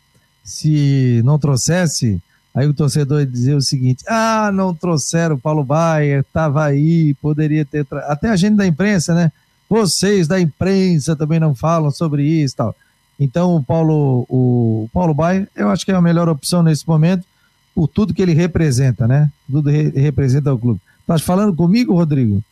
Se 0.43 1.20
não 1.22 1.38
trouxesse, 1.38 2.18
aí 2.55 2.66
o 2.66 2.72
torcedor 2.72 3.26
dizer 3.26 3.55
o 3.55 3.61
seguinte: 3.61 4.03
ah, 4.09 4.51
não 4.51 4.74
trouxeram 4.74 5.34
o 5.34 5.38
Paulo 5.38 5.62
Baier, 5.62 6.20
estava 6.20 6.64
aí, 6.64 7.12
poderia 7.20 7.66
ter. 7.66 7.84
Tra... 7.84 8.01
Até 8.07 8.30
a 8.30 8.36
gente 8.36 8.57
da 8.57 8.66
imprensa, 8.66 9.14
né? 9.14 9.30
Vocês 9.71 10.27
da 10.27 10.41
imprensa 10.41 11.14
também 11.14 11.39
não 11.39 11.55
falam 11.55 11.93
sobre 11.93 12.25
isso 12.25 12.57
tal. 12.57 12.75
Então, 13.21 13.55
o 13.55 13.62
Paulo, 13.62 14.27
o 14.29 14.89
Paulo 14.93 15.14
Baia, 15.14 15.49
eu 15.55 15.68
acho 15.68 15.85
que 15.85 15.93
é 15.93 15.95
a 15.95 16.01
melhor 16.01 16.29
opção 16.29 16.61
nesse 16.61 16.89
momento, 16.89 17.25
por 17.73 17.87
tudo 17.87 18.12
que 18.12 18.21
ele 18.21 18.33
representa, 18.33 19.07
né? 19.07 19.31
Tudo 19.49 19.71
re 19.71 19.91
representa 19.91 20.53
o 20.53 20.59
clube. 20.59 20.81
Estás 21.03 21.23
falando 21.23 21.55
comigo, 21.55 21.95
Rodrigo? 21.95 22.43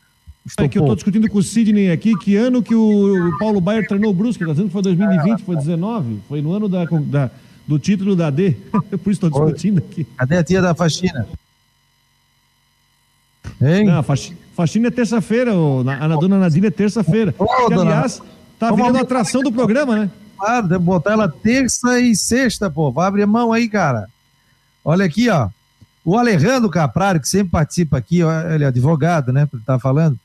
Estou 0.46 0.64
é 0.64 0.68
que 0.68 0.78
eu 0.78 0.82
estou 0.82 0.94
discutindo 0.94 1.28
com 1.28 1.38
o 1.38 1.42
Sidney 1.42 1.90
aqui, 1.90 2.16
que 2.18 2.36
ano 2.36 2.62
que 2.62 2.74
o 2.74 3.36
Paulo 3.38 3.60
Baier 3.60 3.88
treinou 3.88 4.12
o 4.12 4.14
Brusque, 4.14 4.44
está 4.44 4.52
dizendo 4.52 4.68
que 4.68 4.72
foi 4.72 4.82
2020, 4.82 5.42
foi 5.42 5.56
19, 5.56 6.20
foi 6.28 6.40
no 6.40 6.52
ano 6.52 6.68
da, 6.68 6.84
da 6.84 7.30
do 7.66 7.78
título 7.78 8.14
da 8.14 8.30
D, 8.30 8.52
por 9.02 9.10
isso 9.10 9.26
estou 9.26 9.30
discutindo 9.30 9.78
aqui. 9.78 10.04
Cadê 10.04 10.36
a 10.36 10.44
tia 10.44 10.62
da 10.62 10.74
faxina? 10.74 11.26
Hein? 13.60 13.84
Não, 13.86 14.02
faxina 14.02 14.47
é 14.86 14.90
terça-feira, 14.90 15.52
a 15.52 16.08
dona 16.16 16.38
Nadine 16.38 16.66
é 16.66 16.70
terça-feira. 16.70 17.34
aliás, 17.70 18.22
tá 18.58 18.72
virando 18.72 18.98
atração 18.98 19.42
do 19.42 19.52
programa, 19.52 19.96
né? 19.96 20.10
Claro, 20.38 20.68
deve 20.68 20.84
botar 20.84 21.12
ela 21.12 21.28
terça 21.28 21.98
e 22.00 22.14
sexta, 22.14 22.70
pô. 22.70 22.92
Vai 22.92 23.08
abrir 23.08 23.26
mão 23.26 23.52
aí, 23.52 23.68
cara. 23.68 24.08
Olha 24.84 25.04
aqui, 25.04 25.28
ó. 25.28 25.48
O 26.04 26.16
Alejandro 26.16 26.70
Capraro, 26.70 27.20
que 27.20 27.28
sempre 27.28 27.50
participa 27.50 27.98
aqui, 27.98 28.20
ele 28.54 28.64
é 28.64 28.68
advogado, 28.68 29.32
né? 29.32 29.48
Ele 29.52 29.62
tá 29.66 29.78
falando. 29.78 30.18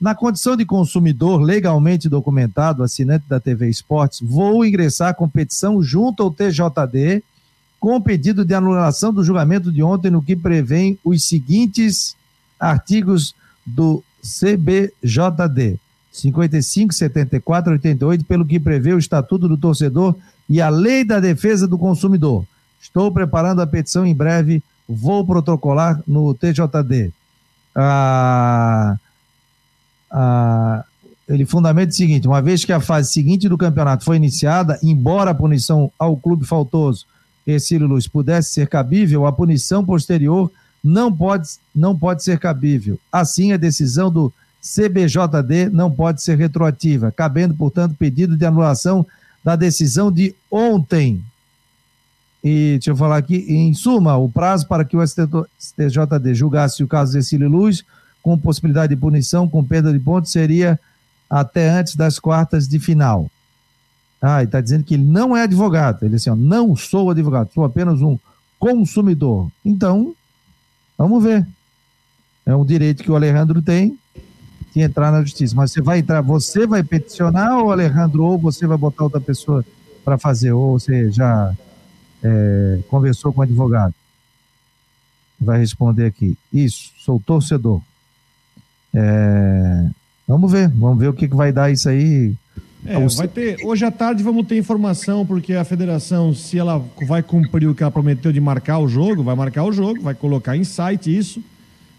Na 0.00 0.14
condição 0.14 0.56
de 0.56 0.64
consumidor 0.64 1.40
legalmente 1.40 2.08
documentado, 2.08 2.82
assinante 2.82 3.24
da 3.28 3.38
TV 3.38 3.68
Esportes, 3.68 4.20
vou 4.22 4.64
ingressar 4.64 5.10
a 5.10 5.14
competição 5.14 5.82
junto 5.82 6.22
ao 6.22 6.30
TJD 6.30 7.22
com 7.78 8.00
pedido 8.00 8.44
de 8.44 8.54
anulação 8.54 9.12
do 9.12 9.24
julgamento 9.24 9.72
de 9.72 9.82
ontem, 9.82 10.10
no 10.10 10.22
que 10.22 10.36
prevêem 10.36 10.98
os 11.04 11.26
seguintes 11.26 12.14
artigos 12.58 13.34
do 13.74 14.02
CBJD. 14.22 15.78
55, 16.12 16.92
74, 16.92 17.72
88, 17.72 18.24
pelo 18.24 18.44
que 18.44 18.58
prevê 18.58 18.92
o 18.92 18.98
Estatuto 18.98 19.48
do 19.48 19.56
Torcedor 19.56 20.16
e 20.48 20.60
a 20.60 20.68
Lei 20.68 21.04
da 21.04 21.20
Defesa 21.20 21.68
do 21.68 21.78
Consumidor. 21.78 22.44
Estou 22.80 23.12
preparando 23.12 23.62
a 23.62 23.66
petição 23.66 24.04
em 24.04 24.14
breve, 24.14 24.62
vou 24.88 25.24
protocolar 25.24 26.02
no 26.06 26.34
TJD. 26.34 27.12
Ah, 27.74 28.96
ah, 30.10 30.84
ele 31.28 31.46
fundamenta 31.46 31.92
o 31.92 31.96
seguinte: 31.96 32.26
uma 32.26 32.42
vez 32.42 32.64
que 32.64 32.72
a 32.72 32.80
fase 32.80 33.12
seguinte 33.12 33.48
do 33.48 33.56
campeonato 33.56 34.04
foi 34.04 34.16
iniciada, 34.16 34.78
embora 34.82 35.30
a 35.30 35.34
punição 35.34 35.92
ao 35.96 36.16
clube 36.16 36.44
faltoso 36.44 37.06
Ercílio 37.46 37.86
Luz 37.86 38.06
pudesse 38.06 38.52
ser 38.52 38.68
cabível, 38.68 39.26
a 39.26 39.32
punição 39.32 39.84
posterior 39.84 40.50
não 40.82 41.12
pode, 41.12 41.48
não 41.74 41.96
pode 41.96 42.22
ser 42.22 42.38
cabível. 42.38 42.98
Assim, 43.12 43.52
a 43.52 43.56
decisão 43.56 44.10
do 44.10 44.32
CBJD 44.60 45.70
não 45.70 45.90
pode 45.90 46.22
ser 46.22 46.36
retroativa, 46.36 47.10
cabendo, 47.10 47.54
portanto, 47.54 47.94
pedido 47.98 48.36
de 48.36 48.44
anulação 48.44 49.06
da 49.42 49.56
decisão 49.56 50.12
de 50.12 50.34
ontem. 50.50 51.24
E 52.42 52.72
deixa 52.72 52.90
eu 52.90 52.96
falar 52.96 53.18
aqui, 53.18 53.36
em 53.48 53.72
suma, 53.74 54.16
o 54.16 54.28
prazo 54.28 54.66
para 54.66 54.84
que 54.84 54.96
o 54.96 55.06
STJD 55.06 56.34
julgasse 56.34 56.82
o 56.82 56.88
caso 56.88 57.12
de 57.12 57.22
Cecílio 57.22 57.48
Luz, 57.48 57.84
com 58.22 58.38
possibilidade 58.38 58.94
de 58.94 59.00
punição, 59.00 59.48
com 59.48 59.64
perda 59.64 59.92
de 59.92 59.98
pontos, 59.98 60.32
seria 60.32 60.78
até 61.28 61.70
antes 61.70 61.96
das 61.96 62.18
quartas 62.18 62.68
de 62.68 62.78
final. 62.78 63.30
Ah, 64.20 64.38
ele 64.40 64.46
está 64.46 64.60
dizendo 64.60 64.84
que 64.84 64.94
ele 64.94 65.04
não 65.04 65.34
é 65.34 65.42
advogado. 65.42 66.02
Ele 66.02 66.14
disse 66.14 66.28
assim, 66.28 66.38
ó, 66.38 66.42
não 66.42 66.76
sou 66.76 67.10
advogado, 67.10 67.50
sou 67.54 67.64
apenas 67.64 68.02
um 68.02 68.18
consumidor. 68.58 69.50
Então, 69.64 70.14
vamos 71.00 71.24
ver. 71.24 71.46
É 72.44 72.54
um 72.54 72.64
direito 72.64 73.02
que 73.02 73.10
o 73.10 73.16
Alejandro 73.16 73.62
tem 73.62 73.98
de 74.74 74.80
entrar 74.80 75.10
na 75.10 75.22
justiça. 75.22 75.54
Mas 75.54 75.72
você 75.72 75.80
vai 75.80 75.98
entrar, 75.98 76.20
você 76.20 76.66
vai 76.66 76.82
peticionar 76.82 77.58
ou 77.58 77.72
Alejandro, 77.72 78.24
ou 78.24 78.38
você 78.38 78.66
vai 78.66 78.76
botar 78.76 79.04
outra 79.04 79.20
pessoa 79.20 79.64
para 80.04 80.18
fazer, 80.18 80.52
ou 80.52 80.78
você 80.78 81.10
já 81.10 81.54
é, 82.22 82.80
conversou 82.88 83.32
com 83.32 83.40
o 83.40 83.44
advogado? 83.44 83.94
Vai 85.40 85.58
responder 85.58 86.06
aqui. 86.06 86.36
Isso, 86.52 86.92
sou 86.98 87.18
torcedor. 87.18 87.80
É, 88.92 89.88
vamos 90.26 90.50
ver, 90.52 90.68
vamos 90.68 90.98
ver 90.98 91.08
o 91.08 91.14
que, 91.14 91.28
que 91.28 91.36
vai 91.36 91.52
dar 91.52 91.70
isso 91.70 91.88
aí. 91.88 92.34
É, 92.84 92.98
vai 93.08 93.28
ter, 93.28 93.58
hoje 93.64 93.84
à 93.84 93.90
tarde 93.90 94.22
vamos 94.22 94.46
ter 94.46 94.56
informação, 94.56 95.26
porque 95.26 95.52
a 95.52 95.64
federação, 95.64 96.32
se 96.32 96.58
ela 96.58 96.82
vai 97.06 97.22
cumprir 97.22 97.68
o 97.68 97.74
que 97.74 97.82
ela 97.82 97.90
prometeu 97.90 98.32
de 98.32 98.40
marcar 98.40 98.78
o 98.78 98.88
jogo, 98.88 99.22
vai 99.22 99.34
marcar 99.34 99.64
o 99.64 99.72
jogo, 99.72 100.00
vai 100.00 100.14
colocar 100.14 100.56
em 100.56 100.64
site 100.64 101.14
isso, 101.14 101.42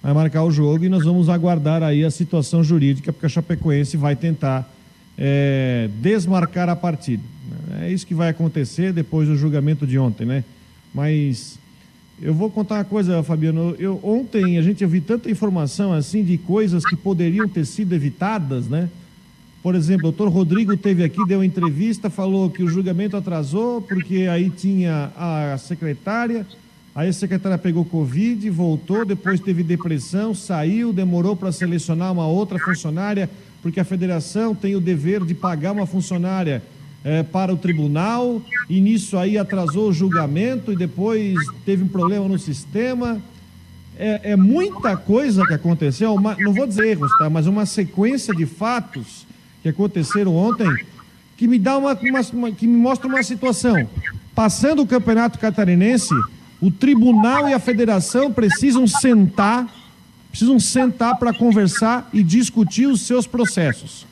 vai 0.02 0.14
marcar 0.14 0.44
o 0.44 0.52
jogo 0.52 0.84
e 0.84 0.90
nós 0.90 1.04
vamos 1.04 1.30
aguardar 1.30 1.84
aí 1.84 2.04
a 2.04 2.10
situação 2.10 2.64
jurídica, 2.64 3.14
porque 3.14 3.28
a 3.28 3.30
Chapecoense 3.30 3.96
vai 3.96 4.16
tentar 4.16 4.68
é, 5.18 5.88
desmarcar 6.02 6.68
a 6.68 6.76
partida. 6.76 7.24
É 7.80 7.92
isso 7.92 8.08
que 8.08 8.16
vai 8.16 8.30
acontecer 8.30 8.92
depois 8.92 9.28
do 9.28 9.36
julgamento 9.36 9.86
de 9.86 10.00
ontem, 10.00 10.26
né? 10.26 10.44
Mas 10.94 11.60
eu 12.22 12.34
vou 12.34 12.50
contar 12.50 12.76
uma 12.76 12.84
coisa, 12.84 13.22
Fabiano. 13.24 13.76
Eu, 13.78 14.00
ontem 14.04 14.58
a 14.58 14.62
gente 14.62 14.84
ouviu 14.84 15.02
tanta 15.02 15.30
informação 15.30 15.94
assim 15.94 16.24
de 16.24 16.38
coisas 16.38 16.86
que 16.86 16.96
poderiam 16.96 17.48
ter 17.48 17.66
sido 17.66 17.94
evitadas, 17.94 18.68
né? 18.68 18.90
Por 19.62 19.76
exemplo, 19.76 20.10
o 20.10 20.12
doutor 20.12 20.30
Rodrigo 20.30 20.76
teve 20.76 21.04
aqui, 21.04 21.24
deu 21.28 21.44
entrevista, 21.44 22.10
falou 22.10 22.50
que 22.50 22.64
o 22.64 22.68
julgamento 22.68 23.16
atrasou 23.16 23.80
porque 23.80 24.28
aí 24.28 24.50
tinha 24.50 25.12
a 25.16 25.56
secretária, 25.60 26.48
aí 26.96 27.10
a 27.10 27.14
secretária 27.14 27.60
pegou 27.60 27.86
Covid, 27.86 28.50
voltou, 28.50 29.06
depois 29.06 29.40
teve 29.40 29.62
depressão, 29.62 30.34
saiu, 30.34 30.92
demorou 30.92 31.36
para 31.36 31.52
selecionar 31.52 32.12
uma 32.12 32.26
outra 32.26 32.58
funcionária, 32.58 33.30
porque 33.62 33.80
a 33.80 33.86
federação 33.86 34.56
tem 34.56 34.76
o 34.76 34.82
dever 34.82 35.24
de 35.24 35.36
pagar 35.36 35.74
uma 35.74 35.86
funcionária 35.86 36.64
é, 37.04 37.22
para 37.22 37.54
o 37.54 37.58
tribunal, 37.58 38.42
e 38.68 38.82
nisso 38.82 39.16
aí 39.16 39.38
atrasou 39.38 39.90
o 39.90 39.94
julgamento 39.94 40.74
e 40.74 40.76
depois 40.76 41.38
teve 41.64 41.84
um 41.84 41.88
problema 41.88 42.28
no 42.28 42.40
sistema. 42.40 43.22
É, 43.96 44.32
é 44.32 44.36
muita 44.36 44.98
coisa 44.98 45.46
que 45.46 45.54
aconteceu, 45.54 46.16
uma, 46.16 46.36
não 46.40 46.52
vou 46.52 46.66
dizer 46.66 46.88
erros, 46.88 47.12
tá? 47.20 47.30
mas 47.30 47.46
uma 47.46 47.68
sequência 47.68 48.34
de 48.34 48.48
fatos 48.48 49.30
que 49.62 49.70
aconteceram 49.70 50.36
ontem 50.36 50.70
que 51.38 51.48
me 51.48 51.58
dá 51.58 51.78
uma, 51.78 51.94
uma, 51.94 52.22
uma 52.34 52.52
que 52.52 52.68
me 52.68 52.78
mostra 52.78 53.08
uma 53.08 53.24
situação. 53.24 53.90
Passando 54.36 54.82
o 54.82 54.88
campeonato 54.88 55.40
catarinense, 55.40 56.14
o 56.62 56.70
tribunal 56.70 57.50
e 57.50 57.54
a 57.54 57.60
federação 57.60 58.32
precisam 58.32 58.86
sentar, 58.86 59.68
precisam 60.30 60.60
sentar 60.60 61.18
para 61.18 61.34
conversar 61.34 62.10
e 62.14 62.24
discutir 62.24 62.88
os 62.88 63.02
seus 63.02 63.26
processos. 63.26 64.06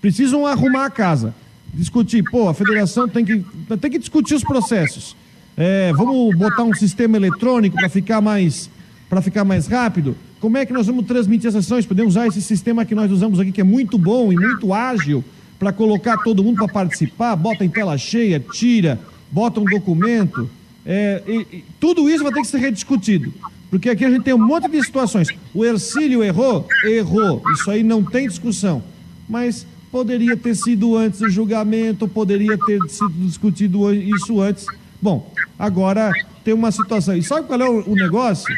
Precisam 0.00 0.46
arrumar 0.46 0.86
a 0.86 0.90
casa 0.90 1.34
discutir, 1.74 2.22
pô, 2.22 2.48
a 2.48 2.54
federação 2.54 3.08
tem 3.08 3.24
que, 3.24 3.44
tem 3.80 3.90
que 3.90 3.98
discutir 3.98 4.34
os 4.34 4.44
processos. 4.44 5.16
É, 5.56 5.92
vamos 5.92 6.36
botar 6.36 6.62
um 6.62 6.74
sistema 6.74 7.16
eletrônico 7.16 7.76
para 7.76 7.88
ficar 7.88 8.20
mais 8.20 8.70
para 9.08 9.20
ficar 9.20 9.44
mais 9.44 9.66
rápido. 9.66 10.16
Como 10.44 10.58
é 10.58 10.66
que 10.66 10.74
nós 10.74 10.86
vamos 10.86 11.06
transmitir 11.06 11.48
as 11.48 11.54
sessões? 11.54 11.86
Podemos 11.86 12.16
usar 12.16 12.26
esse 12.26 12.42
sistema 12.42 12.84
que 12.84 12.94
nós 12.94 13.10
usamos 13.10 13.40
aqui, 13.40 13.50
que 13.50 13.62
é 13.62 13.64
muito 13.64 13.96
bom 13.96 14.30
e 14.30 14.36
muito 14.36 14.74
ágil, 14.74 15.24
para 15.58 15.72
colocar 15.72 16.18
todo 16.18 16.44
mundo 16.44 16.56
para 16.56 16.68
participar, 16.68 17.34
bota 17.34 17.64
em 17.64 17.68
tela 17.70 17.96
cheia, 17.96 18.38
tira, 18.38 19.00
bota 19.32 19.58
um 19.58 19.64
documento. 19.64 20.50
É, 20.84 21.22
e, 21.26 21.56
e, 21.56 21.64
tudo 21.80 22.10
isso 22.10 22.22
vai 22.22 22.30
ter 22.30 22.42
que 22.42 22.46
ser 22.46 22.58
rediscutido. 22.58 23.32
Porque 23.70 23.88
aqui 23.88 24.04
a 24.04 24.10
gente 24.10 24.22
tem 24.22 24.34
um 24.34 24.46
monte 24.46 24.68
de 24.68 24.82
situações. 24.84 25.28
O 25.54 25.64
Ercílio 25.64 26.22
errou? 26.22 26.68
Errou. 26.84 27.42
Isso 27.54 27.70
aí 27.70 27.82
não 27.82 28.04
tem 28.04 28.28
discussão. 28.28 28.82
Mas 29.26 29.66
Poderia 29.90 30.36
ter 30.36 30.56
sido 30.56 30.96
antes 30.96 31.20
o 31.20 31.30
julgamento, 31.30 32.08
poderia 32.08 32.58
ter 32.58 32.80
sido 32.88 33.10
discutido 33.10 33.94
isso 33.94 34.40
antes. 34.40 34.66
Bom, 35.00 35.32
agora 35.56 36.10
tem 36.42 36.52
uma 36.52 36.72
situação. 36.72 37.16
E 37.16 37.22
sabe 37.22 37.46
qual 37.46 37.60
é 37.60 37.70
o, 37.70 37.92
o 37.92 37.94
negócio? 37.94 38.52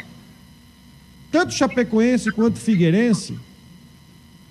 Tanto 1.37 1.53
Chapecoense 1.53 2.33
quanto 2.33 2.59
Figueirense, 2.59 3.39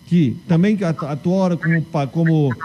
que 0.05 0.37
também 0.47 0.77
atuaram 0.83 1.57
como, 1.57 1.81
como, 2.11 2.55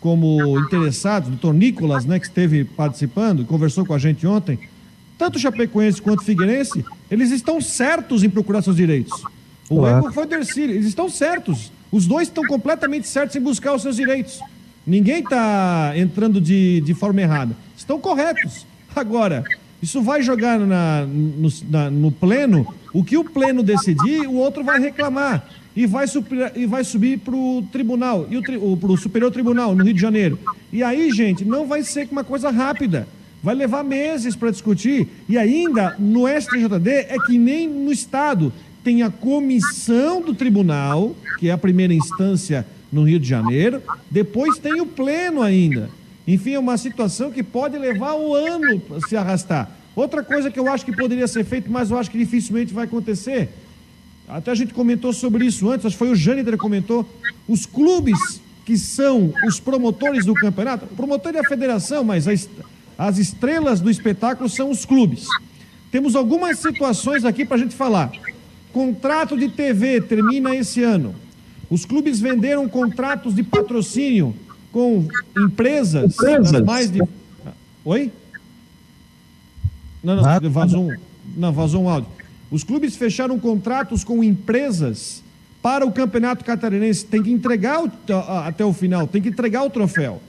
como 0.00 0.58
interessados, 0.60 1.28
o 1.28 1.32
doutor 1.32 1.52
Nicolas, 1.52 2.06
né, 2.06 2.18
que 2.18 2.24
esteve 2.24 2.64
participando, 2.64 3.44
conversou 3.44 3.84
com 3.84 3.92
a 3.92 3.98
gente 3.98 4.26
ontem, 4.26 4.58
tanto 5.18 5.38
Chapecoense 5.38 6.00
quanto 6.00 6.24
Figueirense, 6.24 6.82
eles 7.10 7.30
estão 7.30 7.60
certos 7.60 8.24
em 8.24 8.30
procurar 8.30 8.62
seus 8.62 8.76
direitos. 8.76 9.22
O 9.68 9.86
erro 9.86 10.10
foi 10.14 10.26
Ercílio, 10.32 10.74
eles 10.74 10.86
estão 10.86 11.10
certos. 11.10 11.70
Os 11.92 12.06
dois 12.06 12.28
estão 12.28 12.44
completamente 12.44 13.06
certos 13.06 13.36
em 13.36 13.40
buscar 13.40 13.74
os 13.74 13.82
seus 13.82 13.96
direitos. 13.96 14.40
Ninguém 14.86 15.18
está 15.18 15.92
entrando 15.94 16.40
de, 16.40 16.80
de 16.80 16.94
forma 16.94 17.20
errada. 17.20 17.54
Estão 17.76 18.00
corretos. 18.00 18.66
Agora, 18.96 19.44
isso 19.82 20.00
vai 20.00 20.22
jogar 20.22 20.58
na, 20.58 21.04
no, 21.04 21.50
na, 21.68 21.90
no 21.90 22.10
pleno, 22.10 22.66
o 22.92 23.04
que 23.04 23.16
o 23.16 23.24
pleno 23.24 23.62
decidir, 23.62 24.26
o 24.26 24.34
outro 24.34 24.64
vai 24.64 24.78
reclamar. 24.78 25.48
E 25.76 25.86
vai, 25.86 26.06
e 26.56 26.66
vai 26.66 26.82
subir 26.82 27.18
para 27.20 27.36
o 27.36 27.62
tribunal, 27.70 28.26
e 28.28 28.36
o 28.36 28.96
Superior 28.96 29.30
Tribunal, 29.30 29.76
no 29.76 29.84
Rio 29.84 29.94
de 29.94 30.00
Janeiro. 30.00 30.36
E 30.72 30.82
aí, 30.82 31.08
gente, 31.12 31.44
não 31.44 31.68
vai 31.68 31.84
ser 31.84 32.08
uma 32.10 32.24
coisa 32.24 32.50
rápida. 32.50 33.06
Vai 33.40 33.54
levar 33.54 33.84
meses 33.84 34.34
para 34.34 34.50
discutir. 34.50 35.06
E 35.28 35.38
ainda, 35.38 35.94
no 35.96 36.26
STJD, 36.26 36.90
é 36.90 37.16
que 37.24 37.38
nem 37.38 37.68
no 37.68 37.92
Estado 37.92 38.52
tem 38.82 39.02
a 39.02 39.10
comissão 39.10 40.20
do 40.20 40.34
tribunal, 40.34 41.14
que 41.38 41.48
é 41.48 41.52
a 41.52 41.58
primeira 41.58 41.94
instância 41.94 42.66
no 42.90 43.04
Rio 43.04 43.20
de 43.20 43.28
Janeiro, 43.28 43.82
depois 44.10 44.58
tem 44.58 44.80
o 44.80 44.86
pleno 44.86 45.42
ainda. 45.42 45.90
Enfim, 46.26 46.54
é 46.54 46.58
uma 46.58 46.76
situação 46.76 47.30
que 47.30 47.42
pode 47.42 47.78
levar 47.78 48.14
um 48.14 48.34
ano 48.34 48.80
para 48.80 49.00
se 49.02 49.16
arrastar. 49.16 49.77
Outra 49.98 50.22
coisa 50.22 50.48
que 50.48 50.60
eu 50.60 50.68
acho 50.68 50.84
que 50.84 50.92
poderia 50.92 51.26
ser 51.26 51.44
feito, 51.44 51.68
mas 51.68 51.90
eu 51.90 51.98
acho 51.98 52.08
que 52.08 52.16
dificilmente 52.16 52.72
vai 52.72 52.84
acontecer, 52.84 53.48
até 54.28 54.52
a 54.52 54.54
gente 54.54 54.72
comentou 54.72 55.12
sobre 55.12 55.44
isso 55.44 55.68
antes, 55.68 55.86
acho 55.86 55.96
que 55.96 55.98
foi 55.98 56.10
o 56.10 56.14
Jâniter 56.14 56.52
que 56.52 56.60
comentou, 56.60 57.04
os 57.48 57.66
clubes 57.66 58.40
que 58.64 58.78
são 58.78 59.34
os 59.44 59.58
promotores 59.58 60.24
do 60.24 60.34
campeonato, 60.34 60.84
o 60.84 60.94
promotor 60.94 61.34
é 61.34 61.40
a 61.40 61.48
federação, 61.48 62.04
mas 62.04 62.28
as 62.96 63.18
estrelas 63.18 63.80
do 63.80 63.90
espetáculo 63.90 64.48
são 64.48 64.70
os 64.70 64.84
clubes. 64.84 65.26
Temos 65.90 66.14
algumas 66.14 66.60
situações 66.60 67.24
aqui 67.24 67.44
para 67.44 67.56
a 67.56 67.58
gente 67.58 67.74
falar. 67.74 68.12
Contrato 68.72 69.36
de 69.36 69.48
TV 69.48 70.00
termina 70.00 70.54
esse 70.54 70.80
ano. 70.80 71.12
Os 71.68 71.84
clubes 71.84 72.20
venderam 72.20 72.68
contratos 72.68 73.34
de 73.34 73.42
patrocínio 73.42 74.32
com 74.70 75.08
empresas, 75.36 76.14
empresas. 76.14 76.62
mais 76.62 76.88
de. 76.88 77.02
Oi? 77.84 78.12
Não, 80.02 80.16
não, 80.16 80.50
vazou 80.50 80.90
um, 80.90 80.96
não, 81.36 81.52
vazou 81.52 81.82
um 81.84 81.88
áudio. 81.88 82.10
Os 82.50 82.64
clubes 82.64 82.96
fecharam 82.96 83.38
contratos 83.38 84.04
com 84.04 84.22
empresas 84.24 85.22
para 85.60 85.84
o 85.84 85.92
Campeonato 85.92 86.44
Catarinense. 86.44 87.04
Tem 87.04 87.22
que 87.22 87.30
entregar 87.30 87.84
o, 87.84 87.90
até 88.44 88.64
o 88.64 88.72
final, 88.72 89.06
tem 89.06 89.20
que 89.20 89.28
entregar 89.28 89.64
o 89.64 89.70
troféu. 89.70 90.22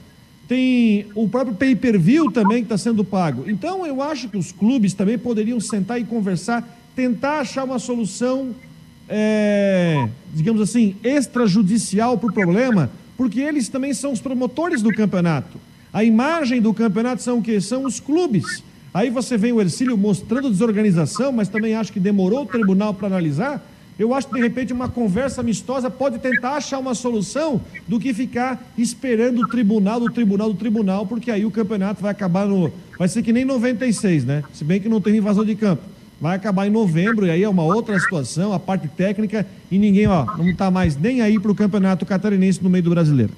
Tem 0.46 1.06
o 1.14 1.28
próprio 1.28 1.54
pay-per-view 1.54 2.30
também 2.32 2.58
que 2.58 2.64
está 2.64 2.76
sendo 2.76 3.04
pago. 3.04 3.48
Então, 3.48 3.86
eu 3.86 4.02
acho 4.02 4.28
que 4.28 4.36
os 4.36 4.50
clubes 4.50 4.92
também 4.92 5.16
poderiam 5.16 5.60
sentar 5.60 6.00
e 6.00 6.04
conversar 6.04 6.78
tentar 6.94 7.40
achar 7.40 7.64
uma 7.64 7.78
solução, 7.78 8.54
é, 9.08 10.08
digamos 10.34 10.60
assim, 10.60 10.96
extrajudicial 11.02 12.18
para 12.18 12.30
o 12.30 12.32
problema, 12.32 12.90
porque 13.16 13.40
eles 13.40 13.68
também 13.68 13.94
são 13.94 14.12
os 14.12 14.20
promotores 14.20 14.82
do 14.82 14.92
campeonato. 14.92 15.58
A 15.92 16.04
imagem 16.04 16.60
do 16.60 16.72
campeonato 16.74 17.22
são 17.22 17.38
o 17.38 17.42
quê? 17.42 17.60
São 17.60 17.84
os 17.84 18.00
clubes. 18.00 18.62
Aí 18.92 19.08
você 19.10 19.36
vem 19.36 19.52
o 19.52 19.60
Ercílio 19.60 19.96
mostrando 19.96 20.50
desorganização, 20.50 21.30
mas 21.30 21.48
também 21.48 21.74
acho 21.74 21.92
que 21.92 22.00
demorou 22.00 22.42
o 22.42 22.46
tribunal 22.46 22.92
para 22.92 23.06
analisar. 23.06 23.64
Eu 23.98 24.14
acho 24.14 24.28
que 24.28 24.34
de 24.34 24.40
repente 24.40 24.72
uma 24.72 24.88
conversa 24.88 25.42
amistosa 25.42 25.90
pode 25.90 26.18
tentar 26.18 26.54
achar 26.54 26.78
uma 26.78 26.94
solução 26.94 27.60
do 27.86 28.00
que 28.00 28.14
ficar 28.14 28.72
esperando 28.76 29.42
o 29.42 29.48
tribunal, 29.48 30.00
do 30.00 30.10
tribunal, 30.10 30.48
do 30.48 30.58
tribunal, 30.58 31.06
porque 31.06 31.30
aí 31.30 31.44
o 31.44 31.50
campeonato 31.50 32.02
vai 32.02 32.10
acabar 32.10 32.46
no. 32.46 32.72
Vai 32.98 33.08
ser 33.08 33.22
que 33.22 33.32
nem 33.32 33.44
96, 33.44 34.24
né? 34.24 34.42
Se 34.54 34.64
bem 34.64 34.80
que 34.80 34.88
não 34.88 35.00
tem 35.00 35.16
invasão 35.16 35.44
de 35.44 35.54
campo 35.54 35.82
vai 36.20 36.36
acabar 36.36 36.66
em 36.66 36.70
novembro, 36.70 37.26
e 37.26 37.30
aí 37.30 37.42
é 37.42 37.48
uma 37.48 37.62
outra 37.62 37.98
situação, 37.98 38.52
a 38.52 38.60
parte 38.60 38.86
técnica, 38.88 39.46
e 39.70 39.78
ninguém, 39.78 40.06
ó, 40.06 40.26
não 40.36 40.50
está 40.50 40.70
mais 40.70 40.94
nem 40.94 41.22
aí 41.22 41.40
para 41.40 41.50
o 41.50 41.54
campeonato 41.54 42.04
catarinense 42.04 42.62
no 42.62 42.68
meio 42.68 42.84
do 42.84 42.90
brasileiro. 42.90 43.32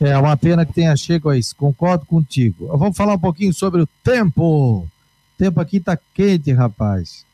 É 0.00 0.16
uma 0.18 0.36
pena 0.36 0.66
que 0.66 0.72
tenha 0.72 0.96
chego 0.96 1.30
a 1.30 1.38
isso, 1.38 1.54
concordo 1.54 2.04
contigo. 2.04 2.66
Vamos 2.76 2.96
falar 2.96 3.14
um 3.14 3.18
pouquinho 3.18 3.52
sobre 3.52 3.82
o 3.82 3.88
tempo. 4.02 4.86
tempo 5.38 5.60
aqui 5.60 5.80
tá 5.80 5.98
quente, 6.14 6.52
rapaz. 6.52 7.24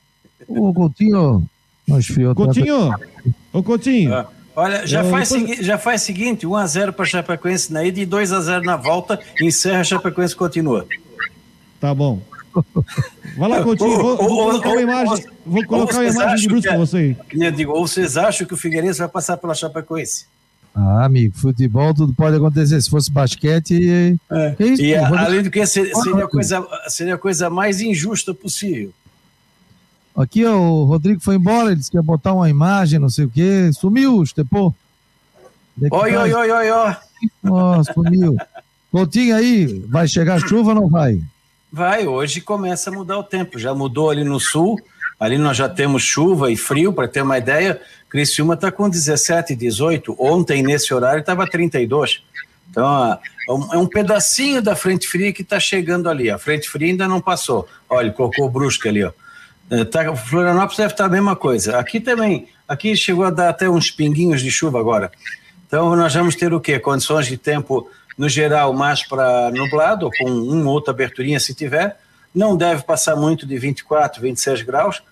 O 0.47 0.73
Coutinho 0.73 1.47
não 1.87 1.99
esfriou 1.99 2.35
Coutinho, 2.35 2.95
ô 3.53 3.63
Coutinho. 3.63 4.15
Ah, 4.15 4.27
olha, 4.57 4.87
já, 4.87 5.05
faz 5.05 5.29
segui, 5.29 5.63
já 5.63 5.79
faz 5.79 6.03
seguinte, 6.03 6.47
1x0 6.47 6.93
para 6.93 7.05
Chapecoense 7.05 7.73
na 7.73 7.85
ida 7.85 8.01
e 8.01 8.07
2x0 8.07 8.63
na 8.63 8.77
volta, 8.77 9.19
encerra 9.41 9.85
Chapecoense 9.85 10.37
continua. 10.37 10.87
Tá 11.81 11.95
bom. 11.95 12.21
Vai 13.37 13.49
lá, 13.49 13.63
Coutinho, 13.63 13.97
vou, 14.03 14.17
vou 14.17 14.29
colocar 14.29 14.71
uma 14.71 14.83
imagem, 14.83 15.27
vou 15.47 15.65
colocar 15.67 15.99
uma 15.99 16.07
imagem 16.07 16.37
de 16.37 16.49
Bruce 16.49 16.69
para 16.69 16.79
você. 16.79 17.17
Eu 17.33 17.53
digo, 17.53 17.73
ou 17.73 17.87
vocês 17.87 18.17
acham 18.17 18.47
que 18.47 18.55
o 18.55 18.57
Figueirense 18.57 18.99
vai 18.99 19.09
passar 19.09 19.37
pela 19.37 19.55
Chapecoense? 19.55 20.27
Ah, 20.75 21.05
amigo, 21.05 21.37
futebol 21.37 21.93
tudo 21.93 22.15
pode 22.15 22.37
acontecer. 22.37 22.81
Se 22.81 22.89
fosse 22.89 23.11
basquete. 23.11 24.19
É. 24.31 24.57
É 24.59 24.65
isso, 24.65 24.83
e 24.83 24.97
pô, 24.97 25.15
além 25.17 25.43
do 25.43 25.51
que 25.51 25.65
seria, 25.67 25.95
seria, 25.95 26.25
a 26.25 26.29
coisa, 26.29 26.69
seria 26.89 27.15
a 27.15 27.19
coisa 27.19 27.51
mais 27.51 27.81
injusta 27.81 28.33
possível. 28.33 28.93
Aqui, 30.17 30.45
ó, 30.45 30.57
o 30.57 30.85
Rodrigo 30.85 31.21
foi 31.21 31.37
embora, 31.37 31.69
ele 31.71 31.77
disse 31.77 31.91
que 31.91 31.97
ia 31.97 32.03
botar 32.03 32.33
uma 32.33 32.51
imagem, 32.51 32.99
não 32.99 33.09
sei 33.09 33.25
o 33.25 33.31
quê. 33.31 33.71
Sumiu, 33.73 34.23
Estepô. 34.23 34.75
Oi, 35.91 36.17
oi, 36.17 36.33
oi, 36.33 36.51
oi, 36.51 36.71
oi. 36.71 36.97
Ó, 37.45 37.83
sumiu. 37.85 38.37
Coutinho 38.91 39.37
aí, 39.37 39.85
vai 39.89 40.09
chegar 40.09 40.41
chuva 40.41 40.71
ou 40.71 40.75
não 40.75 40.89
vai? 40.89 41.23
Vai, 41.73 42.07
hoje 42.07 42.41
começa 42.41 42.91
a 42.91 42.93
mudar 42.93 43.19
o 43.19 43.25
tempo. 43.25 43.59
Já 43.59 43.73
mudou 43.75 44.11
ali 44.11 44.25
no 44.25 44.41
sul, 44.41 44.81
ali 45.21 45.37
nós 45.37 45.57
já 45.57 45.69
temos 45.69 46.03
chuva 46.03 46.51
e 46.51 46.57
frio, 46.57 46.93
para 46.93 47.07
ter 47.07 47.21
uma 47.21 47.37
ideia. 47.37 47.81
Criciúma 48.09 48.55
está 48.55 48.73
com 48.73 48.89
17, 48.89 49.55
18. 49.55 50.17
Ontem, 50.19 50.63
nesse 50.63 50.93
horário, 50.95 51.21
estava 51.21 51.47
32. 51.47 52.23
Então, 52.71 53.19
é 53.73 53.77
um 53.77 53.87
pedacinho 53.87 54.63
da 54.63 54.75
frente 54.75 55.07
fria 55.07 55.33
que 55.33 55.43
está 55.43 55.61
chegando 55.61 56.09
ali. 56.09 56.31
A 56.31 56.39
frente 56.39 56.71
fria 56.71 56.89
ainda 56.89 57.07
não 57.07 57.21
passou. 57.21 57.69
Olha, 57.89 58.11
colocou 58.11 58.47
o 58.47 58.51
Brusque 58.51 58.89
ali, 58.89 59.05
ó. 59.05 59.13
É, 59.71 59.85
tá, 59.85 60.17
Florianópolis 60.17 60.79
deve 60.79 60.95
estar 60.95 61.05
a 61.05 61.09
mesma 61.09 61.37
coisa. 61.37 61.79
Aqui 61.79 62.01
também, 62.01 62.49
aqui 62.67 62.97
chegou 62.97 63.25
a 63.25 63.31
dar 63.31 63.51
até 63.51 63.69
uns 63.69 63.91
pinguinhos 63.91 64.41
de 64.41 64.51
chuva 64.51 64.81
agora. 64.81 65.13
Então, 65.67 65.95
nós 65.95 66.13
vamos 66.15 66.35
ter 66.35 66.53
o 66.53 66.61
quê? 66.61 66.79
Condições 66.81 67.27
de 67.27 67.37
tempo 67.37 67.89
no 68.19 68.29
geral, 68.29 68.73
mais 68.73 69.07
para 69.07 69.51
nublado, 69.53 70.11
com 70.19 70.31
uma 70.31 70.71
outra 70.71 70.93
aberturinha 70.93 71.39
se 71.39 71.55
tiver. 71.55 71.97
Não 72.35 72.57
deve 72.57 72.83
passar 72.83 73.17
muito 73.17 73.47
de 73.47 73.59
24, 73.59 74.21
26 74.21 74.63
graus. 74.63 75.03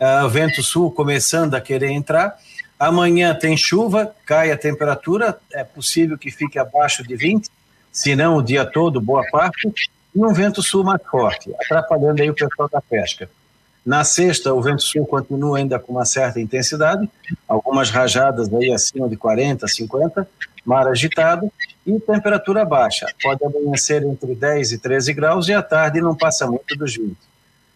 Uh, 0.00 0.28
vento 0.28 0.62
sul 0.62 0.90
começando 0.90 1.54
a 1.54 1.60
querer 1.60 1.90
entrar. 1.90 2.36
Amanhã 2.78 3.34
tem 3.34 3.56
chuva, 3.56 4.14
cai 4.26 4.50
a 4.50 4.58
temperatura, 4.58 5.38
é 5.52 5.62
possível 5.62 6.18
que 6.18 6.30
fique 6.30 6.58
abaixo 6.58 7.06
de 7.06 7.14
20, 7.14 7.48
se 7.92 8.16
não 8.16 8.36
o 8.36 8.42
dia 8.42 8.66
todo, 8.66 9.00
boa 9.00 9.24
parte, 9.30 9.72
e 10.14 10.18
um 10.18 10.32
vento 10.32 10.60
sul 10.60 10.82
mais 10.82 11.00
forte, 11.08 11.54
atrapalhando 11.54 12.20
aí 12.20 12.28
o 12.28 12.34
pessoal 12.34 12.68
da 12.68 12.80
pesca. 12.80 13.30
Na 13.86 14.02
sexta, 14.02 14.52
o 14.52 14.60
vento 14.60 14.82
sul 14.82 15.06
continua 15.06 15.58
ainda 15.58 15.78
com 15.78 15.92
uma 15.92 16.04
certa 16.04 16.40
intensidade, 16.40 17.08
algumas 17.46 17.90
rajadas 17.90 18.52
aí 18.52 18.72
acima 18.72 19.08
de 19.08 19.16
40, 19.16 19.68
50, 19.68 20.28
mar 20.64 20.88
agitado 20.88 21.50
e 21.86 22.00
temperatura 22.00 22.64
baixa. 22.64 23.06
Pode 23.22 23.44
amanhecer 23.44 24.02
entre 24.02 24.34
10 24.34 24.72
e 24.72 24.78
13 24.78 25.12
graus 25.12 25.48
e 25.48 25.52
à 25.52 25.62
tarde 25.62 26.00
não 26.00 26.16
passa 26.16 26.46
muito 26.46 26.76
dos 26.76 26.96
20. 26.96 27.16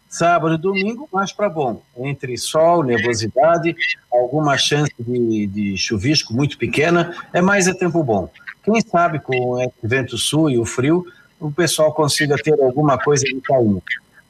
Sábado 0.09 0.55
e 0.55 0.57
domingo, 0.57 1.07
mais 1.13 1.31
para 1.31 1.47
bom, 1.47 1.83
entre 1.97 2.35
sol, 2.35 2.83
nebulosidade, 2.83 3.75
alguma 4.11 4.57
chance 4.57 4.91
de, 4.97 5.45
de 5.45 5.77
chuvisco 5.77 6.33
muito 6.33 6.57
pequena, 6.57 7.15
é 7.31 7.41
mais 7.41 7.67
a 7.67 7.75
tempo 7.75 8.03
bom. 8.03 8.27
Quem 8.63 8.81
sabe 8.81 9.19
com 9.19 9.35
o 9.35 9.71
vento 9.83 10.17
sul 10.17 10.49
e 10.49 10.57
o 10.57 10.65
frio, 10.65 11.05
o 11.39 11.51
pessoal 11.51 11.93
consiga 11.93 12.35
ter 12.37 12.59
alguma 12.59 12.97
coisa 12.97 13.23
de 13.23 13.39
carinho. 13.41 13.83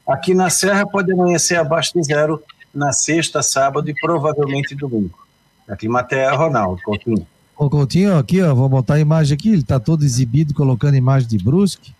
Aqui 0.05 0.33
na 0.33 0.49
Serra 0.49 0.85
pode 0.85 1.11
amanhecer 1.13 1.55
abaixo 1.57 1.93
de 1.93 2.03
zero 2.03 2.43
na 2.73 2.91
sexta, 2.91 3.41
sábado 3.41 3.89
e 3.89 3.93
provavelmente 3.93 4.75
domingo. 4.75 5.17
Na 5.65 5.77
Climaterra, 5.77 6.35
Ronaldo 6.35 6.81
Coutinho. 6.81 7.25
O 7.59 7.69
Coutinho, 7.69 8.17
aqui, 8.17 8.41
ó, 8.41 8.55
vou 8.55 8.69
botar 8.69 8.93
a 8.93 8.99
imagem 9.01 9.35
aqui, 9.35 9.49
ele 9.49 9.59
está 9.59 9.81
todo 9.81 10.05
exibido, 10.05 10.53
colocando 10.53 10.95
imagem 10.95 11.27
de 11.27 11.37
Brusque. 11.37 11.93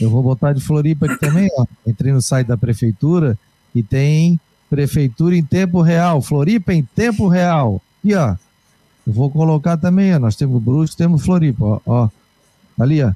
Eu 0.00 0.08
vou 0.08 0.22
botar 0.22 0.52
de 0.52 0.60
Floripa 0.60 1.06
aqui 1.06 1.18
também, 1.18 1.48
ó. 1.58 1.66
Entrei 1.84 2.12
no 2.12 2.22
site 2.22 2.46
da 2.46 2.56
prefeitura 2.56 3.36
e 3.74 3.82
tem 3.82 4.38
prefeitura 4.70 5.36
em 5.36 5.42
tempo 5.42 5.82
real, 5.82 6.22
Floripa 6.22 6.72
em 6.72 6.84
tempo 6.84 7.26
real. 7.26 7.82
E 8.04 8.14
ó, 8.14 8.36
eu 9.04 9.12
vou 9.12 9.28
colocar 9.28 9.76
também, 9.76 10.14
ó, 10.14 10.20
nós 10.20 10.36
temos 10.36 10.62
Brusque, 10.62 10.96
temos 10.96 11.24
Floripa, 11.24 11.64
ó, 11.64 11.80
ó. 11.84 12.08
Ali, 12.78 13.02
ó. 13.02 13.10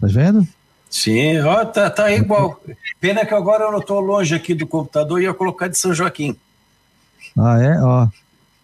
Tá 0.00 0.08
vendo? 0.08 0.44
Sim, 0.90 1.38
ó, 1.38 1.64
tá, 1.64 1.88
tá 1.88 2.10
igual. 2.10 2.60
Pena 3.00 3.24
que 3.24 3.32
agora 3.32 3.66
eu 3.66 3.70
não 3.70 3.78
estou 3.78 4.00
longe 4.00 4.34
aqui 4.34 4.54
do 4.54 4.66
computador 4.66 5.20
e 5.20 5.24
ia 5.26 5.32
colocar 5.34 5.68
de 5.68 5.78
São 5.78 5.94
Joaquim. 5.94 6.36
Ah, 7.38 7.62
é? 7.62 7.80
Ó. 7.80 8.08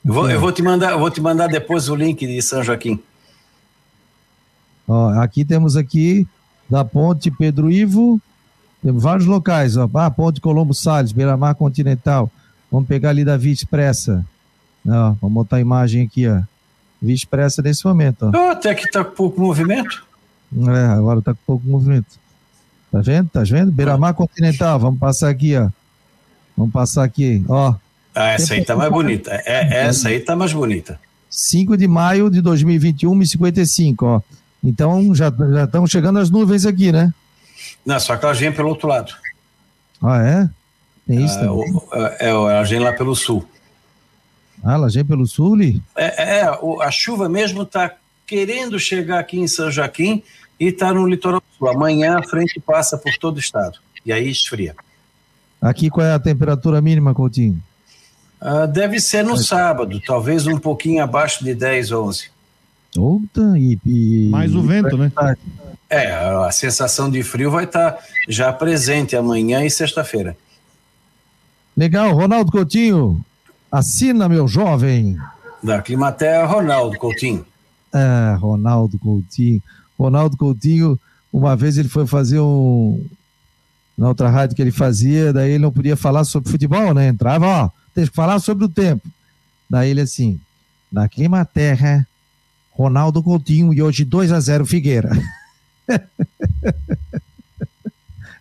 Eu 0.09 0.15
vou, 0.15 0.31
eu 0.31 0.41
vou, 0.41 0.51
te 0.51 0.63
mandar, 0.63 0.97
vou 0.97 1.11
te 1.11 1.21
mandar 1.21 1.49
depois 1.49 1.91
o 1.91 1.95
link 1.95 2.27
de 2.27 2.41
São 2.41 2.63
Joaquim. 2.63 2.99
Ó, 4.89 5.11
aqui 5.21 5.45
temos 5.45 5.77
aqui 5.77 6.27
da 6.67 6.83
Ponte 6.83 7.31
Pedro 7.31 7.71
Ivo, 7.71 8.19
temos 8.83 9.03
vários 9.03 9.27
locais, 9.27 9.77
ó. 9.77 9.87
Ah, 9.93 10.11
Ponte 10.11 10.41
Colombo 10.41 10.73
Salles, 10.73 11.13
Beira-Mar 11.13 11.55
Continental. 11.57 12.33
Vamos 12.73 12.89
pegar 12.89 13.11
ali 13.11 13.23
da 13.23 13.37
Via 13.37 13.53
Expressa. 13.53 14.25
Ó, 14.87 15.15
vamos 15.21 15.35
botar 15.35 15.57
a 15.57 15.61
imagem 15.61 16.07
aqui, 16.07 16.27
ó. 16.27 16.41
Via 17.03 17.15
Expressa 17.15 17.61
nesse 17.61 17.85
momento, 17.85 18.23
ó. 18.23 18.31
Oh, 18.35 18.51
até 18.53 18.75
que 18.75 18.91
tá 18.91 19.05
com 19.05 19.15
pouco 19.15 19.39
movimento. 19.39 20.07
É, 20.57 20.87
agora 20.87 21.21
tá 21.21 21.35
com 21.35 21.41
pouco 21.45 21.69
movimento. 21.69 22.19
Tá 22.91 23.03
vendo? 23.03 23.29
Tá 23.29 23.43
vendo? 23.43 23.71
Beira-Mar 23.71 24.15
Continental, 24.15 24.81
vamos 24.81 24.99
passar 24.99 25.29
aqui, 25.29 25.55
ó. 25.55 25.69
Vamos 26.57 26.73
passar 26.73 27.05
aqui, 27.05 27.45
ó. 27.47 27.75
Ah, 28.19 28.33
essa 28.33 28.55
aí 28.55 28.65
tá 28.65 28.75
mais 28.75 28.91
bonita. 28.91 29.31
É, 29.47 29.87
essa 29.87 30.09
aí 30.09 30.19
tá 30.19 30.35
mais 30.35 30.53
bonita. 30.53 30.99
5 31.31 31.77
de 31.77 31.87
maio 31.87 32.29
de 32.29 32.41
2021, 32.41 33.25
55, 33.25 34.05
ó. 34.05 34.21
Então 34.63 35.15
já 35.15 35.31
já 35.31 35.65
estão 35.65 35.87
chegando 35.87 36.19
as 36.19 36.29
nuvens 36.29 36.67
aqui, 36.67 36.91
né? 36.91 37.15
Não, 37.87 38.01
só 38.01 38.17
que 38.17 38.25
elas 38.25 38.39
vêm 38.41 38.51
pelo 38.51 38.71
outro 38.71 38.89
lado. 38.89 39.15
Ah, 40.03 40.21
é? 40.21 40.51
Tem 41.07 41.25
isso 41.25 41.39
ah, 41.39 41.43
também? 41.43 41.81
É, 41.93 42.27
é, 42.27 42.29
elas 42.31 42.69
vêm 42.69 42.81
lá 42.81 42.93
pelo 42.93 43.15
sul. 43.15 43.47
Ah, 44.65 44.75
elas 44.75 44.95
vêm 44.95 45.05
pelo 45.05 45.25
sul, 45.25 45.55
Li? 45.55 45.81
É, 45.97 46.39
é, 46.39 46.43
a 46.43 46.91
chuva 46.91 47.29
mesmo 47.29 47.63
está 47.63 47.95
querendo 48.27 48.81
chegar 48.81 49.21
aqui 49.21 49.39
em 49.39 49.47
São 49.47 49.71
Joaquim 49.71 50.25
e 50.59 50.67
está 50.67 50.93
no 50.93 51.07
litoral 51.07 51.41
sul. 51.57 51.69
Amanhã 51.69 52.19
a 52.19 52.23
frente 52.25 52.59
passa 52.59 52.99
por 52.99 53.17
todo 53.17 53.37
o 53.37 53.41
estado. 53.41 53.79
E 54.05 54.13
aí 54.13 54.29
esfria. 54.29 54.75
Aqui 55.63 55.89
qual 55.89 56.05
é 56.05 56.13
a 56.13 56.19
temperatura 56.19 56.81
mínima, 56.81 57.15
Coutinho? 57.15 57.63
Ah, 58.41 58.67
deve 58.67 59.01
ser 59.01 59.25
no 59.25 59.37
sábado, 59.37 60.01
talvez 60.07 60.47
um 60.47 60.59
pouquinho 60.59 61.03
abaixo 61.03 61.45
de 61.45 61.55
10, 61.55 61.93
11. 61.93 62.31
Outra 62.97 63.59
e, 63.59 63.79
e... 63.85 64.29
Mais 64.31 64.55
o 64.55 64.63
vento, 64.63 64.97
né? 64.97 65.11
É, 65.91 66.13
a 66.13 66.51
sensação 66.51 67.11
de 67.11 67.23
frio 67.23 67.51
vai 67.51 67.65
estar 67.65 67.93
tá 67.93 68.03
já 68.29 68.53
presente 68.53 69.17
amanhã 69.17 69.65
e 69.65 69.71
sexta-feira. 69.71 70.37
Legal, 71.77 72.13
Ronaldo 72.13 72.51
Coutinho, 72.51 73.25
assina, 73.71 74.29
meu 74.29 74.47
jovem. 74.47 75.17
Da 75.63 75.81
Climaterra, 75.81 76.45
Ronaldo 76.45 76.99
Coutinho. 76.99 77.45
É, 77.93 78.37
Ronaldo 78.39 78.99
Coutinho. 78.99 79.63
Ronaldo 79.99 80.37
Coutinho, 80.37 80.99
uma 81.33 81.57
vez 81.57 81.79
ele 81.79 81.89
foi 81.89 82.07
fazer 82.07 82.41
um. 82.41 83.05
Na 83.97 84.09
outra 84.09 84.29
rádio 84.29 84.55
que 84.55 84.63
ele 84.63 84.71
fazia, 84.71 85.33
daí 85.33 85.51
ele 85.51 85.63
não 85.63 85.73
podia 85.73 85.97
falar 85.97 86.23
sobre 86.25 86.51
futebol, 86.51 86.95
né? 86.95 87.09
Entrava, 87.09 87.47
ó, 87.47 87.71
tem 87.99 88.07
que 88.07 88.15
falar 88.15 88.39
sobre 88.39 88.65
o 88.65 88.69
tempo. 88.69 89.09
Daí 89.69 89.91
ele 89.91 90.01
assim, 90.01 90.41
na 90.91 91.09
Clima 91.09 91.45
Terra, 91.45 92.07
Ronaldo 92.71 93.21
Coutinho 93.25 93.75
e 93.75 93.83
hoje 93.83 94.05
2 94.05 94.31
a 94.31 94.39
0 94.39 94.65
Figueira. 94.65 95.11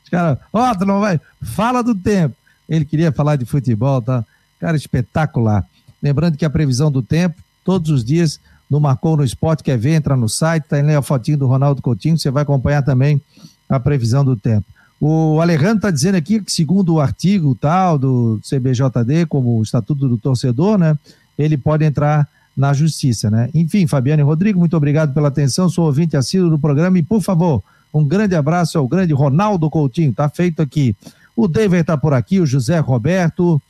Os 0.04 0.10
caras, 0.12 0.38
ó, 0.54 0.76
tu 0.76 0.86
não 0.86 1.00
vai, 1.00 1.20
fala 1.42 1.82
do 1.82 1.96
tempo. 1.96 2.36
Ele 2.70 2.86
queria 2.86 3.12
falar 3.12 3.36
de 3.36 3.46
futebol, 3.46 4.00
tá? 4.00 4.24
Cara, 4.60 4.78
espetacular. 4.78 5.66
Lembrando 6.04 6.38
que 6.38 6.46
a 6.46 6.52
previsão 6.52 6.92
do 6.92 7.02
tempo, 7.02 7.42
todos 7.66 7.90
os 7.90 8.06
dias, 8.06 8.40
no 8.70 8.80
Marcou 8.80 9.18
no 9.18 9.24
Esporte, 9.24 9.64
quer 9.64 9.80
ver, 9.80 9.96
entra 9.96 10.16
no 10.16 10.30
site, 10.30 10.66
tá 10.66 10.76
aí 10.76 10.96
a 10.96 11.02
fotinho 11.02 11.40
do 11.40 11.48
Ronaldo 11.48 11.82
Coutinho, 11.82 12.16
você 12.16 12.30
vai 12.30 12.44
acompanhar 12.44 12.84
também 12.84 13.20
a 13.68 13.80
previsão 13.80 14.24
do 14.24 14.38
tempo. 14.38 14.68
O 15.00 15.40
Alejandro 15.40 15.78
está 15.78 15.92
dizendo 15.92 16.16
aqui 16.16 16.42
que, 16.42 16.52
segundo 16.52 16.96
o 16.96 17.00
artigo 17.00 17.54
tal 17.54 17.98
do 17.98 18.40
CBJD, 18.42 19.28
como 19.28 19.60
o 19.60 19.64
Estatuto 19.64 20.08
do 20.08 20.18
Torcedor, 20.18 20.78
né, 20.78 20.98
ele 21.38 21.56
pode 21.56 21.86
entrar 21.86 22.28
na 22.56 22.74
justiça, 22.74 23.30
né? 23.30 23.50
Enfim, 23.54 23.86
Fabiano 23.86 24.24
e 24.24 24.26
Rodrigo, 24.26 24.60
muito 24.60 24.76
obrigado 24.76 25.14
pela 25.14 25.28
atenção, 25.28 25.70
sou 25.70 25.86
ouvinte 25.86 26.18
assíduo 26.18 26.50
do 26.50 26.58
programa 26.58 26.98
e, 26.98 27.04
por 27.04 27.22
favor, 27.22 27.64
um 27.94 28.04
grande 28.04 28.36
abraço 28.36 28.80
ao 28.80 28.88
grande 28.88 29.14
Ronaldo 29.14 29.70
Coutinho, 29.70 30.12
tá 30.12 30.28
feito 30.28 30.64
aqui. 30.64 30.96
O 31.36 31.48
David 31.48 31.82
está 31.82 31.96
por 31.96 32.16
aqui, 32.16 32.40
o 32.40 32.48
José 32.48 32.80
Roberto. 32.80 33.62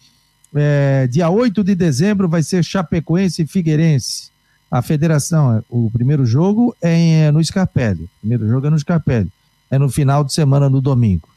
É, 0.55 1.05
dia 1.07 1.29
8 1.29 1.61
de 1.61 1.75
dezembro 1.75 2.29
vai 2.29 2.41
ser 2.41 2.63
Chapecoense 2.63 3.41
e 3.41 3.47
Figueirense. 3.47 4.29
A 4.71 4.81
federação, 4.81 5.61
o 5.69 5.91
primeiro 5.91 6.25
jogo 6.25 6.73
é, 6.81 7.25
é 7.25 7.31
no 7.31 7.43
Scarpelli. 7.43 8.03
O 8.03 8.19
primeiro 8.21 8.47
jogo 8.47 8.67
é 8.67 8.69
no 8.69 8.79
Scarpelli 8.79 9.29
é 9.69 9.77
no 9.77 9.89
final 9.89 10.23
de 10.23 10.33
semana, 10.33 10.69
no 10.69 10.81
domingo. 10.81 11.27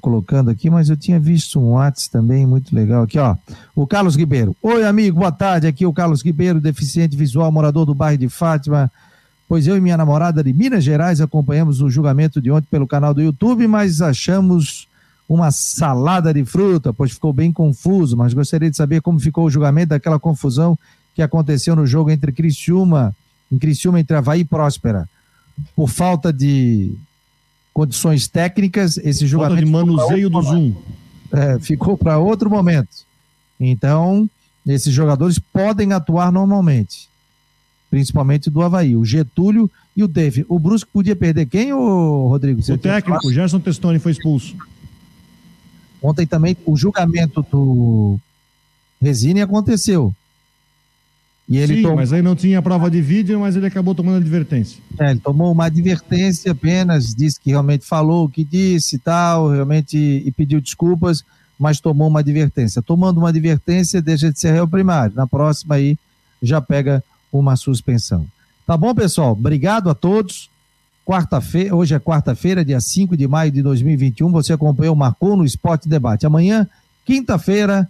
Colocando 0.00 0.48
aqui, 0.48 0.70
mas 0.70 0.88
eu 0.88 0.96
tinha 0.96 1.20
visto 1.20 1.60
um 1.60 1.72
WhatsApp 1.72 2.10
também 2.10 2.46
muito 2.46 2.74
legal 2.74 3.02
aqui, 3.02 3.18
ó. 3.18 3.36
O 3.76 3.86
Carlos 3.86 4.16
Ribeiro. 4.16 4.56
Oi, 4.62 4.82
amigo, 4.84 5.18
boa 5.18 5.30
tarde. 5.30 5.66
Aqui 5.66 5.84
é 5.84 5.86
o 5.86 5.92
Carlos 5.92 6.22
Ribeiro, 6.22 6.58
deficiente 6.58 7.14
visual, 7.14 7.52
morador 7.52 7.84
do 7.84 7.94
bairro 7.94 8.16
de 8.16 8.30
Fátima. 8.30 8.90
Pois 9.46 9.66
eu 9.66 9.76
e 9.76 9.80
minha 9.82 9.98
namorada 9.98 10.42
de 10.42 10.54
Minas 10.54 10.84
Gerais 10.84 11.20
acompanhamos 11.20 11.82
o 11.82 11.90
julgamento 11.90 12.40
de 12.40 12.50
ontem 12.50 12.68
pelo 12.70 12.86
canal 12.86 13.12
do 13.12 13.20
YouTube, 13.20 13.66
mas 13.66 14.00
achamos 14.00 14.88
uma 15.34 15.50
salada 15.50 16.32
de 16.32 16.44
fruta, 16.44 16.92
pois 16.92 17.12
ficou 17.12 17.32
bem 17.32 17.52
confuso. 17.52 18.16
Mas 18.16 18.34
gostaria 18.34 18.70
de 18.70 18.76
saber 18.76 19.00
como 19.00 19.18
ficou 19.18 19.46
o 19.46 19.50
julgamento 19.50 19.88
daquela 19.88 20.18
confusão 20.18 20.78
que 21.14 21.22
aconteceu 21.22 21.76
no 21.76 21.86
jogo 21.86 22.10
entre 22.10 22.32
Criciúma, 22.32 23.14
em 23.50 23.58
Criciúma 23.58 24.00
entre 24.00 24.16
Havaí 24.16 24.40
e 24.40 24.44
Próspera. 24.44 25.08
Por 25.76 25.88
falta 25.88 26.32
de 26.32 26.94
condições 27.72 28.26
técnicas, 28.28 28.96
esse 28.98 29.26
julgamento. 29.26 29.66
Falta 29.66 29.66
de 29.66 29.72
manuseio 29.72 30.30
do 30.30 30.42
Zoom. 30.42 30.74
É, 31.32 31.58
ficou 31.58 31.96
para 31.96 32.18
outro 32.18 32.50
momento. 32.50 33.06
Então, 33.58 34.28
esses 34.66 34.92
jogadores 34.92 35.38
podem 35.38 35.92
atuar 35.92 36.30
normalmente. 36.32 37.08
Principalmente 37.90 38.50
do 38.50 38.62
Havaí. 38.62 38.96
O 38.96 39.04
Getúlio 39.04 39.70
e 39.96 40.02
o 40.02 40.08
Dave. 40.08 40.44
O 40.48 40.58
Brusque 40.58 40.90
podia 40.90 41.16
perder 41.16 41.46
quem, 41.46 41.72
ô, 41.72 42.28
Rodrigo? 42.28 42.62
Você 42.62 42.72
o 42.72 42.78
técnico, 42.78 43.26
o 43.26 43.32
Gerson 43.32 43.60
Testoni, 43.60 43.98
foi 43.98 44.12
expulso. 44.12 44.56
Ontem 46.02 46.26
também 46.26 46.56
o 46.66 46.76
julgamento 46.76 47.44
do 47.50 48.18
Resine 49.00 49.40
aconteceu. 49.40 50.14
E 51.48 51.58
ele 51.58 51.76
Sim, 51.76 51.82
tom... 51.82 51.96
mas 51.96 52.12
aí 52.12 52.22
não 52.22 52.34
tinha 52.34 52.62
prova 52.62 52.90
de 52.90 53.00
vídeo, 53.00 53.38
mas 53.40 53.56
ele 53.56 53.66
acabou 53.66 53.94
tomando 53.94 54.16
advertência. 54.16 54.80
É, 54.98 55.10
ele 55.10 55.20
tomou 55.20 55.52
uma 55.52 55.66
advertência 55.66 56.52
apenas, 56.52 57.14
disse 57.14 57.38
que 57.38 57.50
realmente 57.50 57.84
falou 57.84 58.24
o 58.24 58.28
que 58.28 58.44
disse 58.44 58.96
e 58.96 58.98
tal, 58.98 59.50
realmente 59.50 59.96
e 59.96 60.30
pediu 60.32 60.60
desculpas, 60.60 61.24
mas 61.58 61.80
tomou 61.80 62.08
uma 62.08 62.20
advertência. 62.20 62.80
Tomando 62.80 63.18
uma 63.18 63.28
advertência, 63.28 64.00
deixa 64.00 64.32
de 64.32 64.38
ser 64.38 64.52
réu 64.52 64.66
primário. 64.66 65.14
Na 65.14 65.26
próxima 65.26 65.74
aí 65.74 65.98
já 66.42 66.60
pega 66.60 67.02
uma 67.32 67.56
suspensão. 67.56 68.26
Tá 68.66 68.76
bom, 68.76 68.94
pessoal? 68.94 69.32
Obrigado 69.32 69.90
a 69.90 69.94
todos. 69.94 70.48
Quarta-feira, 71.04 71.74
hoje 71.74 71.94
é 71.94 71.98
quarta-feira, 71.98 72.64
dia 72.64 72.80
5 72.80 73.16
de 73.16 73.26
maio 73.26 73.50
de 73.50 73.60
2021. 73.60 74.30
Você 74.30 74.52
acompanhou 74.52 74.94
o 74.94 74.98
Marcou 74.98 75.36
no 75.36 75.44
Esporte 75.44 75.88
Debate. 75.88 76.24
Amanhã, 76.24 76.66
quinta-feira, 77.04 77.88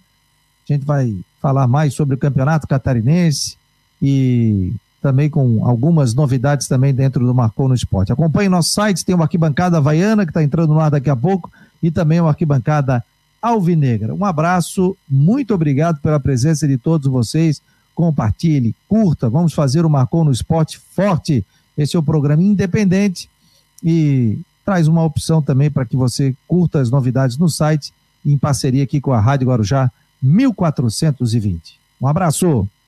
a 0.69 0.73
gente 0.73 0.87
vai 0.87 1.15
falar 1.41 1.67
mais 1.67 1.93
sobre 1.93 2.15
o 2.15 2.19
Campeonato 2.19 2.67
Catarinense 2.67 3.57
e 4.01 4.73
também 5.03 5.29
com 5.29 5.67
algumas 5.67 6.15
novidades 6.15 6.69
também 6.69 6.95
dentro 6.95 7.27
do 7.27 7.35
Marcou 7.35 7.69
no 7.69 7.75
Esporte. 7.75 8.13
Acompanhe 8.13 8.49
nosso 8.49 8.71
site, 8.71 9.05
tem 9.05 9.15
uma 9.15 9.25
arquibancada 9.25 9.77
havaiana 9.77 10.25
que 10.25 10.31
está 10.31 10.43
entrando 10.43 10.73
no 10.73 10.81
ar 10.81 10.91
daqui 10.91 11.11
a 11.11 11.17
pouco 11.17 11.51
e 11.83 11.91
também 11.91 12.21
uma 12.21 12.31
arquibancada 12.31 13.05
alvinegra. 13.43 14.15
Um 14.15 14.25
abraço, 14.25 14.97
muito 15.11 15.53
obrigado 15.53 16.01
pela 16.01 16.21
presença 16.21 16.67
de 16.67 16.79
todos 16.79 17.11
vocês. 17.11 17.61
Compartilhe, 17.95 18.75
curta, 18.89 19.29
vamos 19.29 19.53
fazer 19.53 19.85
o 19.85 19.91
Marcou 19.91 20.25
no 20.25 20.31
Esporte 20.31 20.79
forte. 20.79 21.45
Esse 21.77 21.97
é 21.97 21.99
o 21.99 22.03
programa 22.03 22.43
independente 22.43 23.29
e 23.83 24.39
traz 24.65 24.87
uma 24.87 25.05
opção 25.05 25.43
também 25.43 25.71
para 25.71 25.85
que 25.85 25.97
você 25.97 26.35
curta 26.47 26.81
as 26.81 26.91
novidades 26.91 27.37
no 27.37 27.49
site 27.49 27.93
em 28.25 28.39
parceria 28.39 28.85
aqui 28.85 29.01
com 29.01 29.13
a 29.13 29.21
Rádio 29.21 29.49
Guarujá 29.49 29.91
1420. 30.23 31.79
Um 32.01 32.07
abraço. 32.07 32.69